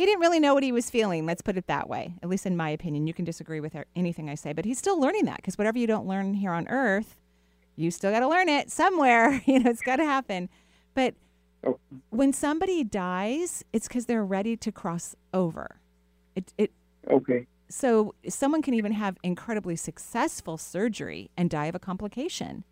He 0.00 0.06
didn't 0.06 0.22
really 0.22 0.40
know 0.40 0.54
what 0.54 0.62
he 0.62 0.72
was 0.72 0.88
feeling. 0.88 1.26
Let's 1.26 1.42
put 1.42 1.58
it 1.58 1.66
that 1.66 1.86
way. 1.86 2.14
At 2.22 2.30
least 2.30 2.46
in 2.46 2.56
my 2.56 2.70
opinion. 2.70 3.06
You 3.06 3.12
can 3.12 3.26
disagree 3.26 3.60
with 3.60 3.76
anything 3.94 4.30
I 4.30 4.34
say, 4.34 4.54
but 4.54 4.64
he's 4.64 4.78
still 4.78 4.98
learning 4.98 5.26
that 5.26 5.36
because 5.36 5.58
whatever 5.58 5.76
you 5.76 5.86
don't 5.86 6.06
learn 6.06 6.32
here 6.32 6.52
on 6.52 6.66
Earth, 6.68 7.18
you 7.76 7.90
still 7.90 8.10
got 8.10 8.20
to 8.20 8.28
learn 8.28 8.48
it 8.48 8.70
somewhere. 8.70 9.42
you 9.46 9.58
know, 9.58 9.68
it's 9.68 9.82
got 9.82 9.96
to 9.96 10.06
happen. 10.06 10.48
But 10.94 11.16
oh. 11.66 11.78
when 12.08 12.32
somebody 12.32 12.82
dies, 12.82 13.62
it's 13.74 13.88
because 13.88 14.06
they're 14.06 14.24
ready 14.24 14.56
to 14.56 14.72
cross 14.72 15.16
over. 15.34 15.80
It, 16.34 16.54
it 16.56 16.72
Okay. 17.10 17.46
so 17.68 18.14
someone 18.26 18.62
can 18.62 18.72
even 18.72 18.92
have 18.92 19.18
incredibly 19.22 19.76
successful 19.76 20.56
surgery 20.56 21.30
and 21.36 21.50
die 21.50 21.66
of 21.66 21.74
a 21.74 21.78
complication 21.78 22.64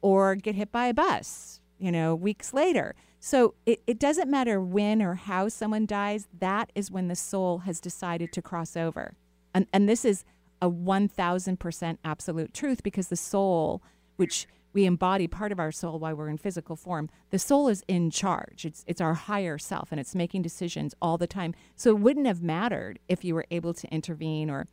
or 0.00 0.36
get 0.36 0.54
hit 0.54 0.70
by 0.70 0.86
a 0.86 0.94
bus, 0.94 1.60
you 1.76 1.90
know, 1.90 2.14
weeks 2.14 2.54
later. 2.54 2.94
So 3.20 3.54
it, 3.66 3.82
it 3.86 3.98
doesn't 3.98 4.30
matter 4.30 4.60
when 4.60 5.02
or 5.02 5.14
how 5.14 5.48
someone 5.48 5.86
dies, 5.86 6.28
that 6.38 6.70
is 6.74 6.90
when 6.90 7.08
the 7.08 7.16
soul 7.16 7.58
has 7.58 7.80
decided 7.80 8.32
to 8.32 8.42
cross 8.42 8.76
over. 8.76 9.14
And, 9.54 9.66
and 9.72 9.88
this 9.88 10.04
is 10.04 10.24
a 10.62 10.70
1000% 10.70 11.98
absolute 12.04 12.54
truth 12.54 12.82
because 12.82 13.08
the 13.08 13.16
soul, 13.16 13.82
which 14.16 14.46
we 14.72 14.84
embody 14.84 15.26
part 15.26 15.50
of 15.50 15.58
our 15.58 15.72
soul 15.72 15.98
while 15.98 16.14
we're 16.14 16.28
in 16.28 16.38
physical 16.38 16.76
form, 16.76 17.08
the 17.30 17.38
soul 17.38 17.68
is 17.68 17.82
in 17.88 18.10
charge. 18.10 18.64
It's, 18.64 18.84
it's 18.86 19.00
our 19.00 19.14
higher 19.14 19.58
self 19.58 19.90
and 19.90 20.00
it's 20.00 20.14
making 20.14 20.42
decisions 20.42 20.94
all 21.00 21.18
the 21.18 21.26
time. 21.26 21.54
So 21.74 21.90
it 21.90 21.98
wouldn't 21.98 22.26
have 22.26 22.42
mattered 22.42 22.98
if 23.08 23.24
you 23.24 23.34
were 23.34 23.46
able 23.50 23.74
to 23.74 23.88
intervene 23.88 24.50
or 24.50 24.66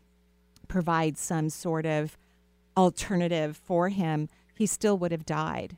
provide 0.67 1.17
some 1.17 1.49
sort 1.49 1.85
of 1.85 2.17
alternative 2.75 3.57
for 3.57 3.89
him. 3.89 4.29
He 4.55 4.67
still 4.67 4.97
would 4.97 5.11
have 5.11 5.25
died. 5.25 5.77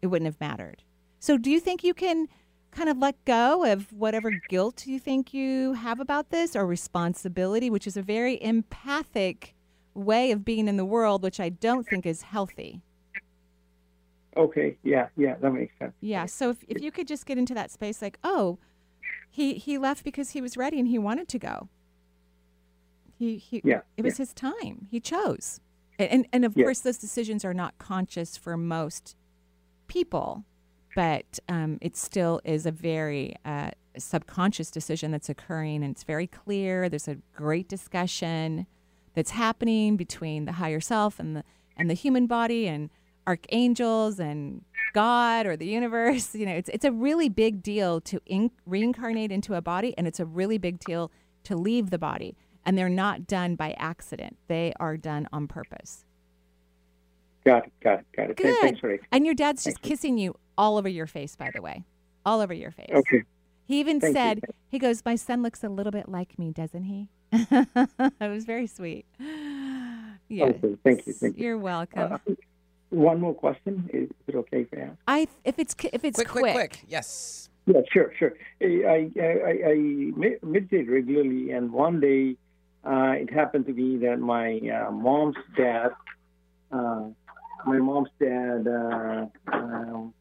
It 0.00 0.06
wouldn't 0.06 0.26
have 0.26 0.40
mattered. 0.40 0.82
So, 1.22 1.38
do 1.38 1.52
you 1.52 1.60
think 1.60 1.84
you 1.84 1.94
can 1.94 2.26
kind 2.72 2.88
of 2.88 2.98
let 2.98 3.24
go 3.24 3.64
of 3.64 3.92
whatever 3.92 4.32
guilt 4.48 4.88
you 4.88 4.98
think 4.98 5.32
you 5.32 5.74
have 5.74 6.00
about 6.00 6.30
this 6.30 6.56
or 6.56 6.66
responsibility, 6.66 7.70
which 7.70 7.86
is 7.86 7.96
a 7.96 8.02
very 8.02 8.42
empathic 8.42 9.54
way 9.94 10.32
of 10.32 10.44
being 10.44 10.66
in 10.66 10.76
the 10.76 10.84
world, 10.84 11.22
which 11.22 11.38
I 11.38 11.48
don't 11.48 11.86
think 11.86 12.06
is 12.06 12.22
healthy? 12.22 12.82
Okay. 14.36 14.76
Yeah. 14.82 15.10
Yeah. 15.16 15.36
That 15.40 15.52
makes 15.52 15.72
sense. 15.78 15.92
Yeah. 16.00 16.26
So, 16.26 16.50
if, 16.50 16.64
if 16.66 16.82
you 16.82 16.90
could 16.90 17.06
just 17.06 17.24
get 17.24 17.38
into 17.38 17.54
that 17.54 17.70
space, 17.70 18.02
like, 18.02 18.18
oh, 18.24 18.58
he, 19.30 19.54
he 19.54 19.78
left 19.78 20.02
because 20.02 20.30
he 20.30 20.40
was 20.40 20.56
ready 20.56 20.80
and 20.80 20.88
he 20.88 20.98
wanted 20.98 21.28
to 21.28 21.38
go. 21.38 21.68
He, 23.16 23.36
he 23.36 23.62
Yeah, 23.62 23.82
it 23.96 24.02
was 24.02 24.16
his 24.16 24.34
time. 24.34 24.88
He 24.90 24.98
chose. 24.98 25.60
And, 26.00 26.10
and, 26.10 26.26
and 26.32 26.44
of 26.44 26.56
Yeah. 26.56 26.64
course, 26.64 26.80
those 26.80 26.98
decisions 26.98 27.44
are 27.44 27.54
not 27.54 27.78
conscious 27.78 28.36
for 28.36 28.56
most 28.56 29.14
people, 29.86 30.44
but 30.94 31.38
um, 31.48 31.78
it 31.80 31.96
still 31.96 32.40
is 32.44 32.66
a 32.66 32.70
very 32.70 33.36
uh, 33.44 33.70
subconscious 33.96 34.70
decision 34.70 35.10
that's 35.10 35.28
occurring, 35.28 35.82
and 35.82 35.92
it's 35.92 36.04
very 36.04 36.26
clear. 36.26 36.88
There's 36.88 37.08
a 37.08 37.16
great 37.34 37.68
discussion 37.68 38.66
that's 39.14 39.30
happening 39.30 39.96
between 39.96 40.44
the 40.44 40.52
higher 40.52 40.80
self 40.80 41.18
and 41.18 41.36
the 41.36 41.44
and 41.76 41.88
the 41.88 41.94
human 41.94 42.26
body 42.26 42.66
and 42.66 42.90
archangels 43.26 44.18
and 44.18 44.62
God 44.92 45.46
or 45.46 45.56
the 45.56 45.66
universe. 45.66 46.34
You 46.34 46.46
know, 46.46 46.54
it's 46.54 46.68
it's 46.68 46.84
a 46.84 46.92
really 46.92 47.28
big 47.28 47.62
deal 47.62 48.00
to 48.02 48.20
in, 48.26 48.50
reincarnate 48.66 49.32
into 49.32 49.54
a 49.54 49.62
body, 49.62 49.94
and 49.96 50.06
it's 50.06 50.20
a 50.20 50.26
really 50.26 50.58
big 50.58 50.78
deal 50.80 51.10
to 51.44 51.56
leave 51.56 51.90
the 51.90 51.98
body. 51.98 52.36
And 52.64 52.78
they're 52.78 52.88
not 52.88 53.26
done 53.26 53.56
by 53.56 53.72
accident; 53.72 54.36
they 54.48 54.72
are 54.78 54.96
done 54.96 55.26
on 55.32 55.48
purpose. 55.48 56.04
Got 57.44 57.66
it. 57.66 57.72
Got 57.82 58.00
it. 58.00 58.06
Got 58.16 58.30
it. 58.30 58.36
Good. 58.36 58.60
Thanks. 58.60 59.04
And 59.10 59.26
your 59.26 59.34
dad's 59.34 59.64
just 59.64 59.82
kissing 59.82 60.16
you 60.16 60.36
all 60.56 60.76
over 60.76 60.88
your 60.88 61.06
face, 61.06 61.36
by 61.36 61.50
the 61.54 61.62
way, 61.62 61.84
all 62.24 62.40
over 62.40 62.54
your 62.54 62.70
face. 62.70 62.90
Okay. 62.92 63.22
He 63.64 63.80
even 63.80 64.00
Thank 64.00 64.16
you. 64.16 64.20
said, 64.20 64.40
he 64.68 64.78
goes, 64.78 65.02
My 65.04 65.16
son 65.16 65.42
looks 65.42 65.62
a 65.64 65.68
little 65.68 65.92
bit 65.92 66.08
like 66.08 66.38
me, 66.38 66.52
doesn't 66.52 66.84
he? 66.84 67.08
it 67.32 68.10
was 68.20 68.44
very 68.44 68.66
sweet. 68.66 69.06
Yes. 70.28 70.54
Okay. 70.64 70.76
Thank 70.84 71.06
you. 71.06 71.12
Thank 71.12 71.38
you. 71.38 71.44
You're 71.44 71.58
welcome. 71.58 72.12
Uh, 72.12 72.18
one 72.90 73.20
more 73.20 73.34
question. 73.34 73.88
Is 73.92 74.10
it 74.26 74.34
okay 74.34 74.62
if 74.62 74.68
I 74.72 74.82
ask? 74.82 74.98
I 75.08 75.28
if 75.44 75.58
it's 75.58 75.74
if 75.92 76.04
it's 76.04 76.16
quick, 76.16 76.28
quick, 76.28 76.54
quick. 76.54 76.84
Yes. 76.88 77.48
Yeah, 77.66 77.80
sure, 77.92 78.12
sure. 78.18 78.34
I 78.60 79.10
I, 79.18 79.22
I, 79.22 79.70
I 79.70 79.76
meditate 80.42 80.90
regularly, 80.90 81.52
and 81.52 81.72
one 81.72 82.00
day 82.00 82.36
uh, 82.84 83.12
it 83.12 83.32
happened 83.32 83.66
to 83.66 83.72
be 83.72 83.96
that 83.98 84.18
my 84.18 84.58
uh, 84.58 84.90
mom's 84.90 85.36
dad, 85.56 85.92
uh, 86.72 87.04
my 87.64 87.78
mom's 87.78 88.10
dad, 88.20 88.66
uh, 88.66 89.26
um, 89.52 90.12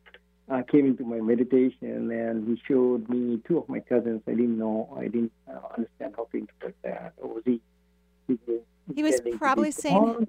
uh, 0.51 0.61
came 0.63 0.85
into 0.85 1.03
my 1.03 1.21
meditation, 1.21 2.11
and 2.11 2.47
he 2.47 2.61
showed 2.67 3.07
me 3.09 3.41
two 3.47 3.57
of 3.57 3.69
my 3.69 3.79
cousins. 3.79 4.21
I 4.27 4.31
didn't 4.31 4.57
know, 4.57 4.93
I 4.97 5.03
didn't 5.03 5.31
uh, 5.47 5.59
understand 5.77 6.13
how 6.17 6.27
to 6.31 6.37
interpret 6.37 6.75
that. 6.83 7.13
Or 7.17 7.35
was 7.35 7.43
he? 7.45 7.61
he 8.27 8.37
He 8.93 9.03
was 9.03 9.21
probably 9.37 9.71
saying 9.71 10.27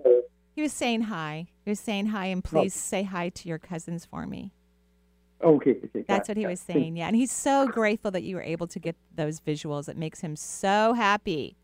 he 0.54 0.62
was 0.62 0.72
saying 0.72 1.02
hi. 1.02 1.46
He 1.64 1.70
was 1.70 1.80
saying 1.80 2.06
hi 2.06 2.26
and 2.26 2.44
please 2.44 2.74
say 2.74 3.02
hi 3.02 3.30
to 3.30 3.48
your 3.48 3.58
cousins 3.58 4.04
for 4.04 4.26
me. 4.26 4.52
Okay, 5.42 5.76
okay. 5.84 6.04
That's 6.06 6.28
what 6.28 6.36
he 6.36 6.46
was 6.46 6.60
saying. 6.60 6.96
Yeah. 6.96 7.08
And 7.08 7.16
he's 7.16 7.32
so 7.32 7.66
grateful 7.66 8.12
that 8.12 8.22
you 8.22 8.36
were 8.36 8.42
able 8.42 8.68
to 8.68 8.78
get 8.78 8.94
those 9.14 9.40
visuals. 9.40 9.88
It 9.88 9.96
makes 9.96 10.20
him 10.20 10.36
so 10.36 10.92
happy. 10.92 11.56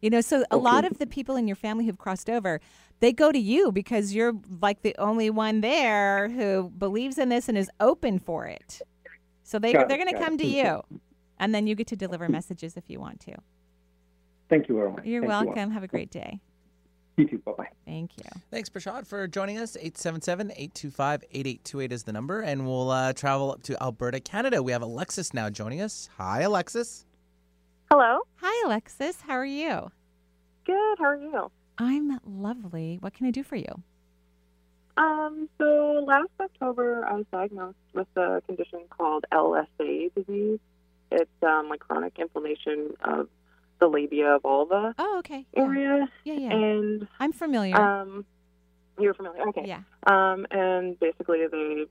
You 0.00 0.10
know, 0.10 0.20
so 0.20 0.44
a 0.50 0.56
lot 0.56 0.84
of 0.84 0.98
the 0.98 1.06
people 1.06 1.36
in 1.36 1.48
your 1.48 1.56
family 1.56 1.86
who've 1.86 1.98
crossed 1.98 2.30
over, 2.30 2.60
they 3.00 3.12
go 3.12 3.32
to 3.32 3.38
you 3.38 3.72
because 3.72 4.14
you're 4.14 4.32
like 4.60 4.82
the 4.82 4.94
only 4.98 5.30
one 5.30 5.60
there 5.60 6.28
who 6.28 6.70
believes 6.78 7.18
in 7.18 7.28
this 7.30 7.48
and 7.48 7.58
is 7.58 7.70
open 7.80 8.18
for 8.18 8.46
it. 8.46 8.80
So 9.42 9.58
they 9.58 9.72
Got 9.72 9.88
they're 9.88 9.98
going 9.98 10.12
to 10.14 10.18
come 10.18 10.34
it. 10.34 10.38
to 10.38 10.46
you, 10.46 10.82
and 11.38 11.54
then 11.54 11.66
you 11.66 11.74
get 11.74 11.86
to 11.88 11.96
deliver 11.96 12.28
messages 12.28 12.76
if 12.76 12.84
you 12.88 13.00
want 13.00 13.20
to. 13.20 13.34
Thank 14.48 14.68
you 14.68 14.76
very 14.76 14.90
much. 14.90 15.04
You're 15.04 15.22
Thank 15.22 15.42
you. 15.42 15.46
welcome. 15.46 15.70
Have 15.72 15.82
a 15.82 15.88
great 15.88 16.10
day. 16.10 16.40
You 17.16 17.26
too. 17.26 17.38
Bye 17.38 17.52
bye. 17.58 17.68
Thank 17.84 18.16
you. 18.18 18.24
Thanks, 18.50 18.68
Prashad, 18.68 19.06
for 19.06 19.26
joining 19.26 19.58
us. 19.58 19.76
877-825-8828 19.82 21.92
is 21.92 22.04
the 22.04 22.12
number, 22.12 22.40
and 22.40 22.66
we'll 22.66 22.90
uh, 22.90 23.12
travel 23.12 23.50
up 23.50 23.62
to 23.64 23.82
Alberta, 23.82 24.20
Canada. 24.20 24.62
We 24.62 24.72
have 24.72 24.82
Alexis 24.82 25.34
now 25.34 25.50
joining 25.50 25.80
us. 25.80 26.08
Hi, 26.16 26.42
Alexis. 26.42 27.04
Hello. 27.90 28.20
Hi, 28.36 28.66
Alexis. 28.66 29.22
How 29.22 29.34
are 29.34 29.44
you? 29.44 29.90
Good. 30.66 30.98
How 30.98 31.04
are 31.06 31.16
you? 31.16 31.50
I'm 31.78 32.18
lovely. 32.26 32.98
What 33.00 33.14
can 33.14 33.26
I 33.26 33.30
do 33.30 33.42
for 33.42 33.56
you? 33.56 33.82
Um, 34.96 35.48
so 35.58 36.04
last 36.06 36.28
October, 36.40 37.06
I 37.08 37.14
was 37.14 37.26
diagnosed 37.32 37.76
with 37.94 38.08
a 38.16 38.42
condition 38.46 38.80
called 38.90 39.24
LSA 39.32 40.12
disease. 40.14 40.58
It's 41.10 41.30
um, 41.42 41.68
like 41.68 41.80
chronic 41.80 42.18
inflammation 42.18 42.90
of 43.04 43.28
the 43.80 43.86
labia 43.86 44.38
vulva 44.42 44.94
Oh, 44.98 45.18
okay. 45.20 45.46
area. 45.56 46.08
Yeah, 46.24 46.34
yeah. 46.34 46.50
And 46.52 47.08
I'm 47.20 47.32
familiar. 47.32 47.76
um, 47.76 48.24
you're 48.98 49.14
familiar. 49.14 49.48
Okay. 49.48 49.64
Yeah. 49.66 49.82
Um, 50.06 50.46
and 50.50 50.98
basically 50.98 51.46
they 51.50 51.86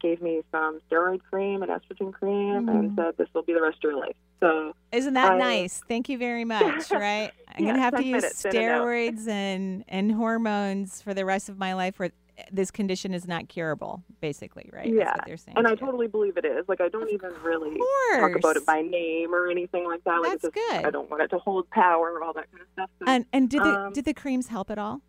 gave 0.00 0.20
me 0.22 0.42
some 0.50 0.80
steroid 0.90 1.20
cream 1.30 1.62
and 1.62 1.70
estrogen 1.70 2.12
cream 2.12 2.68
and 2.68 2.90
Mm. 2.92 2.96
said 2.96 3.16
this 3.16 3.28
will 3.34 3.42
be 3.42 3.52
the 3.52 3.62
rest 3.62 3.78
of 3.84 3.90
your 3.90 3.98
life. 3.98 4.16
So 4.40 4.72
Isn't 4.92 5.14
that 5.14 5.32
I- 5.32 5.38
nice? 5.38 5.82
Thank 5.86 6.08
you 6.08 6.18
very 6.18 6.44
much. 6.56 6.90
Right? 6.90 7.30
I'm 7.48 7.64
Yeah, 7.64 7.70
gonna 7.72 7.82
have 7.82 7.96
to 7.96 8.04
use 8.04 8.24
and 8.24 8.32
steroids 8.54 9.28
and 9.28 9.84
and 9.88 10.12
hormones 10.12 11.02
for 11.02 11.14
the 11.14 11.24
rest 11.24 11.48
of 11.48 11.58
my 11.58 11.74
life, 11.74 11.98
where 11.98 12.10
this 12.50 12.70
condition 12.70 13.12
is 13.12 13.28
not 13.28 13.48
curable. 13.48 14.02
Basically, 14.22 14.70
right? 14.72 14.84
That's 14.84 14.94
Yeah, 14.96 15.12
what 15.14 15.26
they're 15.26 15.36
saying. 15.36 15.58
and 15.58 15.66
I 15.66 15.74
totally 15.74 16.06
believe 16.06 16.38
it 16.38 16.44
is. 16.46 16.66
Like 16.68 16.80
I 16.80 16.88
don't 16.88 17.10
even 17.10 17.32
really 17.42 17.76
talk 18.18 18.34
about 18.34 18.56
it 18.56 18.64
by 18.64 18.80
name 18.80 19.34
or 19.34 19.50
anything 19.50 19.84
like 19.86 20.02
that. 20.04 20.20
Like 20.22 20.30
That's 20.32 20.44
it's 20.44 20.54
just, 20.56 20.70
good. 20.72 20.86
I 20.86 20.90
don't 20.90 21.10
want 21.10 21.22
it 21.22 21.28
to 21.28 21.38
hold 21.38 21.68
power, 21.70 22.12
or 22.12 22.24
all 22.24 22.32
that 22.32 22.50
kind 22.50 22.62
of 22.62 22.68
stuff. 22.72 22.90
So, 22.98 23.04
And 23.06 23.26
and 23.34 23.50
did 23.50 23.62
the 23.62 23.78
um, 23.78 23.92
did 23.92 24.06
the 24.06 24.14
creams 24.14 24.48
help 24.48 24.70
at 24.70 24.78
all? 24.78 25.02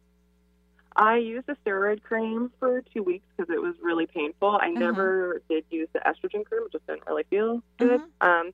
I 0.96 1.18
used 1.18 1.48
a 1.50 1.56
steroid 1.66 2.04
cream 2.04 2.52
for 2.60 2.82
two 2.94 3.04
weeks 3.04 3.26
because 3.36 3.54
it 3.54 3.62
was 3.62 3.76
really 3.82 4.06
painful. 4.08 4.58
I 4.62 4.68
Uh-huh. 4.68 4.80
never 4.80 5.42
did 5.50 5.66
use 5.70 5.88
the 5.94 6.00
estrogen 6.00 6.46
cream; 6.46 6.64
it 6.66 6.72
just 6.72 6.86
didn't 6.88 7.06
really 7.08 7.24
feel 7.30 7.64
good. 7.78 8.02
Uh-huh. 8.22 8.28
Um, 8.30 8.52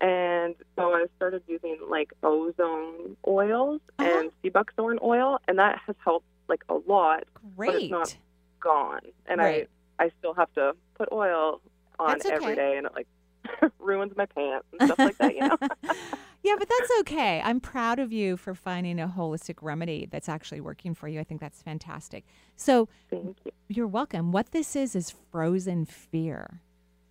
and 0.00 0.54
so 0.76 0.94
I 0.94 1.06
started 1.16 1.42
using 1.46 1.78
like 1.88 2.12
ozone 2.22 3.16
oils 3.26 3.80
Uh-huh. 3.98 4.18
and 4.20 4.30
sea 4.42 4.48
buckthorn 4.50 4.98
oil, 5.02 5.38
and 5.48 5.58
that 5.58 5.78
has 5.86 5.96
helped 6.04 6.26
like 6.48 6.62
a 6.68 6.74
lot. 6.86 7.24
Great. 7.56 7.66
But 7.66 7.74
it's 7.76 7.90
not 7.90 8.16
gone, 8.60 9.00
and 9.26 9.40
Right. 9.40 9.68
I 9.98 10.04
I 10.06 10.10
still 10.18 10.34
have 10.34 10.52
to 10.54 10.74
put 10.94 11.08
oil 11.12 11.60
on 11.98 12.16
okay. 12.20 12.30
every 12.32 12.54
day, 12.56 12.76
and 12.78 12.86
it 12.86 12.92
like 12.94 13.06
ruins 13.78 14.12
my 14.16 14.26
pants 14.26 14.66
and 14.72 14.82
stuff 14.82 14.98
like 14.98 15.18
that. 15.18 15.34
You 15.34 15.48
know. 15.48 15.58
Yeah, 16.42 16.54
but 16.58 16.68
that's 16.68 16.90
okay. 17.00 17.42
I'm 17.44 17.60
proud 17.60 17.98
of 17.98 18.12
you 18.12 18.36
for 18.36 18.54
finding 18.54 18.98
a 18.98 19.08
holistic 19.08 19.56
remedy 19.60 20.08
that's 20.10 20.28
actually 20.28 20.60
working 20.60 20.94
for 20.94 21.06
you. 21.06 21.20
I 21.20 21.24
think 21.24 21.40
that's 21.40 21.62
fantastic. 21.62 22.24
So, 22.56 22.88
Thank 23.10 23.36
you. 23.44 23.52
You're 23.68 23.86
welcome. 23.86 24.32
What 24.32 24.50
this 24.52 24.74
is 24.74 24.96
is 24.96 25.14
frozen 25.30 25.84
fear. 25.84 26.60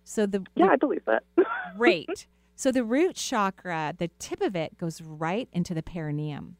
So 0.04 0.26
the 0.26 0.44
Yeah, 0.56 0.66
I 0.66 0.76
believe 0.76 1.04
that. 1.06 1.22
great. 1.76 2.26
So 2.56 2.70
the 2.72 2.84
root 2.84 3.14
chakra, 3.14 3.94
the 3.96 4.08
tip 4.18 4.40
of 4.40 4.54
it 4.56 4.76
goes 4.76 5.00
right 5.00 5.48
into 5.52 5.72
the 5.72 5.82
perineum. 5.82 6.56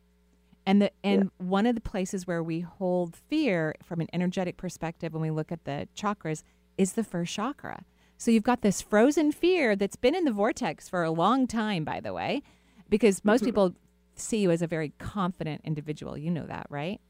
And 0.65 0.81
the 0.81 0.93
and 1.03 1.31
one 1.39 1.67
of 1.67 1.75
the 1.75 1.81
places 1.81 2.27
where 2.27 2.43
we 2.43 2.61
hold 2.61 3.17
fear 3.17 3.75
from 3.83 4.01
an 4.01 4.09
energetic 4.13 4.57
perspective 4.57 5.13
when 5.13 5.23
we 5.23 5.31
look 5.31 5.51
at 5.51 5.65
the 5.65 5.89
chakras 5.97 6.43
is 6.79 6.93
the 6.93 7.05
first 7.05 7.35
chakra. 7.35 7.85
So 8.17 8.31
you've 8.31 8.43
got 8.45 8.63
this 8.63 8.81
frozen 8.81 9.33
fear 9.33 9.75
that's 9.75 9.97
been 9.97 10.15
in 10.15 10.25
the 10.25 10.33
vortex 10.33 10.89
for 10.89 11.03
a 11.03 11.11
long 11.11 11.47
time, 11.47 11.85
by 11.85 12.01
the 12.01 12.13
way, 12.13 12.43
because 12.91 13.25
most 13.25 13.45
people 13.45 13.75
see 14.17 14.39
you 14.39 14.51
as 14.51 14.61
a 14.61 14.67
very 14.67 14.93
confident 14.99 15.63
individual. 15.65 16.19
You 16.19 16.31
know 16.31 16.47
that, 16.47 16.67
right? 16.69 17.01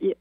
Yeah. 0.00 0.14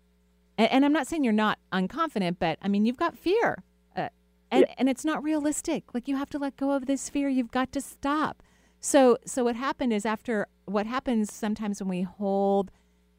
And, 0.57 0.71
and 0.71 0.85
I'm 0.85 0.93
not 0.93 1.07
saying 1.07 1.23
you're 1.23 1.33
not 1.33 1.57
unconfident, 1.73 2.37
but 2.39 2.59
I 2.61 2.67
mean 2.67 2.85
you've 2.85 2.97
got 2.97 3.17
fear, 3.17 3.63
uh, 3.95 4.09
and 4.51 4.67
and 4.77 4.87
it's 4.89 5.03
not 5.03 5.23
realistic. 5.23 5.93
Like 5.93 6.07
you 6.07 6.17
have 6.17 6.29
to 6.31 6.37
let 6.37 6.57
go 6.57 6.71
of 6.71 6.85
this 6.85 7.09
fear. 7.09 7.29
You've 7.29 7.51
got 7.51 7.71
to 7.73 7.81
stop. 7.81 8.43
So 8.79 9.17
so 9.25 9.43
what 9.43 9.55
happened 9.55 9.93
is 9.93 10.05
after 10.05 10.47
what 10.65 10.85
happens 10.85 11.33
sometimes 11.33 11.81
when 11.81 11.89
we 11.89 12.01
hold 12.03 12.71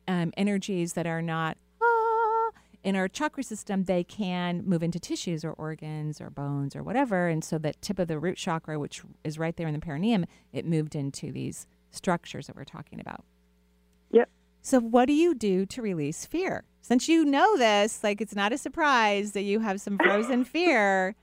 um, 0.08 0.32
energies 0.36 0.92
that 0.92 1.06
are 1.06 1.22
not 1.22 1.56
ah, 1.82 2.50
in 2.84 2.94
our 2.94 3.08
chakra 3.08 3.42
system, 3.42 3.84
they 3.84 4.04
can 4.04 4.62
move 4.64 4.82
into 4.82 5.00
tissues 5.00 5.44
or 5.44 5.52
organs 5.52 6.20
or 6.20 6.30
bones 6.30 6.76
or 6.76 6.82
whatever. 6.82 7.28
And 7.28 7.42
so 7.42 7.58
that 7.58 7.82
tip 7.82 7.98
of 7.98 8.08
the 8.08 8.18
root 8.18 8.36
chakra, 8.36 8.78
which 8.78 9.02
is 9.24 9.38
right 9.38 9.56
there 9.56 9.66
in 9.66 9.74
the 9.74 9.80
perineum, 9.80 10.24
it 10.52 10.64
moved 10.64 10.94
into 10.94 11.32
these 11.32 11.66
structures 11.90 12.46
that 12.46 12.56
we're 12.56 12.64
talking 12.64 13.00
about. 13.00 13.24
Yep. 14.10 14.28
So 14.62 14.80
what 14.80 15.06
do 15.06 15.12
you 15.12 15.34
do 15.34 15.66
to 15.66 15.82
release 15.82 16.24
fear? 16.26 16.64
Since 16.82 17.08
you 17.08 17.24
know 17.24 17.56
this, 17.56 18.02
like 18.04 18.20
it's 18.20 18.34
not 18.34 18.52
a 18.52 18.58
surprise 18.58 19.32
that 19.32 19.42
you 19.42 19.60
have 19.60 19.80
some 19.80 19.98
frozen 19.98 20.44
fear. 20.54 21.14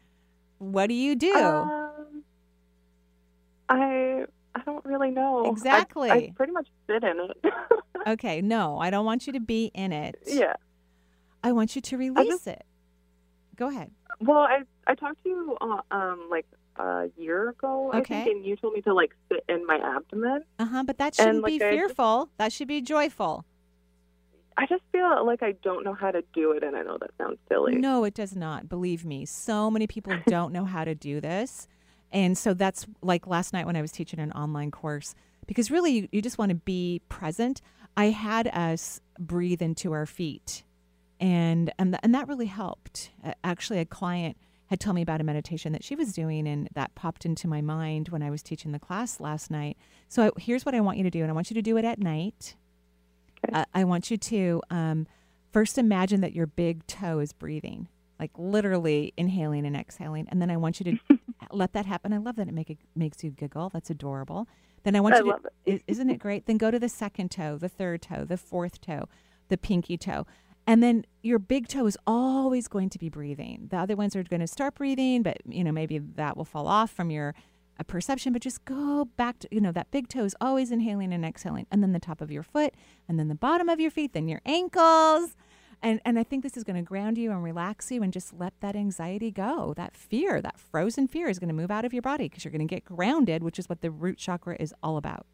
What 0.60 0.88
do 0.88 0.94
you 0.94 1.16
do? 1.16 1.34
Um, 1.36 2.24
I 3.70 4.26
I 4.56 4.62
don't 4.66 4.84
really 4.86 5.12
know. 5.12 5.50
Exactly. 5.52 6.12
I, 6.12 6.32
pretty 6.36 6.54
much 6.54 6.68
sit 6.88 7.04
in 7.04 7.20
it. 7.20 7.54
okay, 8.08 8.42
no, 8.42 8.78
I 8.80 8.90
don't 8.90 9.06
want 9.06 9.26
you 9.28 9.34
to 9.34 9.40
be 9.40 9.72
in 9.74 9.92
it. 9.92 10.16
yeah. 10.26 10.54
I 11.44 11.52
want 11.52 11.76
you 11.76 11.82
to 11.82 11.98
release 11.98 12.48
it. 12.48 12.64
Go 13.58 13.68
ahead. 13.68 13.92
Well, 14.22 14.38
I 14.40 14.64
I 14.88 14.96
talked 14.96 15.22
to 15.24 15.30
you 15.30 15.58
uh, 15.60 15.82
um 15.92 16.28
like 16.30 16.46
a 16.78 17.10
year 17.18 17.50
ago, 17.50 17.92
I 17.94 18.00
Okay. 18.00 18.24
think, 18.24 18.38
and 18.38 18.46
you 18.46 18.56
told 18.56 18.74
me 18.74 18.82
to 18.82 18.94
like 18.94 19.14
sit 19.30 19.44
in 19.48 19.66
my 19.66 19.78
abdomen. 19.78 20.44
Uh 20.60 20.66
huh. 20.66 20.84
But 20.86 20.98
that 20.98 21.16
shouldn't 21.16 21.42
like, 21.44 21.52
be 21.52 21.56
I 21.64 21.72
just- 21.72 21.72
fearful. 21.72 22.30
That 22.38 22.52
should 22.52 22.68
be 22.68 22.82
joyful. 22.82 23.46
I 24.56 24.68
just 24.68 24.84
feel 24.92 25.26
like 25.26 25.42
I 25.42 25.54
don't 25.64 25.84
know 25.84 25.96
how 25.96 26.12
to 26.12 26.24
do 26.34 26.52
it, 26.52 26.64
and 26.64 26.76
I 26.76 26.84
know 26.84 26.98
that 27.00 27.10
sounds 27.18 27.40
silly. 27.50 27.76
No, 27.76 28.04
it 28.04 28.14
does 28.14 28.36
not. 28.36 28.70
Believe 28.70 29.04
me. 29.04 29.26
So 29.26 29.72
many 29.72 29.88
people 29.88 30.14
don't 30.28 30.54
know 30.54 30.66
how 30.66 30.84
to 30.86 30.94
do 30.94 31.20
this. 31.20 31.68
And 32.12 32.38
so 32.38 32.54
that's 32.54 32.86
like 33.02 33.26
last 33.26 33.54
night 33.54 33.66
when 33.66 33.76
I 33.76 33.82
was 33.82 33.92
teaching 33.92 34.20
an 34.20 34.32
online 34.34 34.70
course, 34.70 35.16
because 35.48 35.72
really 35.72 35.92
you, 35.92 36.08
you 36.12 36.22
just 36.22 36.38
want 36.38 36.50
to 36.50 36.56
be 36.56 37.02
present. 37.10 37.62
I 37.98 38.06
had 38.12 38.48
us 38.48 39.02
breathe 39.18 39.62
into 39.64 39.92
our 39.92 40.06
feet. 40.06 40.64
And, 41.20 41.72
and, 41.80 41.94
th- 41.94 42.00
and 42.04 42.14
that 42.14 42.28
really 42.28 42.46
helped. 42.46 43.10
Uh, 43.24 43.34
actually, 43.44 43.80
a 43.80 43.86
client 43.86 44.38
had 44.74 44.80
told 44.80 44.96
me 44.96 45.02
about 45.02 45.22
a 45.22 45.24
meditation 45.24 45.72
that 45.74 45.84
she 45.84 45.96
was 45.96 46.14
doing, 46.14 46.48
and 46.48 46.68
that 46.74 46.94
popped 46.96 47.26
into 47.26 47.48
my 47.48 47.62
mind 47.62 48.10
when 48.10 48.22
I 48.24 48.30
was 48.30 48.42
teaching 48.44 48.72
the 48.72 48.80
class 48.80 49.20
last 49.20 49.50
night. 49.52 49.78
So 50.10 50.32
here's 50.38 50.66
what 50.66 50.76
I 50.76 50.80
want 50.82 50.98
you 50.98 51.04
to 51.04 51.10
do, 51.10 51.22
and 51.22 51.30
I 51.30 51.34
want 51.34 51.50
you 51.50 51.54
to 51.56 51.62
do 51.62 51.78
it 51.78 51.86
at 51.86 52.00
night. 52.00 52.56
Uh, 53.52 53.66
I 53.74 53.84
want 53.84 54.10
you 54.10 54.18
to 54.18 54.62
um, 54.70 55.08
first 55.52 55.78
imagine 55.78 56.22
that 56.22 56.34
your 56.34 56.48
big 56.48 56.86
toe 56.88 57.20
is 57.20 57.34
breathing, 57.34 57.88
like 58.20 58.32
literally 58.38 59.14
inhaling 59.18 59.66
and 59.66 59.76
exhaling, 59.76 60.28
and 60.30 60.42
then 60.42 60.50
I 60.50 60.58
want 60.58 60.80
you 60.80 60.98
to 61.08 61.20
let 61.52 61.74
that 61.74 61.86
happen. 61.86 62.14
I 62.14 62.18
love 62.18 62.36
that 62.38 62.48
it 62.48 62.54
make 62.54 62.70
it 62.70 62.78
makes 62.96 63.24
you 63.24 63.32
giggle. 63.32 63.70
That's 63.70 63.90
adorable. 63.90 64.48
Then 64.84 64.96
I 64.96 65.00
want 65.02 65.16
I 65.16 65.18
you 65.20 65.24
to, 65.26 65.30
love 65.32 65.46
it. 65.66 65.74
i- 65.82 65.84
isn't 65.92 66.10
it 66.10 66.18
great? 66.20 66.46
Then 66.46 66.58
go 66.58 66.72
to 66.72 66.80
the 66.80 66.90
second 66.90 67.32
toe, 67.32 67.58
the 67.58 67.70
third 67.70 68.02
toe, 68.02 68.26
the 68.26 68.38
fourth 68.38 68.82
toe, 68.82 69.08
the 69.50 69.58
pinky 69.58 69.98
toe. 69.98 70.26
And 70.66 70.82
then 70.82 71.06
your 71.22 71.40
big 71.40 71.68
toe 71.68 71.86
is 71.86 71.98
always 72.08 72.68
going 72.68 72.90
to 72.90 73.00
be 73.00 73.10
breathing. 73.10 73.68
The 73.70 73.78
other 73.78 73.96
ones 73.96 74.16
are 74.16 74.24
going 74.24 74.40
to 74.40 74.48
start 74.48 74.76
breathing, 74.76 75.24
but 75.24 75.38
you 75.46 75.64
know 75.64 75.72
maybe 75.72 75.98
that 75.98 76.38
will 76.38 76.46
fall 76.46 76.68
off 76.68 76.92
from 76.92 77.10
your 77.12 77.36
uh, 77.80 77.84
perception. 77.84 78.32
But 78.34 78.42
just 78.42 78.64
go 78.66 79.06
back 79.18 79.40
to 79.40 79.48
you 79.52 79.60
know 79.60 79.72
that 79.74 79.92
big 79.92 80.08
toe 80.08 80.24
is 80.24 80.36
always 80.40 80.72
inhaling 80.72 81.14
and 81.14 81.26
exhaling, 81.26 81.68
and 81.70 81.84
then 81.84 81.92
the 81.92 82.00
top 82.00 82.22
of 82.22 82.32
your 82.32 82.44
foot, 82.44 82.74
and 83.08 83.20
then 83.20 83.28
the 83.28 83.36
bottom 83.36 83.68
of 83.68 83.80
your 83.80 83.92
feet, 83.92 84.14
then 84.14 84.28
your 84.28 84.42
ankles, 84.46 85.36
and 85.82 86.00
and 86.06 86.18
I 86.18 86.24
think 86.24 86.44
this 86.44 86.56
is 86.56 86.64
going 86.64 86.78
to 86.78 86.82
ground 86.82 87.18
you 87.18 87.32
and 87.32 87.44
relax 87.44 87.92
you, 87.92 88.02
and 88.02 88.14
just 88.14 88.34
let 88.34 88.54
that 88.62 88.76
anxiety 88.76 89.32
go. 89.32 89.74
That 89.76 89.98
fear, 89.98 90.42
that 90.42 90.58
frozen 90.58 91.08
fear, 91.10 91.28
is 91.28 91.40
going 91.40 91.50
to 91.50 91.54
move 91.54 91.72
out 91.72 91.84
of 91.84 91.92
your 91.92 92.02
body 92.02 92.30
because 92.30 92.46
you're 92.46 92.54
going 92.54 92.66
to 92.66 92.74
get 92.74 92.86
grounded, 92.86 93.44
which 93.44 93.60
is 93.60 93.68
what 93.68 93.82
the 93.82 93.92
root 93.92 94.18
chakra 94.18 94.56
is 94.62 94.74
all 94.82 94.96
about. 94.96 95.26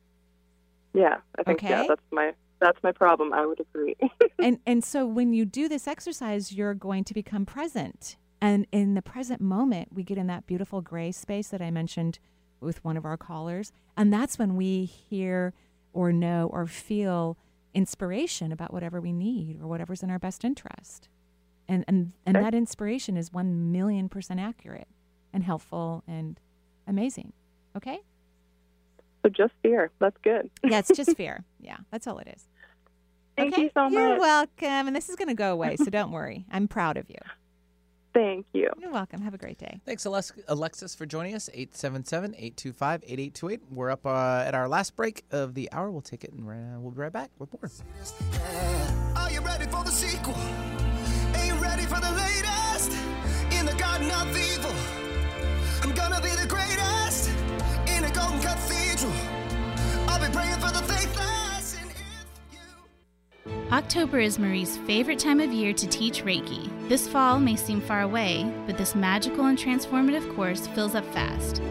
Yeah, 0.93 1.17
I 1.37 1.43
think 1.43 1.61
yeah, 1.61 1.85
that's 1.87 2.01
my 2.11 2.33
that's 2.59 2.81
my 2.83 2.91
problem. 2.91 3.33
I 3.33 3.45
would 3.45 3.59
agree. 3.59 3.95
and 4.39 4.59
and 4.65 4.83
so 4.83 5.05
when 5.05 5.33
you 5.33 5.45
do 5.45 5.67
this 5.67 5.87
exercise 5.87 6.51
you're 6.51 6.73
going 6.73 7.03
to 7.05 7.13
become 7.13 7.45
present. 7.45 8.17
And 8.41 8.67
in 8.71 8.93
the 8.93 9.01
present 9.01 9.41
moment 9.41 9.89
we 9.93 10.03
get 10.03 10.17
in 10.17 10.27
that 10.27 10.47
beautiful 10.47 10.81
gray 10.81 11.11
space 11.11 11.49
that 11.49 11.61
i 11.61 11.71
mentioned 11.71 12.19
with 12.61 12.83
one 12.83 12.97
of 12.97 13.05
our 13.05 13.17
callers. 13.17 13.71
And 13.95 14.11
that's 14.11 14.37
when 14.37 14.55
we 14.55 14.85
hear 14.85 15.53
or 15.93 16.11
know 16.11 16.49
or 16.51 16.67
feel 16.67 17.37
inspiration 17.73 18.51
about 18.51 18.73
whatever 18.73 18.99
we 18.99 19.13
need 19.13 19.61
or 19.61 19.67
whatever's 19.67 20.03
in 20.03 20.09
our 20.09 20.19
best 20.19 20.43
interest. 20.43 21.07
And 21.67 21.85
and 21.87 22.13
and 22.25 22.35
that 22.35 22.53
inspiration 22.53 23.15
is 23.15 23.31
1 23.31 23.71
million 23.71 24.09
percent 24.09 24.39
accurate 24.39 24.87
and 25.31 25.43
helpful 25.43 26.03
and 26.07 26.39
amazing. 26.87 27.33
Okay 27.75 28.01
So 29.23 29.29
just 29.29 29.53
fear. 29.61 29.91
That's 29.99 30.17
good. 30.23 30.49
yeah, 30.63 30.79
it's 30.79 30.91
just 30.95 31.15
fear. 31.17 31.43
Yeah, 31.59 31.77
that's 31.91 32.07
all 32.07 32.19
it 32.19 32.27
is. 32.27 32.47
Thank 33.35 33.53
okay? 33.53 33.63
you 33.63 33.71
so 33.73 33.83
much. 33.83 33.93
You're 33.93 34.19
welcome. 34.19 34.87
And 34.87 34.95
this 34.95 35.09
is 35.09 35.15
going 35.15 35.29
to 35.29 35.33
go 35.33 35.53
away, 35.53 35.77
so 35.77 35.85
don't 35.85 36.11
worry. 36.11 36.45
I'm 36.51 36.67
proud 36.67 36.97
of 36.97 37.09
you. 37.09 37.17
Thank 38.13 38.47
you. 38.53 38.69
You're 38.79 38.91
welcome. 38.91 39.21
Have 39.21 39.33
a 39.33 39.37
great 39.37 39.57
day. 39.57 39.79
Thanks, 39.85 40.05
Alexis, 40.05 40.95
for 40.95 41.05
joining 41.05 41.35
us. 41.35 41.47
877 41.53 42.33
825 42.35 43.03
8828. 43.03 43.61
We're 43.71 43.91
up 43.91 44.05
uh, 44.05 44.43
at 44.45 44.55
our 44.55 44.67
last 44.67 44.95
break 44.95 45.23
of 45.31 45.53
the 45.53 45.71
hour. 45.71 45.91
We'll 45.91 46.01
take 46.01 46.23
it 46.23 46.33
and 46.33 46.49
uh, 46.49 46.79
we'll 46.79 46.91
be 46.91 46.99
right 47.01 47.11
back 47.11 47.29
with 47.37 47.49
more. 47.53 47.69
Are 49.15 49.31
you 49.31 49.41
ready 49.41 49.65
for 49.65 49.83
the 49.83 49.91
sequel? 49.91 50.35
Ain't 51.35 51.47
you 51.47 51.53
ready 51.61 51.83
for 51.83 51.99
the 51.99 52.11
latest? 52.11 52.91
In 53.51 53.65
the 53.65 53.75
garden 53.75 54.09
of 54.11 54.35
evil, 54.35 54.73
October 63.71 64.19
is 64.19 64.39
Marie's 64.39 64.77
favorite 64.79 65.19
time 65.19 65.39
of 65.39 65.53
year 65.53 65.73
to 65.73 65.87
teach 65.87 66.23
Reiki. 66.23 66.69
This 66.89 67.07
fall 67.07 67.39
may 67.39 67.55
seem 67.55 67.81
far 67.81 68.01
away, 68.01 68.51
but 68.65 68.77
this 68.77 68.95
magical 68.95 69.45
and 69.45 69.57
transformative 69.57 70.35
course 70.35 70.67
fills 70.67 70.95
up 70.95 71.05
fast. 71.13 71.61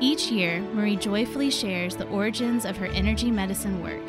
Each 0.00 0.30
year, 0.30 0.60
Marie 0.72 0.96
joyfully 0.96 1.50
shares 1.50 1.96
the 1.96 2.08
origins 2.08 2.64
of 2.64 2.76
her 2.76 2.86
energy 2.86 3.30
medicine 3.30 3.82
work. 3.82 4.02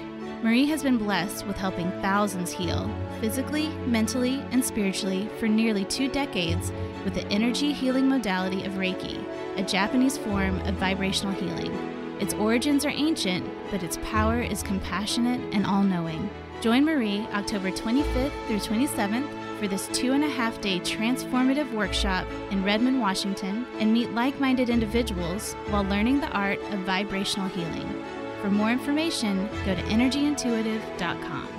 Marie 0.44 0.68
has 0.68 0.84
been 0.84 0.98
blessed 0.98 1.46
with 1.48 1.58
helping 1.58 1.92
thousands 2.02 2.52
heal, 2.52 2.90
physically, 3.20 3.70
mentally, 3.86 4.42
and 4.52 4.64
spiritually, 4.64 5.28
for 5.40 5.48
nearly 5.48 5.86
two 5.86 6.08
decades 6.08 6.72
with 7.04 7.14
the 7.14 7.28
energy 7.28 7.74
healing 7.74 8.08
modality 8.08 8.64
of 8.64 8.74
Reiki, 8.74 9.24
a 9.58 9.64
Japanese 9.64 10.18
form 10.18 10.60
of 10.62 10.76
vibrational 10.76 11.34
healing. 11.34 11.99
Its 12.20 12.34
origins 12.34 12.86
are 12.86 12.90
ancient, 12.90 13.50
but 13.72 13.82
its 13.82 13.98
power 14.04 14.42
is 14.42 14.62
compassionate 14.62 15.42
and 15.54 15.66
all 15.66 15.84
knowing. 15.84 16.30
Join 16.62 16.84
Marie 16.84 17.26
October 17.34 17.72
25th 17.72 18.32
through 18.48 18.60
27th 18.60 19.58
for 19.60 19.68
this 19.68 19.88
two 19.94 20.12
and 20.12 20.24
a 20.24 20.30
half 20.30 20.60
day 20.62 20.80
transformative 20.80 21.72
workshop 21.74 22.28
in 22.52 22.64
Redmond, 22.64 23.00
Washington, 23.00 23.66
and 23.80 23.94
meet 23.94 24.12
like 24.14 24.40
minded 24.40 24.70
individuals 24.70 25.54
while 25.70 25.84
learning 25.84 26.20
the 26.20 26.30
art 26.32 26.60
of 26.72 26.80
vibrational 26.80 27.48
healing. 27.50 28.04
For 28.42 28.50
more 28.50 28.72
information, 28.72 29.48
go 29.66 29.76
to 29.76 29.82
energyintuitive.com. 29.84 31.59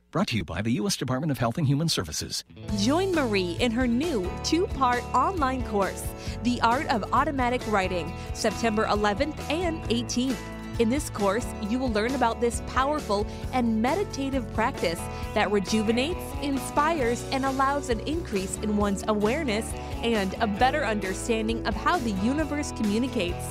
Brought 0.11 0.27
to 0.27 0.35
you 0.35 0.43
by 0.43 0.61
the 0.61 0.71
U.S. 0.73 0.97
Department 0.97 1.31
of 1.31 1.37
Health 1.37 1.57
and 1.57 1.65
Human 1.65 1.87
Services. 1.87 2.43
Join 2.79 3.13
Marie 3.13 3.55
in 3.61 3.71
her 3.71 3.87
new 3.87 4.29
two 4.43 4.67
part 4.67 5.05
online 5.15 5.63
course, 5.63 6.05
The 6.43 6.59
Art 6.59 6.85
of 6.87 7.05
Automatic 7.13 7.65
Writing, 7.71 8.13
September 8.33 8.85
11th 8.87 9.39
and 9.49 9.81
18th. 9.83 10.35
In 10.79 10.89
this 10.89 11.09
course, 11.09 11.47
you 11.69 11.79
will 11.79 11.93
learn 11.93 12.13
about 12.13 12.41
this 12.41 12.61
powerful 12.67 13.25
and 13.53 13.81
meditative 13.81 14.53
practice 14.53 14.99
that 15.33 15.49
rejuvenates, 15.49 16.19
inspires, 16.41 17.23
and 17.31 17.45
allows 17.45 17.89
an 17.89 18.01
increase 18.01 18.57
in 18.57 18.75
one's 18.75 19.05
awareness 19.07 19.71
and 20.03 20.35
a 20.41 20.47
better 20.47 20.83
understanding 20.85 21.65
of 21.65 21.73
how 21.73 21.97
the 21.97 22.11
universe 22.11 22.73
communicates. 22.73 23.45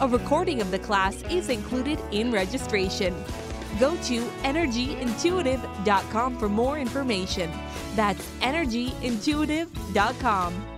A 0.00 0.08
recording 0.08 0.62
of 0.62 0.70
the 0.70 0.78
class 0.78 1.22
is 1.24 1.50
included 1.50 1.98
in 2.12 2.32
registration. 2.32 3.14
Go 3.78 3.96
to 3.96 4.20
energyintuitive.com 4.42 6.38
for 6.38 6.48
more 6.48 6.78
information. 6.78 7.50
That's 7.94 8.26
energyintuitive.com. 8.40 10.77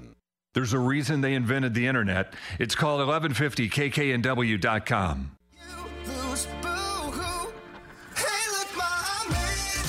There's 0.53 0.73
a 0.73 0.79
reason 0.79 1.21
they 1.21 1.33
invented 1.33 1.73
the 1.73 1.87
internet. 1.87 2.33
It's 2.59 2.75
called 2.75 2.99
1150kknw.com. 3.07 5.31
lose, 6.05 6.45
boo-hoo. 6.61 7.53
Hey, 8.17 8.49
look, 8.51 8.75
ma, 8.75 8.83
I 8.83 9.27
made 9.29 9.79
it. 9.79 9.85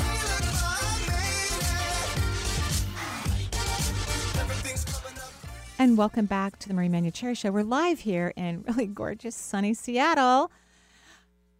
Hey, 0.00 0.24
look, 0.24 0.46
ma, 0.54 0.72
I 0.72 0.74
made 1.06 1.52
it. 3.52 4.38
Everything's 4.40 4.84
coming 4.84 5.18
up. 5.18 5.30
And 5.78 5.98
welcome 5.98 6.24
back 6.24 6.58
to 6.60 6.68
the 6.68 6.72
Marie 6.74 6.88
Manuchehri 6.88 7.36
Show. 7.36 7.50
We're 7.50 7.62
live 7.62 8.00
here 8.00 8.32
in 8.38 8.62
really 8.66 8.86
gorgeous, 8.86 9.36
sunny 9.36 9.74
Seattle. 9.74 10.50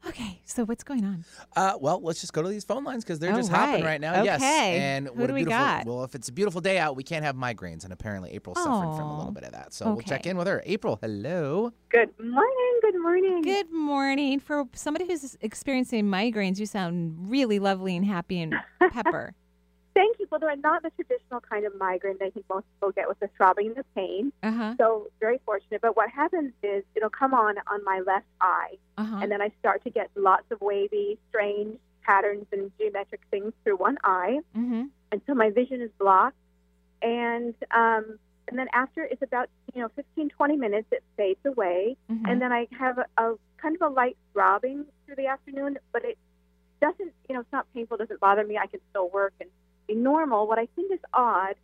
Okay, 0.07 0.41
so 0.45 0.65
what's 0.65 0.83
going 0.83 1.05
on? 1.05 1.25
Uh, 1.55 1.75
well, 1.81 2.01
let's 2.03 2.21
just 2.21 2.33
go 2.33 2.43
to 2.43 2.49
these 2.49 2.65
phone 2.65 2.83
lines 2.83 3.05
because 3.05 3.21
they're 3.21 3.33
Oh, 3.33 3.37
just 3.37 3.51
hopping 3.51 3.75
right. 3.75 3.85
right 3.85 4.01
now. 4.01 4.23
Yes. 4.25 4.43
And 4.43 5.07
Who 5.07 5.13
what 5.15 5.25
a 5.25 5.27
do 5.29 5.35
we 5.35 5.41
beautiful- 5.45 5.59
got? 5.65 5.87
Well, 5.87 6.03
if 6.05 6.15
it's 6.17 6.29
a 6.29 6.33
beautiful 6.33 6.61
day 6.61 6.79
out, 6.79 6.97
we 6.97 7.05
can't 7.05 7.25
have 7.25 7.37
migraines, 7.37 7.85
and 7.85 7.93
apparently 7.93 8.33
April's 8.33 8.59
suffering 8.59 8.97
from 8.97 9.07
a 9.09 9.17
little 9.19 9.33
bit 9.33 9.45
of 9.45 9.53
that. 9.53 9.73
So 9.73 9.93
we'll 9.93 10.03
check 10.03 10.27
in 10.27 10.37
with 10.37 10.49
her. 10.49 10.61
April, 10.67 10.99
hello. 11.01 11.73
Good 11.91 12.11
morning. 12.19 12.79
Good 12.83 13.01
morning. 13.01 13.43
Good 13.43 13.71
morning. 13.73 14.41
For 14.41 14.65
somebody 14.75 15.07
who's 15.07 15.37
experiencing 15.41 16.07
migraines, 16.07 16.59
you 16.59 16.67
sound 16.67 17.31
really 17.31 17.59
lovely 17.61 17.97
and 17.97 18.05
happy 18.05 18.41
and 18.41 18.55
pepper. 18.91 19.35
Thank 19.95 20.19
you. 20.19 20.27
Well, 20.31 20.41
they're 20.41 20.57
not 20.57 20.83
the 20.83 20.91
traditional 20.91 21.41
kind 21.41 21.67
of 21.67 21.77
migraine 21.79 22.17
that 22.19 22.27
I 22.27 22.31
think 22.31 22.47
most 22.49 22.65
people 22.75 22.93
get 22.93 23.09
with 23.09 23.21
the 23.21 23.29
throbbing 23.37 23.69
and 23.69 23.77
the 23.77 23.85
pain. 23.95 24.33
Uh-huh. 24.43 24.75
So 24.79 25.09
very 25.21 25.39
fortunate. 25.45 25.81
But 25.83 25.97
what 25.97 26.09
happens 26.09 26.53
is 26.63 26.83
it'll 26.95 27.11
come 27.11 27.35
on 27.35 27.57
on 27.67 27.85
my 27.85 28.01
left 28.01 28.27
eye, 28.41 28.79
Uh-huh. 28.97 29.19
and 29.23 29.31
then 29.31 29.43
I 29.43 29.51
start 29.61 29.85
to 29.85 29.91
get 29.91 30.11
lots 30.17 30.51
of 30.51 30.61
wavy, 30.63 31.19
strange 31.29 31.77
patterns 32.03 32.47
and 32.53 32.71
geometric 32.79 33.21
things 33.31 33.53
through 33.65 33.77
one 33.77 33.99
eye, 34.03 34.41
Mm-hmm. 34.57 34.85
and 35.13 35.21
so 35.27 35.35
my 35.35 35.51
vision 35.51 35.81
is 35.83 35.91
blocked. 35.99 36.37
And 37.03 37.55
um, 37.71 38.19
and 38.49 38.59
then 38.59 38.69
after 38.73 39.03
it's 39.05 39.23
about 39.23 39.49
you 39.75 39.83
know 39.83 39.89
15, 39.97 40.31
20 40.31 40.57
minutes, 40.57 40.89
it 40.91 41.03
fades 41.17 41.45
away, 41.45 41.97
Mhm. 42.11 42.31
and 42.31 42.41
then 42.41 42.53
I 42.53 42.67
have 42.79 42.99
a, 42.99 43.07
a 43.19 43.35
kind 43.59 43.77
of 43.77 43.83
a 43.83 43.89
light 43.95 44.17
throbbing 44.33 44.87
through 45.05 45.17
the 45.17 45.27
afternoon, 45.27 45.79
but 45.93 46.05
it 46.05 46.17
doesn't 46.81 47.13
you 47.29 47.35
know 47.35 47.41
it's 47.41 47.53
not 47.53 47.67
painful, 47.75 47.97
doesn't 47.99 48.21
bother 48.21 48.45
me. 48.45 48.57
I 48.59 48.67
can 48.69 48.81
still 48.91 49.09
work 49.11 49.35
and 49.41 49.51
normal. 49.95 50.47
What 50.47 50.59
I 50.59 50.67
think 50.75 50.93
is 50.93 51.01
odd 51.13 51.55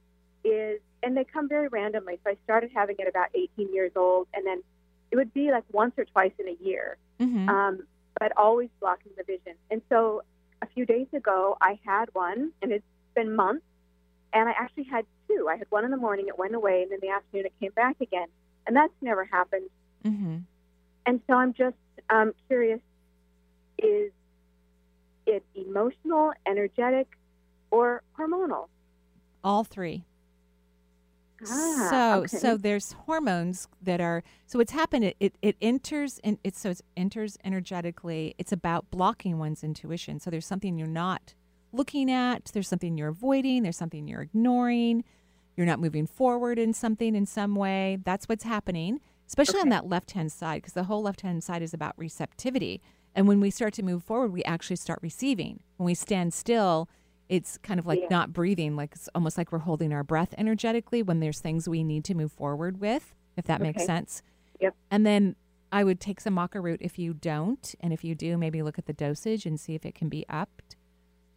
is, 0.44 0.80
and 1.02 1.16
they 1.16 1.24
come 1.24 1.48
very 1.48 1.68
randomly. 1.68 2.18
So 2.24 2.30
I 2.30 2.36
started 2.44 2.70
having 2.74 2.96
it 2.98 3.08
about 3.08 3.28
18 3.34 3.72
years 3.72 3.92
old, 3.96 4.28
and 4.34 4.46
then 4.46 4.62
it 5.10 5.16
would 5.16 5.32
be 5.32 5.50
like 5.50 5.64
once 5.72 5.94
or 5.96 6.04
twice 6.04 6.32
in 6.38 6.48
a 6.48 6.56
year, 6.62 6.96
Mhm. 7.18 7.48
um, 7.48 7.86
but 8.18 8.32
always 8.36 8.70
blocking 8.80 9.12
the 9.16 9.22
vision. 9.24 9.54
And 9.70 9.80
so 9.88 10.22
a 10.60 10.66
few 10.66 10.84
days 10.84 11.06
ago, 11.12 11.56
I 11.60 11.78
had 11.84 12.12
one, 12.14 12.52
and 12.62 12.72
it's 12.72 12.84
been 13.14 13.34
months, 13.34 13.64
and 14.32 14.48
I 14.48 14.52
actually 14.52 14.84
had 14.84 15.06
two. 15.26 15.48
I 15.48 15.56
had 15.56 15.70
one 15.70 15.84
in 15.84 15.90
the 15.90 15.96
morning, 15.96 16.28
it 16.28 16.38
went 16.38 16.54
away, 16.54 16.82
and 16.82 16.92
in 16.92 17.00
the 17.00 17.08
afternoon, 17.10 17.46
it 17.46 17.52
came 17.60 17.72
back 17.72 18.00
again. 18.00 18.28
And 18.66 18.76
that's 18.76 18.92
never 19.00 19.24
happened. 19.24 19.70
Mm-hmm. 20.04 20.38
And 21.06 21.20
so 21.26 21.34
I'm 21.34 21.54
just 21.54 21.76
um, 22.10 22.34
curious 22.48 22.80
is 23.78 24.12
it 25.26 25.44
emotional, 25.54 26.32
energetic, 26.46 27.06
or 27.70 28.02
hormonal? 28.18 28.66
All 29.44 29.64
three. 29.64 30.04
Ah, 31.46 31.88
so 31.90 32.20
okay. 32.22 32.36
so 32.36 32.56
there's 32.56 32.92
hormones 33.06 33.68
that 33.80 34.00
are 34.00 34.24
so 34.46 34.58
what's 34.58 34.72
happened 34.72 35.04
it, 35.04 35.16
it 35.20 35.36
it 35.40 35.54
enters 35.62 36.18
and 36.24 36.36
it 36.42 36.56
so 36.56 36.70
it 36.70 36.80
enters 36.96 37.38
energetically 37.44 38.34
it's 38.38 38.50
about 38.50 38.90
blocking 38.90 39.38
one's 39.38 39.62
intuition 39.62 40.18
so 40.18 40.30
there's 40.30 40.44
something 40.44 40.76
you're 40.76 40.88
not 40.88 41.34
looking 41.72 42.10
at 42.10 42.46
there's 42.46 42.66
something 42.66 42.98
you're 42.98 43.06
avoiding 43.06 43.62
there's 43.62 43.76
something 43.76 44.08
you're 44.08 44.22
ignoring 44.22 45.04
you're 45.56 45.64
not 45.64 45.78
moving 45.78 46.08
forward 46.08 46.58
in 46.58 46.74
something 46.74 47.14
in 47.14 47.24
some 47.24 47.54
way 47.54 47.98
that's 48.04 48.28
what's 48.28 48.42
happening 48.42 49.00
especially 49.28 49.60
on 49.60 49.68
that 49.68 49.86
left 49.86 50.12
hand 50.12 50.32
side, 50.32 50.62
because 50.62 50.72
the 50.72 50.84
whole 50.84 51.02
left 51.02 51.20
hand 51.20 51.44
side 51.44 51.62
is 51.62 51.74
about 51.74 51.94
receptivity. 51.96 52.80
And 53.14 53.28
when 53.28 53.40
we 53.40 53.50
start 53.50 53.74
to 53.74 53.82
move 53.82 54.02
forward, 54.02 54.32
we 54.32 54.42
actually 54.44 54.76
start 54.76 54.98
receiving. 55.02 55.60
When 55.76 55.84
we 55.84 55.94
stand 55.94 56.32
still, 56.32 56.88
it's 57.28 57.58
kind 57.58 57.78
of 57.78 57.86
like 57.86 58.00
Yeah. 58.00 58.06
not 58.10 58.32
breathing, 58.32 58.74
like 58.76 58.92
it's 58.94 59.08
almost 59.14 59.36
like 59.36 59.52
we're 59.52 59.58
holding 59.58 59.92
our 59.92 60.02
breath 60.04 60.34
energetically 60.38 61.02
when 61.02 61.20
there's 61.20 61.40
things 61.40 61.68
we 61.68 61.84
need 61.84 62.04
to 62.04 62.14
move 62.14 62.32
forward 62.32 62.80
with, 62.80 63.14
if 63.36 63.44
that 63.46 63.60
makes 63.60 63.84
sense. 63.84 64.22
Yep. 64.60 64.74
And 64.90 65.04
then 65.06 65.36
I 65.70 65.84
would 65.84 66.00
take 66.00 66.20
some 66.20 66.34
maca 66.36 66.62
root 66.62 66.78
if 66.80 66.98
you 66.98 67.12
don't. 67.12 67.74
And 67.80 67.92
if 67.92 68.02
you 68.02 68.14
do, 68.14 68.38
maybe 68.38 68.62
look 68.62 68.78
at 68.78 68.86
the 68.86 68.92
dosage 68.94 69.44
and 69.44 69.60
see 69.60 69.74
if 69.74 69.84
it 69.84 69.94
can 69.94 70.08
be 70.08 70.24
upped. 70.28 70.76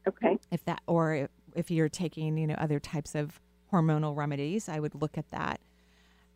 Okay. 0.07 0.37
If 0.49 0.63
that, 0.65 0.81
or 0.87 1.13
if, 1.13 1.29
if 1.55 1.69
you're 1.69 1.89
taking, 1.89 2.37
you 2.37 2.47
know, 2.47 2.55
other 2.57 2.79
types 2.79 3.13
of 3.13 3.39
hormonal 3.71 4.15
remedies, 4.15 4.69
I 4.69 4.79
would 4.79 4.95
look 4.95 5.17
at 5.17 5.29
that. 5.31 5.59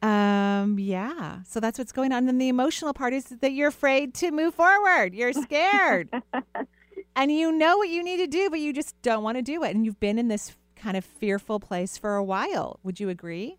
Um, 0.01 0.77
yeah. 0.77 1.39
So 1.45 1.59
that's 1.59 1.79
what's 1.79 1.91
going 1.91 2.11
on. 2.11 2.27
And 2.29 2.39
the 2.39 2.49
emotional 2.49 2.93
part 2.93 3.13
is 3.13 3.25
that 3.25 3.53
you're 3.53 3.69
afraid 3.69 4.13
to 4.15 4.31
move 4.31 4.53
forward. 4.53 5.15
You're 5.15 5.33
scared. 5.33 6.09
and 7.15 7.31
you 7.31 7.51
know 7.51 7.77
what 7.77 7.89
you 7.89 8.03
need 8.03 8.17
to 8.17 8.27
do, 8.27 8.49
but 8.49 8.59
you 8.59 8.73
just 8.73 8.99
don't 9.01 9.23
want 9.23 9.37
to 9.37 9.41
do 9.41 9.63
it. 9.63 9.75
And 9.75 9.85
you've 9.85 9.99
been 9.99 10.17
in 10.19 10.27
this 10.27 10.53
kind 10.75 10.97
of 10.97 11.05
fearful 11.05 11.59
place 11.59 11.97
for 11.97 12.15
a 12.15 12.23
while. 12.23 12.79
Would 12.83 12.99
you 12.99 13.09
agree? 13.09 13.57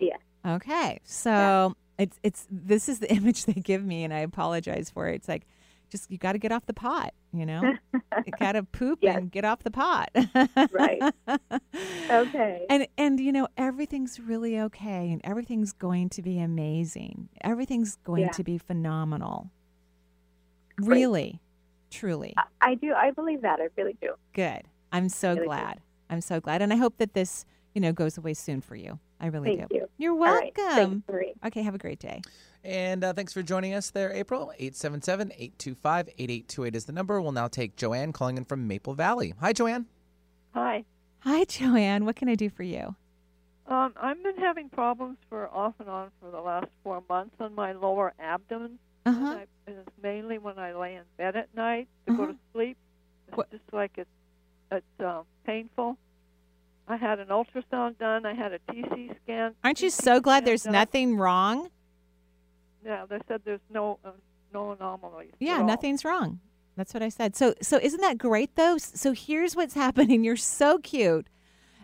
Yeah. 0.00 0.16
Okay. 0.46 1.00
So 1.04 1.74
it's 1.98 2.18
it's 2.22 2.46
this 2.50 2.88
is 2.88 2.98
the 3.00 3.12
image 3.14 3.44
they 3.44 3.54
give 3.54 3.84
me 3.84 4.04
and 4.04 4.12
I 4.12 4.18
apologize 4.20 4.90
for 4.90 5.08
it. 5.08 5.16
It's 5.16 5.28
like 5.28 5.46
just 5.90 6.10
you 6.10 6.16
got 6.16 6.32
to 6.32 6.38
get 6.38 6.52
off 6.52 6.64
the 6.64 6.72
pot, 6.72 7.12
you 7.34 7.44
know? 7.44 7.60
you 7.92 8.32
got 8.40 8.52
to 8.52 8.62
poop 8.62 9.00
and 9.02 9.30
get 9.30 9.44
off 9.44 9.62
the 9.62 9.70
pot. 9.70 10.08
Right. 10.72 11.02
Okay. 12.10 12.66
And 12.68 12.86
and 12.98 13.18
you 13.18 13.32
know 13.32 13.48
everything's 13.56 14.20
really 14.20 14.58
okay 14.60 15.10
and 15.10 15.20
everything's 15.24 15.72
going 15.72 16.08
to 16.10 16.22
be 16.22 16.38
amazing. 16.38 17.28
Everything's 17.40 17.96
going 18.04 18.22
Yeah. 18.24 18.30
to 18.32 18.44
be 18.44 18.58
phenomenal. 18.58 19.50
Really. 20.78 21.40
Truly. 21.92 22.34
I 22.60 22.74
do. 22.74 22.92
I 22.94 23.10
believe 23.12 23.42
that. 23.42 23.60
I 23.60 23.68
really 23.76 23.96
do. 24.00 24.14
Good. 24.32 24.62
I'm 24.90 25.08
so 25.08 25.28
Really 25.30 25.40
good. 25.40 25.46
glad. 25.46 25.80
I'm 26.10 26.20
so 26.20 26.40
glad 26.40 26.60
and 26.62 26.72
I 26.72 26.76
hope 26.76 26.96
that 26.98 27.14
this, 27.14 27.44
you 27.74 27.80
know, 27.80 27.92
goes 27.92 28.18
away 28.18 28.34
soon 28.34 28.60
for 28.60 28.74
you. 28.76 28.98
I 29.20 29.26
really 29.28 29.56
Thank 29.56 29.70
do. 29.70 29.76
you. 29.76 29.88
You're 29.98 30.14
welcome. 30.14 30.42
right. 30.66 31.02
Thanks, 31.06 31.38
Okay, 31.46 31.62
have 31.62 31.74
a 31.74 31.78
great 31.78 32.00
day. 32.00 32.20
And 32.64 33.02
uh, 33.04 33.12
thanks 33.12 33.32
for 33.32 33.42
joining 33.42 33.72
us 33.74 33.90
there, 33.90 34.12
April. 34.12 34.52
877 34.58 35.32
825 35.32 36.08
8828 36.18 36.76
is 36.76 36.84
the 36.86 36.92
number. 36.92 37.20
We'll 37.20 37.32
now 37.32 37.48
take 37.48 37.76
Joanne 37.76 38.12
calling 38.12 38.36
in 38.36 38.44
from 38.44 38.66
Maple 38.66 38.94
Valley. 38.94 39.34
Hi, 39.40 39.52
Joanne. 39.52 39.86
Hi. 40.54 40.84
Hi, 41.20 41.44
Joanne. 41.44 42.04
What 42.04 42.16
can 42.16 42.28
I 42.28 42.34
do 42.34 42.50
for 42.50 42.62
you? 42.64 42.96
Um, 43.66 43.94
I've 44.00 44.22
been 44.22 44.36
having 44.38 44.68
problems 44.68 45.18
for 45.28 45.48
off 45.48 45.74
and 45.78 45.88
on 45.88 46.10
for 46.20 46.30
the 46.30 46.40
last 46.40 46.66
four 46.82 47.02
months 47.08 47.36
on 47.40 47.54
my 47.54 47.72
lower 47.72 48.12
abdomen. 48.18 48.78
Uh-huh. 49.06 49.18
And, 49.18 49.38
I, 49.38 49.46
it's 49.66 49.88
mainly 50.02 50.38
when 50.38 50.58
I 50.58 50.74
lay 50.74 50.94
in 50.94 51.02
bed 51.16 51.36
at 51.36 51.54
night 51.54 51.88
to 52.06 52.16
go 52.16 52.26
to 52.26 52.36
sleep. 52.52 52.76
It's 53.28 53.50
just 53.50 53.72
like 53.72 53.92
it's 53.96 54.10
it's 54.70 54.84
um, 55.00 55.24
painful. 55.44 55.98
I 56.88 56.96
had 56.96 57.20
an 57.20 57.28
ultrasound 57.28 57.98
done. 57.98 58.26
I 58.26 58.34
had 58.34 58.52
a 58.52 58.58
TC 58.70 59.14
scan. 59.22 59.54
Aren't 59.62 59.80
you 59.80 59.90
CT 59.90 60.02
so 60.04 60.20
glad 60.20 60.44
there's 60.44 60.64
done. 60.64 60.72
nothing 60.72 61.16
wrong? 61.16 61.70
Yeah, 62.84 63.06
they 63.08 63.18
said 63.28 63.42
there's 63.44 63.60
no 63.70 63.98
uh, 64.04 64.10
no 64.52 64.72
anomalies. 64.72 65.32
Yeah, 65.38 65.62
nothing's 65.62 66.04
wrong. 66.04 66.40
That's 66.76 66.92
what 66.94 67.02
I 67.02 67.08
said. 67.08 67.36
So 67.36 67.54
so 67.62 67.78
isn't 67.80 68.00
that 68.00 68.18
great 68.18 68.56
though? 68.56 68.78
So 68.78 69.12
here's 69.12 69.54
what's 69.54 69.74
happening. 69.86 70.24
You're 70.24 70.36
so 70.36 70.78
cute. 70.78 71.28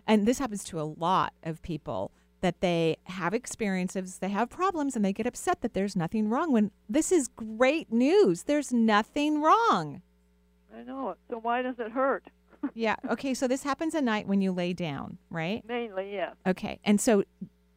And 0.05 0.25
this 0.25 0.39
happens 0.39 0.63
to 0.65 0.81
a 0.81 0.83
lot 0.83 1.33
of 1.43 1.61
people 1.61 2.11
that 2.41 2.61
they 2.61 2.97
have 3.05 3.33
experiences, 3.33 4.19
they 4.19 4.29
have 4.29 4.49
problems 4.49 4.95
and 4.95 5.03
they 5.03 5.13
get 5.13 5.25
upset 5.25 5.61
that 5.61 5.73
there's 5.73 5.95
nothing 5.95 6.29
wrong 6.29 6.51
when 6.51 6.71
this 6.87 7.11
is 7.11 7.27
great 7.27 7.91
news. 7.91 8.43
There's 8.43 8.71
nothing 8.71 9.41
wrong. 9.41 10.01
I 10.75 10.83
know. 10.83 11.15
So 11.29 11.39
why 11.39 11.61
does 11.61 11.75
it 11.79 11.91
hurt? 11.91 12.25
Yeah. 12.73 12.97
Okay, 13.09 13.33
so 13.33 13.47
this 13.47 13.63
happens 13.63 13.95
at 13.95 14.03
night 14.03 14.27
when 14.27 14.41
you 14.41 14.51
lay 14.51 14.73
down, 14.73 15.17
right? 15.29 15.63
Mainly, 15.65 16.11
yes. 16.11 16.35
Okay. 16.45 16.77
And 16.83 16.99
so 16.99 17.23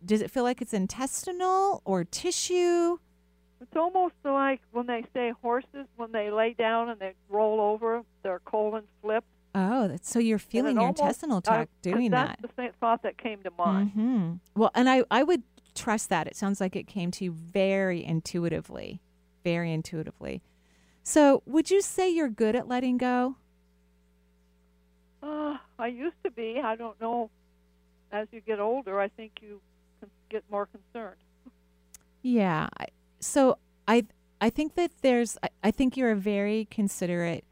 does 0.05 0.21
it 0.21 0.29
feel 0.29 0.43
like 0.43 0.61
it's 0.61 0.75
intestinal 0.75 1.83
or 1.85 2.03
tissue? 2.03 2.99
It's 3.61 3.77
almost 3.77 4.15
like 4.25 4.61
when 4.73 4.89
they 4.89 5.05
say 5.15 5.33
horses, 5.41 5.87
when 5.95 6.11
they 6.11 6.33
lay 6.33 6.55
down 6.55 6.89
and 6.89 6.99
they 6.99 7.13
roll 7.29 7.61
over, 7.61 8.03
their 8.25 8.41
colon 8.41 8.83
flips. 9.01 9.27
Oh, 9.55 9.89
that's, 9.89 10.09
so 10.11 10.19
you're 10.19 10.39
feeling 10.39 10.77
your 10.77 10.83
almost- 10.85 11.01
intestinal 11.01 11.41
tract 11.43 11.71
doing 11.83 12.11
that. 12.13 12.39
that's 12.41 12.55
the 12.57 12.71
thought 12.81 13.03
that 13.03 13.19
came 13.19 13.43
to 13.43 13.51
mind. 13.59 13.91
hmm 13.93 14.33
Well, 14.57 14.71
and 14.75 14.89
I, 14.89 15.05
I 15.11 15.23
would 15.23 15.43
trust 15.75 16.09
that. 16.09 16.27
It 16.27 16.37
sounds 16.37 16.61
like 16.61 16.75
it 16.75 16.87
came 16.87 17.11
to 17.13 17.25
you 17.25 17.33
very 17.33 18.03
intuitively, 18.05 19.01
very 19.45 19.71
intuitively. 19.73 20.43
So, 21.03 21.43
would 21.47 21.71
you 21.71 21.83
say 21.83 22.09
you're 22.09 22.29
good 22.31 22.55
at 22.57 22.67
letting 22.69 22.97
go? 22.97 23.37
Uh, 25.23 25.57
I 25.79 25.89
used 25.89 26.17
to 26.25 26.31
be. 26.31 26.61
I 26.63 26.77
don't 26.77 27.01
know. 27.01 27.31
As 28.11 28.29
you 28.33 28.41
get 28.41 28.61
older, 28.61 29.01
I 29.01 29.09
think 29.09 29.33
you 29.43 29.61
get 30.31 30.45
more 30.51 30.67
concerned. 30.67 31.17
Yeah. 32.23 32.69
So, 33.21 33.59
I 33.89 34.07
I 34.41 34.51
think 34.51 34.75
that 34.77 34.91
there's 35.03 35.37
I, 35.43 35.49
I 35.65 35.71
think 35.71 35.97
you're 35.97 36.11
a 36.13 36.17
very 36.17 36.67
considerate 36.71 37.45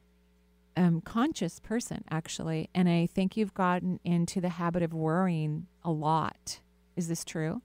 um, 0.81 1.01
conscious 1.03 1.61
person 1.61 2.03
actually, 2.11 2.71
and 2.75 2.89
I 2.89 3.07
think 3.07 3.37
you've 3.37 3.53
gotten 3.55 4.01
into 4.03 4.41
the 4.41 4.49
habit 4.49 4.83
of 4.83 4.93
worrying 4.95 5.67
a 5.85 5.91
lot. 5.91 6.61
Is 6.97 7.07
this 7.09 7.25
true? 7.25 7.61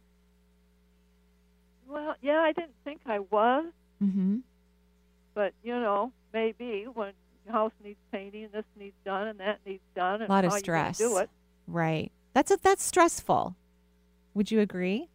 Well, 1.87 2.15
yeah, 2.21 2.39
I 2.41 2.51
didn't 2.51 2.75
think 2.83 3.01
I 3.05 3.19
was, 3.19 3.71
Mhm. 4.03 4.41
but 5.33 5.53
you 5.63 5.73
know, 5.79 6.11
maybe 6.33 6.83
when 6.93 7.13
house 7.49 7.71
needs 7.83 7.99
painting, 8.11 8.49
this 8.51 8.65
needs 8.75 8.95
done, 9.05 9.27
and 9.27 9.39
that 9.39 9.59
needs 9.65 9.83
done, 9.95 10.19
A 10.21 10.23
and 10.25 10.29
lot 10.29 10.43
of 10.45 10.51
stress. 10.53 10.97
do 10.97 11.17
it. 11.19 11.29
Right. 11.67 12.11
That's 12.33 12.51
a, 12.51 12.57
that's 12.61 12.83
stressful. 12.83 13.55
Would 14.33 14.51
you 14.51 14.59
agree? 14.59 15.09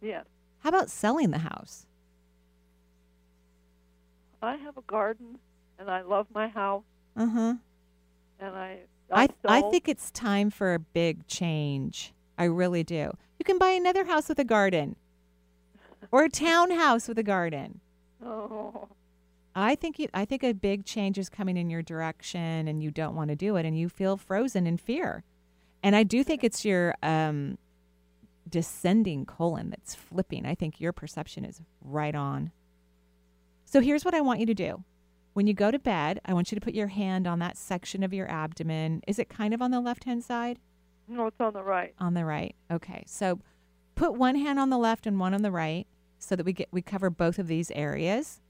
Yes, 0.00 0.26
How 0.58 0.70
about 0.70 0.90
selling 0.90 1.30
the 1.30 1.38
house? 1.38 1.86
I 4.42 4.56
have 4.56 4.76
a 4.76 4.82
garden, 4.82 5.38
and 5.78 5.90
I 5.90 6.02
love 6.02 6.26
my 6.34 6.48
house, 6.48 6.84
Uh 7.16 7.26
huh. 7.26 7.54
and 8.40 8.54
I. 8.56 8.80
I 9.12 9.28
I 9.44 9.60
think 9.70 9.88
it's 9.88 10.10
time 10.10 10.50
for 10.50 10.74
a 10.74 10.78
big 10.78 11.26
change. 11.26 12.12
I 12.38 12.44
really 12.44 12.82
do. 12.82 13.12
You 13.38 13.44
can 13.44 13.58
buy 13.58 13.70
another 13.70 14.04
house 14.04 14.28
with 14.28 14.38
a 14.38 14.44
garden, 14.44 14.96
or 16.10 16.24
a 16.24 16.28
townhouse 16.28 17.06
with 17.08 17.18
a 17.18 17.22
garden. 17.22 17.80
Oh, 18.26 18.88
I 19.54 19.74
think 19.74 19.98
you, 19.98 20.08
I 20.14 20.24
think 20.24 20.42
a 20.42 20.52
big 20.52 20.86
change 20.86 21.18
is 21.18 21.28
coming 21.28 21.58
in 21.58 21.68
your 21.68 21.82
direction, 21.82 22.66
and 22.66 22.82
you 22.82 22.90
don't 22.90 23.14
want 23.14 23.28
to 23.28 23.36
do 23.36 23.56
it, 23.56 23.66
and 23.66 23.78
you 23.78 23.90
feel 23.90 24.16
frozen 24.16 24.66
in 24.66 24.78
fear. 24.78 25.24
And 25.82 25.94
I 25.94 26.04
do 26.04 26.24
think 26.24 26.42
it's 26.42 26.64
your 26.64 26.94
um, 27.02 27.58
descending 28.48 29.26
colon 29.26 29.68
that's 29.68 29.94
flipping. 29.94 30.46
I 30.46 30.54
think 30.54 30.80
your 30.80 30.92
perception 30.92 31.44
is 31.44 31.60
right 31.82 32.14
on. 32.14 32.50
So 33.66 33.80
here's 33.80 34.04
what 34.06 34.14
I 34.14 34.22
want 34.22 34.40
you 34.40 34.46
to 34.46 34.54
do. 34.54 34.82
When 35.34 35.46
you 35.46 35.52
go 35.52 35.70
to 35.70 35.78
bed, 35.78 36.20
I 36.24 36.32
want 36.32 36.50
you 36.50 36.56
to 36.56 36.64
put 36.64 36.74
your 36.74 36.86
hand 36.86 37.26
on 37.26 37.40
that 37.40 37.56
section 37.56 38.02
of 38.02 38.14
your 38.14 38.30
abdomen. 38.30 39.02
Is 39.06 39.18
it 39.18 39.28
kind 39.28 39.52
of 39.52 39.60
on 39.60 39.72
the 39.72 39.80
left 39.80 40.04
hand 40.04 40.24
side? 40.24 40.58
no, 41.06 41.26
it's 41.26 41.40
on 41.40 41.52
the 41.52 41.62
right. 41.62 41.92
On 41.98 42.14
the 42.14 42.24
right. 42.24 42.54
Okay. 42.70 43.04
So 43.06 43.40
put 43.94 44.14
one 44.14 44.36
hand 44.36 44.58
on 44.58 44.70
the 44.70 44.78
left 44.78 45.06
and 45.06 45.20
one 45.20 45.34
on 45.34 45.42
the 45.42 45.50
right 45.50 45.86
so 46.18 46.34
that 46.36 46.46
we 46.46 46.52
get 46.52 46.68
we 46.70 46.82
cover 46.82 47.10
both 47.10 47.38
of 47.38 47.46
these 47.46 47.70
areas. 47.72 48.40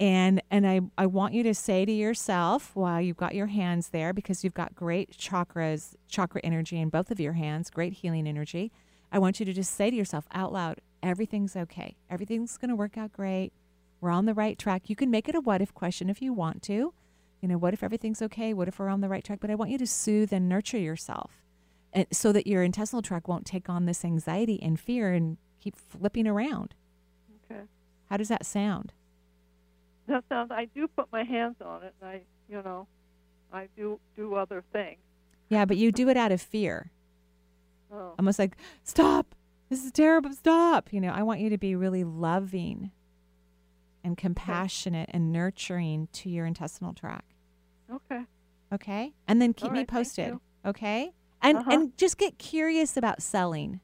And 0.00 0.42
and 0.50 0.66
I, 0.66 0.80
I 0.96 1.06
want 1.06 1.34
you 1.34 1.42
to 1.42 1.54
say 1.54 1.84
to 1.84 1.92
yourself 1.92 2.70
while 2.74 3.00
you've 3.00 3.16
got 3.16 3.34
your 3.34 3.48
hands 3.48 3.90
there, 3.90 4.12
because 4.12 4.42
you've 4.42 4.54
got 4.54 4.74
great 4.74 5.16
chakras, 5.16 5.94
chakra 6.08 6.40
energy 6.42 6.78
in 6.78 6.88
both 6.88 7.10
of 7.10 7.20
your 7.20 7.34
hands, 7.34 7.68
great 7.68 7.94
healing 7.94 8.26
energy. 8.26 8.72
I 9.10 9.18
want 9.18 9.38
you 9.38 9.46
to 9.46 9.52
just 9.52 9.74
say 9.74 9.90
to 9.90 9.96
yourself 9.96 10.26
out 10.32 10.52
loud, 10.52 10.80
everything's 11.02 11.56
okay. 11.56 11.96
Everything's 12.08 12.56
gonna 12.56 12.76
work 12.76 12.96
out 12.96 13.12
great. 13.12 13.52
We're 14.02 14.10
on 14.10 14.26
the 14.26 14.34
right 14.34 14.58
track. 14.58 14.90
You 14.90 14.96
can 14.96 15.12
make 15.12 15.28
it 15.28 15.36
a 15.36 15.40
what 15.40 15.62
if 15.62 15.72
question 15.72 16.10
if 16.10 16.20
you 16.20 16.32
want 16.32 16.60
to. 16.64 16.92
You 17.40 17.48
know, 17.48 17.56
what 17.56 17.72
if 17.72 17.84
everything's 17.84 18.20
okay? 18.20 18.52
What 18.52 18.66
if 18.66 18.80
we're 18.80 18.88
on 18.88 19.00
the 19.00 19.08
right 19.08 19.22
track? 19.22 19.38
But 19.40 19.50
I 19.50 19.54
want 19.54 19.70
you 19.70 19.78
to 19.78 19.86
soothe 19.86 20.32
and 20.32 20.48
nurture 20.48 20.76
yourself 20.78 21.42
and 21.92 22.06
so 22.10 22.32
that 22.32 22.46
your 22.46 22.64
intestinal 22.64 23.00
tract 23.00 23.28
won't 23.28 23.46
take 23.46 23.68
on 23.68 23.86
this 23.86 24.04
anxiety 24.04 24.60
and 24.60 24.80
fear 24.80 25.12
and 25.12 25.36
keep 25.60 25.76
flipping 25.76 26.26
around. 26.26 26.74
Okay. 27.44 27.60
How 28.10 28.16
does 28.16 28.28
that 28.28 28.44
sound? 28.44 28.92
That 30.08 30.24
sounds. 30.28 30.50
I 30.50 30.64
do 30.64 30.88
put 30.88 31.12
my 31.12 31.22
hands 31.22 31.56
on 31.64 31.84
it, 31.84 31.94
and 32.00 32.10
I, 32.10 32.22
you 32.48 32.60
know, 32.60 32.88
I 33.52 33.68
do 33.76 34.00
do 34.16 34.34
other 34.34 34.64
things. 34.72 34.98
Yeah, 35.48 35.64
but 35.64 35.76
you 35.76 35.92
do 35.92 36.08
it 36.08 36.16
out 36.16 36.32
of 36.32 36.42
fear. 36.42 36.90
Oh. 37.92 38.14
Almost 38.18 38.40
like, 38.40 38.56
stop. 38.82 39.36
This 39.68 39.84
is 39.84 39.92
terrible. 39.92 40.32
Stop. 40.32 40.92
You 40.92 41.00
know, 41.00 41.12
I 41.12 41.22
want 41.22 41.38
you 41.38 41.50
to 41.50 41.58
be 41.58 41.76
really 41.76 42.02
loving 42.02 42.90
and 44.04 44.16
compassionate 44.16 45.08
and 45.12 45.32
nurturing 45.32 46.08
to 46.12 46.28
your 46.30 46.46
intestinal 46.46 46.92
tract. 46.92 47.34
Okay. 47.90 48.24
Okay? 48.72 49.14
And 49.28 49.40
then 49.40 49.52
keep 49.52 49.70
All 49.70 49.76
me 49.76 49.84
posted. 49.84 50.38
Okay? 50.64 51.12
And 51.40 51.58
Uh-huh. 51.58 51.70
and 51.72 51.96
just 51.98 52.18
get 52.18 52.38
curious 52.38 52.96
about 52.96 53.22
selling. 53.22 53.80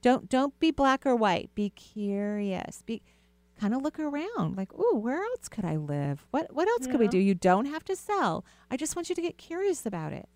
Don't 0.00 0.28
don't 0.28 0.58
be 0.58 0.70
black 0.70 1.06
or 1.06 1.14
white. 1.14 1.50
Be 1.54 1.70
curious. 1.70 2.82
Be 2.82 3.02
kind 3.58 3.74
of 3.74 3.82
look 3.82 4.00
around 4.00 4.56
like, 4.56 4.72
ooh, 4.74 4.96
where 4.96 5.22
else 5.22 5.48
could 5.48 5.64
I 5.64 5.76
live? 5.76 6.26
What 6.32 6.52
what 6.52 6.66
else 6.68 6.86
could 6.88 6.98
we 6.98 7.06
do? 7.08 7.18
You 7.18 7.34
don't 7.34 7.66
have 7.66 7.84
to 7.84 7.94
sell. 7.96 8.44
I 8.70 8.76
just 8.76 8.96
want 8.96 9.08
you 9.08 9.14
to 9.14 9.22
get 9.22 9.38
curious 9.38 9.86
about 9.86 10.12
it. 10.12 10.28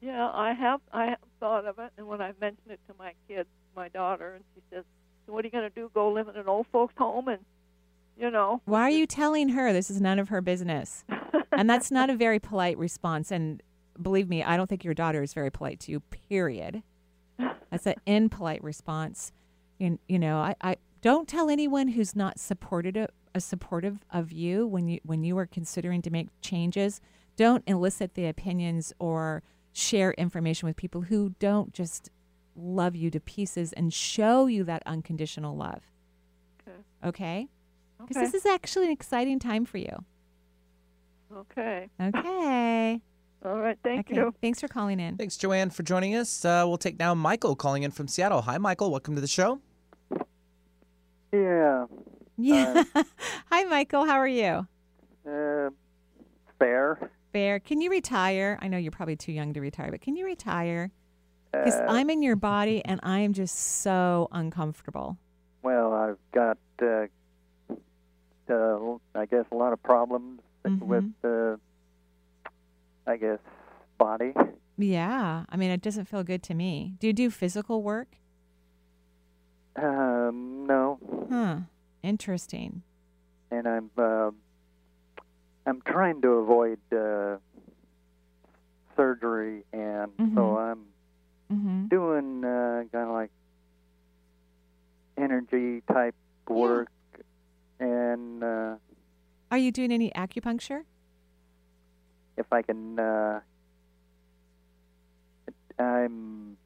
Yeah, 0.00 0.30
I 0.32 0.52
have 0.54 0.80
I 0.92 1.06
have 1.06 1.18
thought 1.40 1.66
of 1.66 1.78
it, 1.78 1.90
and 1.98 2.06
when 2.06 2.20
I 2.22 2.32
mentioned 2.40 2.70
it 2.70 2.80
to 2.88 2.94
my 2.98 3.12
kids, 3.28 3.48
my 3.74 3.88
daughter, 3.88 4.34
and 4.34 4.44
she 4.54 4.62
says, 4.70 4.84
"So 5.26 5.32
what 5.32 5.44
are 5.44 5.48
you 5.48 5.52
going 5.52 5.64
to 5.64 5.74
do? 5.74 5.90
Go 5.92 6.10
live 6.10 6.28
in 6.28 6.36
an 6.36 6.48
old 6.48 6.66
folks' 6.72 6.94
home?" 6.96 7.28
And 7.28 7.44
you 8.18 8.30
know, 8.30 8.62
Why 8.64 8.82
are 8.82 8.90
you 8.90 9.06
telling 9.06 9.50
her 9.50 9.72
this 9.72 9.90
is 9.90 10.00
none 10.00 10.18
of 10.18 10.28
her 10.28 10.40
business? 10.40 11.04
and 11.52 11.68
that's 11.68 11.90
not 11.90 12.10
a 12.10 12.16
very 12.16 12.38
polite 12.38 12.78
response. 12.78 13.30
And 13.30 13.62
believe 14.00 14.28
me, 14.28 14.42
I 14.42 14.56
don't 14.56 14.68
think 14.68 14.84
your 14.84 14.94
daughter 14.94 15.22
is 15.22 15.34
very 15.34 15.50
polite 15.50 15.80
to 15.80 15.92
you, 15.92 16.00
period. 16.00 16.82
That's 17.70 17.86
an 17.86 17.96
impolite 18.06 18.62
response. 18.62 19.32
You, 19.78 19.98
you 20.08 20.18
know, 20.18 20.38
I, 20.38 20.54
I 20.60 20.76
don't 21.02 21.28
tell 21.28 21.50
anyone 21.50 21.88
who's 21.88 22.16
not 22.16 22.38
supported 22.38 22.96
a, 22.96 23.08
a 23.34 23.40
supportive 23.40 23.98
of 24.10 24.32
you 24.32 24.66
when 24.66 24.88
you 24.88 25.00
when 25.04 25.22
you 25.24 25.36
are 25.38 25.46
considering 25.46 26.00
to 26.02 26.10
make 26.10 26.28
changes. 26.40 27.00
Don't 27.36 27.62
elicit 27.66 28.14
the 28.14 28.26
opinions 28.26 28.94
or 28.98 29.42
share 29.72 30.12
information 30.12 30.66
with 30.66 30.76
people 30.76 31.02
who 31.02 31.34
don't 31.38 31.74
just 31.74 32.08
love 32.56 32.96
you 32.96 33.10
to 33.10 33.20
pieces 33.20 33.74
and 33.74 33.92
show 33.92 34.46
you 34.46 34.64
that 34.64 34.82
unconditional 34.86 35.54
love. 35.54 35.82
Okay. 36.66 36.78
Okay? 37.04 37.48
Because 37.98 38.16
Okay. 38.16 38.26
this 38.26 38.34
is 38.34 38.46
actually 38.46 38.86
an 38.86 38.92
exciting 38.92 39.38
time 39.38 39.64
for 39.64 39.78
you. 39.78 40.04
okay, 41.34 41.88
Okay. 42.00 43.00
all 43.44 43.58
right, 43.58 43.78
thank 43.82 44.06
okay. 44.10 44.16
you. 44.16 44.34
Thanks 44.40 44.60
for 44.60 44.68
calling 44.68 45.00
in. 45.00 45.16
Thanks, 45.16 45.36
Joanne, 45.36 45.70
for 45.70 45.82
joining 45.82 46.14
us. 46.14 46.44
Uh, 46.44 46.64
we'll 46.66 46.78
take 46.78 46.98
now 46.98 47.14
Michael 47.14 47.56
calling 47.56 47.82
in 47.82 47.90
from 47.90 48.08
Seattle. 48.08 48.42
Hi, 48.42 48.58
Michael. 48.58 48.90
Welcome 48.90 49.14
to 49.14 49.20
the 49.20 49.26
show. 49.26 49.60
Yeah. 51.32 51.86
Yeah. 52.36 52.84
Hi, 53.50 53.64
Michael. 53.64 54.04
How 54.04 54.16
are 54.16 54.28
you? 54.28 54.66
Uh, 55.28 55.70
fair. 56.58 57.10
Fair. 57.32 57.60
Can 57.60 57.80
you 57.80 57.90
retire? 57.90 58.58
I 58.62 58.68
know 58.68 58.78
you're 58.78 58.92
probably 58.92 59.16
too 59.16 59.32
young 59.32 59.52
to 59.54 59.60
retire, 59.60 59.90
but 59.90 60.00
can 60.00 60.16
you 60.16 60.24
retire? 60.24 60.90
Because 61.52 61.74
Uh, 61.74 61.86
I'm 61.88 62.10
in 62.10 62.22
your 62.22 62.36
body 62.36 62.84
and 62.84 63.00
I 63.02 63.20
am 63.20 63.32
just 63.32 63.56
so 63.82 64.28
uncomfortable. 64.32 65.16
Well, 65.62 65.92
I've 65.94 66.18
got, 66.32 66.58
uh, 66.82 67.06
uh, 68.50 68.96
I 69.14 69.26
guess, 69.26 69.44
a 69.52 69.54
lot 69.54 69.72
of 69.72 69.82
problems 69.82 70.40
Mm-hmm. 70.66 70.88
with, 70.88 71.04
uh, 71.22 71.56
I 73.06 73.16
guess, 73.16 73.38
body. 73.98 74.32
Yeah. 74.76 75.44
I 75.48 75.56
mean, 75.56 75.70
it 75.70 75.80
doesn't 75.80 76.06
feel 76.06 76.24
good 76.24 76.42
to 76.44 76.54
me. 76.54 76.94
Do 76.98 77.06
you 77.06 77.12
do 77.12 77.30
physical 77.30 77.82
work? 77.82 78.08
Um, 79.76 80.66
no, 80.66 80.98
Huh. 81.30 81.56
Interesting. 82.02 82.82
and 83.50 83.68
I'm, 83.68 83.90
uh, 83.96 84.30
I'm 85.66 85.82
trying 85.86 86.20
to 86.22 86.28
avoid 86.28 86.78
uh, 86.92 87.36
surgery, 88.96 89.64
and 89.72 90.10
so 90.34 90.56
Mhm. 90.56 90.58
I'm 90.72 90.86
Mm-hmm. 91.52 91.86
doing 91.86 92.44
uh, 92.44 92.84
kind 92.90 93.08
of 93.08 93.12
like 93.14 93.30
energy 95.16 95.82
type 95.92 96.14
work, 96.48 96.88
and 97.80 98.42
uh, 98.42 98.76
Are 99.50 99.58
you 99.58 99.70
doing 99.72 99.92
any 99.92 100.10
acupuncture? 100.10 100.82
if 102.36 102.52
I 102.52 102.62
can, 102.62 102.98
uh, 102.98 103.40
I'm. 105.78 106.56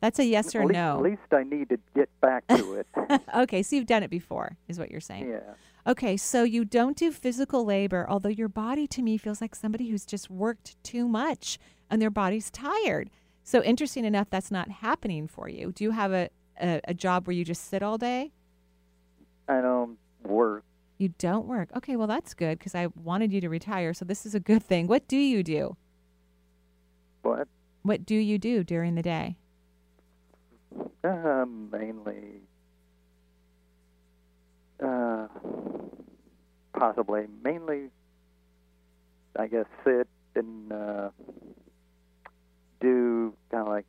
That's 0.00 0.18
a 0.18 0.24
yes 0.24 0.54
or 0.54 0.62
least, 0.62 0.72
no. 0.72 0.96
At 0.96 1.02
least 1.02 1.20
I 1.32 1.42
need 1.44 1.68
to 1.68 1.78
get 1.94 2.08
back 2.20 2.46
to 2.48 2.74
it. 2.74 2.86
okay, 3.36 3.62
so 3.62 3.76
you've 3.76 3.86
done 3.86 4.02
it 4.02 4.10
before, 4.10 4.56
is 4.66 4.78
what 4.78 4.90
you're 4.90 5.00
saying. 5.00 5.28
yeah. 5.28 5.40
Okay, 5.86 6.16
so 6.16 6.42
you 6.42 6.64
don't 6.64 6.96
do 6.96 7.10
physical 7.12 7.64
labor, 7.64 8.06
although 8.08 8.28
your 8.30 8.48
body 8.48 8.86
to 8.88 9.02
me 9.02 9.16
feels 9.16 9.40
like 9.40 9.54
somebody 9.54 9.88
who's 9.90 10.04
just 10.04 10.30
worked 10.30 10.82
too 10.82 11.06
much 11.06 11.58
and 11.90 12.00
their 12.00 12.10
body's 12.10 12.50
tired. 12.50 13.10
So 13.44 13.62
interesting 13.62 14.04
enough, 14.04 14.28
that's 14.30 14.50
not 14.50 14.70
happening 14.70 15.26
for 15.26 15.48
you. 15.48 15.72
Do 15.72 15.84
you 15.84 15.90
have 15.90 16.12
a, 16.12 16.28
a, 16.60 16.80
a 16.84 16.94
job 16.94 17.26
where 17.26 17.34
you 17.34 17.44
just 17.44 17.68
sit 17.68 17.82
all 17.82 17.98
day? 17.98 18.32
I 19.48 19.60
don't 19.60 19.98
work. 20.24 20.64
You 20.98 21.14
don't 21.18 21.46
work. 21.46 21.70
Okay, 21.76 21.96
well, 21.96 22.06
that's 22.06 22.34
good 22.34 22.58
because 22.58 22.74
I 22.74 22.88
wanted 22.88 23.32
you 23.32 23.40
to 23.40 23.48
retire. 23.48 23.94
So 23.94 24.04
this 24.04 24.26
is 24.26 24.34
a 24.34 24.40
good 24.40 24.62
thing. 24.62 24.86
What 24.86 25.08
do 25.08 25.16
you 25.16 25.42
do? 25.42 25.76
What? 27.22 27.48
What 27.82 28.04
do 28.04 28.14
you 28.14 28.38
do 28.38 28.62
during 28.62 28.94
the 28.94 29.02
day? 29.02 29.36
Uh, 31.02 31.46
mainly. 31.46 32.42
Uh, 34.82 35.28
possibly. 36.78 37.26
Mainly, 37.42 37.88
I 39.38 39.46
guess, 39.46 39.66
sit 39.84 40.06
and 40.34 40.72
uh, 40.72 41.10
do 42.80 43.34
kind 43.50 43.62
of 43.62 43.68
like 43.68 43.86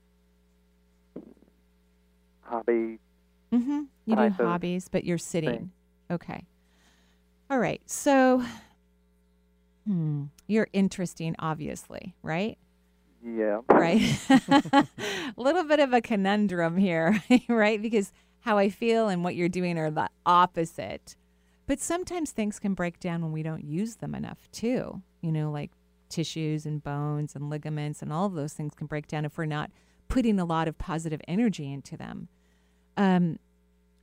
hobby. 2.41 2.99
Mm-hmm. 3.53 3.81
You 4.05 4.15
do 4.15 4.29
hobbies, 4.29 4.87
but 4.89 5.03
you're 5.03 5.17
sitting. 5.17 5.49
thing. 5.49 5.71
Okay. 6.11 6.45
All 7.49 7.59
right. 7.59 7.81
So, 7.85 8.43
hmm, 9.87 10.25
you're 10.47 10.67
interesting, 10.73 11.35
obviously, 11.39 12.15
right? 12.21 12.57
Yeah. 13.23 13.61
Right. 13.69 14.01
a 14.29 14.87
little 15.37 15.63
bit 15.63 15.79
of 15.79 15.93
a 15.93 16.01
conundrum 16.01 16.77
here, 16.77 17.21
right? 17.47 17.81
Because 17.81 18.11
how 18.41 18.57
I 18.57 18.69
feel 18.69 19.07
and 19.07 19.23
what 19.23 19.35
you're 19.35 19.49
doing 19.49 19.77
are 19.77 19.91
the 19.91 20.09
opposite. 20.25 21.15
But 21.67 21.79
sometimes 21.79 22.31
things 22.31 22.59
can 22.59 22.73
break 22.73 22.99
down 22.99 23.21
when 23.21 23.31
we 23.31 23.43
don't 23.43 23.63
use 23.63 23.97
them 23.97 24.15
enough, 24.15 24.49
too. 24.51 25.01
You 25.21 25.31
know, 25.31 25.51
like 25.51 25.71
tissues 26.09 26.65
and 26.65 26.83
bones 26.83 27.35
and 27.35 27.49
ligaments 27.49 28.01
and 28.01 28.11
all 28.11 28.25
of 28.25 28.33
those 28.33 28.53
things 28.53 28.73
can 28.73 28.87
break 28.87 29.07
down 29.07 29.23
if 29.23 29.37
we're 29.37 29.45
not 29.45 29.71
putting 30.09 30.39
a 30.39 30.45
lot 30.45 30.67
of 30.67 30.77
positive 30.77 31.21
energy 31.27 31.71
into 31.71 31.95
them. 31.95 32.27
Um, 32.97 33.39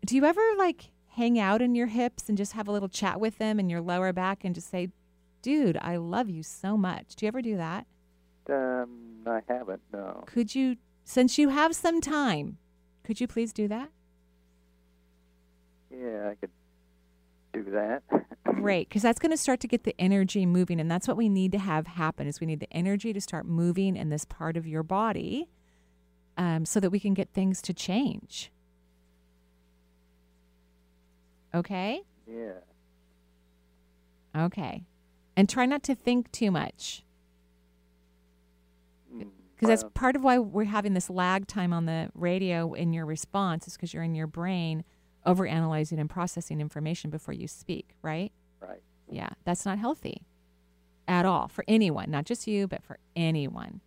do 0.07 0.17
you 0.17 0.25
ever 0.25 0.41
like 0.57 0.91
hang 1.19 1.39
out 1.39 1.61
in 1.61 1.75
your 1.75 1.89
hips 1.89 2.29
and 2.29 2.39
just 2.39 2.53
have 2.53 2.69
a 2.69 2.73
little 2.73 2.89
chat 2.89 3.19
with 3.19 3.39
them 3.39 3.59
in 3.59 3.69
your 3.69 3.81
lower 3.81 4.13
back 4.13 4.45
and 4.45 4.55
just 4.55 4.71
say, 4.71 4.89
dude, 5.43 5.77
I 5.83 5.97
love 5.97 6.31
you 6.31 6.45
so 6.45 6.77
much? 6.77 7.17
Do 7.17 7.27
you 7.27 7.29
ever 7.29 7.43
do 7.43 7.57
that? 7.57 7.87
Um, 8.49 9.19
I 9.27 9.41
haven't. 9.49 9.83
No. 9.93 10.23
Could 10.27 10.55
you, 10.55 10.77
since 11.03 11.37
you 11.37 11.49
have 11.49 11.75
some 11.75 12.01
time, 12.01 12.59
could 13.03 13.21
you 13.21 13.27
please 13.27 13.53
do 13.53 13.67
that? 13.67 13.91
Yeah, 15.91 16.31
I 16.31 16.35
could 16.37 16.51
do 17.53 17.65
that. 17.73 18.03
Great, 18.45 18.89
because 18.89 19.03
that's 19.03 19.19
going 19.19 19.33
to 19.33 19.37
start 19.37 19.59
to 19.61 19.69
get 19.69 19.83
the 19.83 19.95
energy 20.01 20.47
moving, 20.47 20.79
and 20.81 20.91
that's 20.91 21.09
what 21.09 21.17
we 21.17 21.29
need 21.29 21.51
to 21.53 21.59
have 21.59 21.87
happen. 21.87 22.27
Is 22.27 22.41
we 22.41 22.47
need 22.47 22.61
the 22.61 22.73
energy 22.73 23.13
to 23.13 23.21
start 23.21 23.45
moving 23.45 23.97
in 23.97 24.09
this 24.09 24.25
part 24.25 24.57
of 24.57 24.67
your 24.67 24.83
body, 24.83 25.49
um, 26.37 26.65
so 26.65 26.79
that 26.79 26.91
we 26.91 27.01
can 27.01 27.15
get 27.15 27.31
things 27.33 27.61
to 27.63 27.75
change. 27.75 28.53
Okay. 31.55 32.03
Yeah. 32.31 32.53
Okay, 34.37 34.85
and 35.37 35.49
try 35.49 35.65
not 35.67 35.83
to 35.85 35.95
think 35.95 36.31
too 36.31 36.51
much. 36.51 37.03
Mm, 39.13 39.31
Because 39.55 39.69
that's 39.69 39.85
part 39.95 40.15
of 40.17 40.23
why 40.23 40.39
we're 40.39 40.65
having 40.65 40.93
this 40.95 41.09
lag 41.11 41.47
time 41.47 41.73
on 41.73 41.87
the 41.87 42.11
radio 42.15 42.75
in 42.75 42.93
your 42.93 43.07
response, 43.07 43.67
is 43.67 43.73
because 43.75 43.93
you're 43.95 44.03
in 44.03 44.15
your 44.15 44.27
brain 44.27 44.85
overanalyzing 45.27 45.99
and 45.99 46.09
processing 46.11 46.61
information 46.61 47.11
before 47.11 47.35
you 47.35 47.49
speak, 47.49 47.95
right? 48.03 48.31
Right. 48.61 48.83
Yeah, 49.11 49.31
that's 49.45 49.65
not 49.65 49.79
healthy 49.79 50.23
at 51.09 51.25
all 51.25 51.49
for 51.49 51.65
anyone, 51.67 52.11
not 52.11 52.27
just 52.27 52.47
you, 52.47 52.69
but 52.69 52.85
for 52.85 52.99
anyone. 53.17 53.81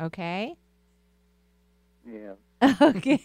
Okay? 0.00 0.54
Yeah. 2.06 2.34
okay. 2.82 3.22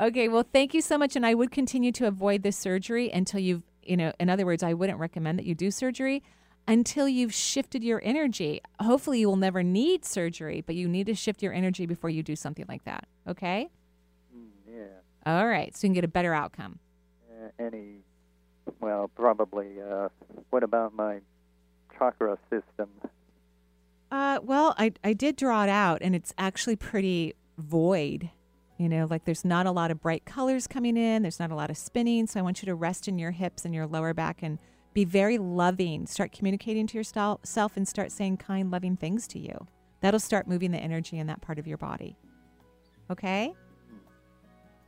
okay. 0.00 0.28
Well, 0.28 0.46
thank 0.52 0.72
you 0.74 0.80
so 0.80 0.96
much. 0.96 1.16
And 1.16 1.26
I 1.26 1.34
would 1.34 1.50
continue 1.50 1.92
to 1.92 2.06
avoid 2.06 2.42
this 2.42 2.56
surgery 2.56 3.10
until 3.10 3.40
you've, 3.40 3.62
you 3.82 3.96
know, 3.96 4.12
in 4.18 4.30
other 4.30 4.46
words, 4.46 4.62
I 4.62 4.72
wouldn't 4.72 4.98
recommend 4.98 5.38
that 5.38 5.46
you 5.46 5.54
do 5.54 5.70
surgery 5.70 6.22
until 6.66 7.08
you've 7.08 7.34
shifted 7.34 7.82
your 7.84 8.00
energy. 8.04 8.60
Hopefully, 8.80 9.20
you 9.20 9.28
will 9.28 9.36
never 9.36 9.62
need 9.62 10.04
surgery, 10.04 10.62
but 10.64 10.74
you 10.74 10.88
need 10.88 11.06
to 11.06 11.14
shift 11.14 11.42
your 11.42 11.52
energy 11.52 11.86
before 11.86 12.10
you 12.10 12.22
do 12.22 12.36
something 12.36 12.64
like 12.68 12.84
that. 12.84 13.06
Okay? 13.28 13.68
Mm, 14.34 14.48
yeah. 14.66 15.32
All 15.32 15.46
right. 15.46 15.76
So 15.76 15.86
you 15.86 15.88
can 15.88 15.94
get 15.94 16.04
a 16.04 16.08
better 16.08 16.32
outcome. 16.32 16.78
Uh, 17.30 17.48
any, 17.58 17.98
well, 18.80 19.10
probably. 19.14 19.80
Uh, 19.80 20.08
what 20.50 20.62
about 20.62 20.94
my 20.94 21.20
chakra 21.98 22.38
system? 22.48 22.88
Uh, 24.10 24.40
well, 24.42 24.74
I, 24.78 24.92
I 25.04 25.12
did 25.12 25.36
draw 25.36 25.62
it 25.62 25.68
out, 25.68 25.98
and 26.00 26.16
it's 26.16 26.32
actually 26.36 26.76
pretty 26.76 27.34
void. 27.60 28.30
You 28.78 28.88
know, 28.88 29.06
like 29.08 29.24
there's 29.26 29.44
not 29.44 29.66
a 29.66 29.70
lot 29.70 29.90
of 29.90 30.00
bright 30.00 30.24
colors 30.24 30.66
coming 30.66 30.96
in, 30.96 31.22
there's 31.22 31.38
not 31.38 31.50
a 31.50 31.54
lot 31.54 31.70
of 31.70 31.76
spinning. 31.76 32.26
So 32.26 32.40
I 32.40 32.42
want 32.42 32.62
you 32.62 32.66
to 32.66 32.74
rest 32.74 33.08
in 33.08 33.18
your 33.18 33.30
hips 33.30 33.64
and 33.64 33.74
your 33.74 33.86
lower 33.86 34.14
back 34.14 34.42
and 34.42 34.58
be 34.94 35.04
very 35.04 35.38
loving. 35.38 36.06
Start 36.06 36.32
communicating 36.32 36.86
to 36.88 36.96
yourself 36.96 37.76
and 37.76 37.86
start 37.86 38.10
saying 38.10 38.38
kind, 38.38 38.70
loving 38.70 38.96
things 38.96 39.28
to 39.28 39.38
you. 39.38 39.66
That'll 40.00 40.18
start 40.20 40.48
moving 40.48 40.70
the 40.70 40.78
energy 40.78 41.18
in 41.18 41.26
that 41.26 41.42
part 41.42 41.58
of 41.58 41.66
your 41.66 41.76
body. 41.76 42.16
Okay? 43.10 43.54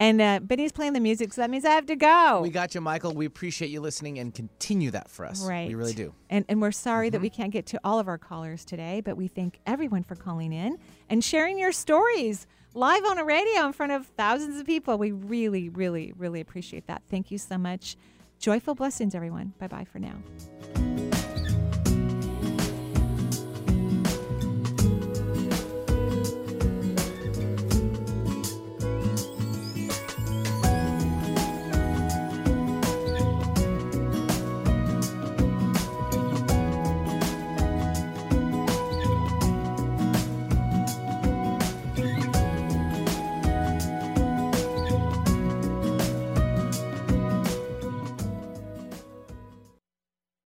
And 0.01 0.21
uh, 0.21 0.41
Benny's 0.43 0.73
playing 0.73 0.95
the 0.95 1.01
music, 1.01 1.33
so 1.33 1.43
that 1.43 1.51
means 1.51 1.65
I 1.65 1.71
have 1.71 1.87
to 1.87 1.95
go. 1.95 2.41
We 2.43 2.51
got 2.51 2.75
you, 2.75 2.81
Michael. 2.81 3.15
We 3.15 3.25
appreciate 3.25 3.71
you 3.71 3.81
listening 3.81 4.19
and 4.19 4.35
continue 4.35 4.91
that 4.91 5.09
for 5.09 5.25
us. 5.25 5.47
Right. 5.47 5.69
We 5.69 5.77
really 5.77 5.93
do. 5.93 6.13
And, 6.29 6.45
and 6.49 6.61
we're 6.61 6.73
sorry 6.73 7.07
mm-hmm. 7.07 7.13
that 7.13 7.21
we 7.21 7.31
can't 7.31 7.53
get 7.53 7.67
to 7.67 7.81
all 7.85 8.01
of 8.01 8.09
our 8.09 8.19
callers 8.19 8.65
today, 8.65 9.01
but 9.01 9.17
we 9.17 9.29
thank 9.29 9.61
everyone 9.65 10.03
for 10.03 10.17
calling 10.17 10.53
in 10.53 10.79
and 11.09 11.23
sharing 11.23 11.57
your 11.57 11.71
stories 11.71 12.49
live 12.75 13.05
on 13.05 13.19
a 13.19 13.25
radio 13.25 13.67
in 13.67 13.73
front 13.73 13.93
of 13.93 14.07
thousands 14.07 14.61
of 14.61 14.67
people. 14.67 14.99
We 14.99 15.13
really, 15.13 15.69
really, 15.69 16.13
really 16.17 16.41
appreciate 16.41 16.87
that. 16.87 17.03
Thank 17.11 17.31
you 17.31 17.39
so 17.39 17.59
much. 17.59 17.97
Joyful 18.39 18.75
blessings, 18.75 19.15
everyone. 19.15 19.53
Bye 19.59 19.69
bye 19.69 19.85
for 19.85 19.99
now. 19.99 20.82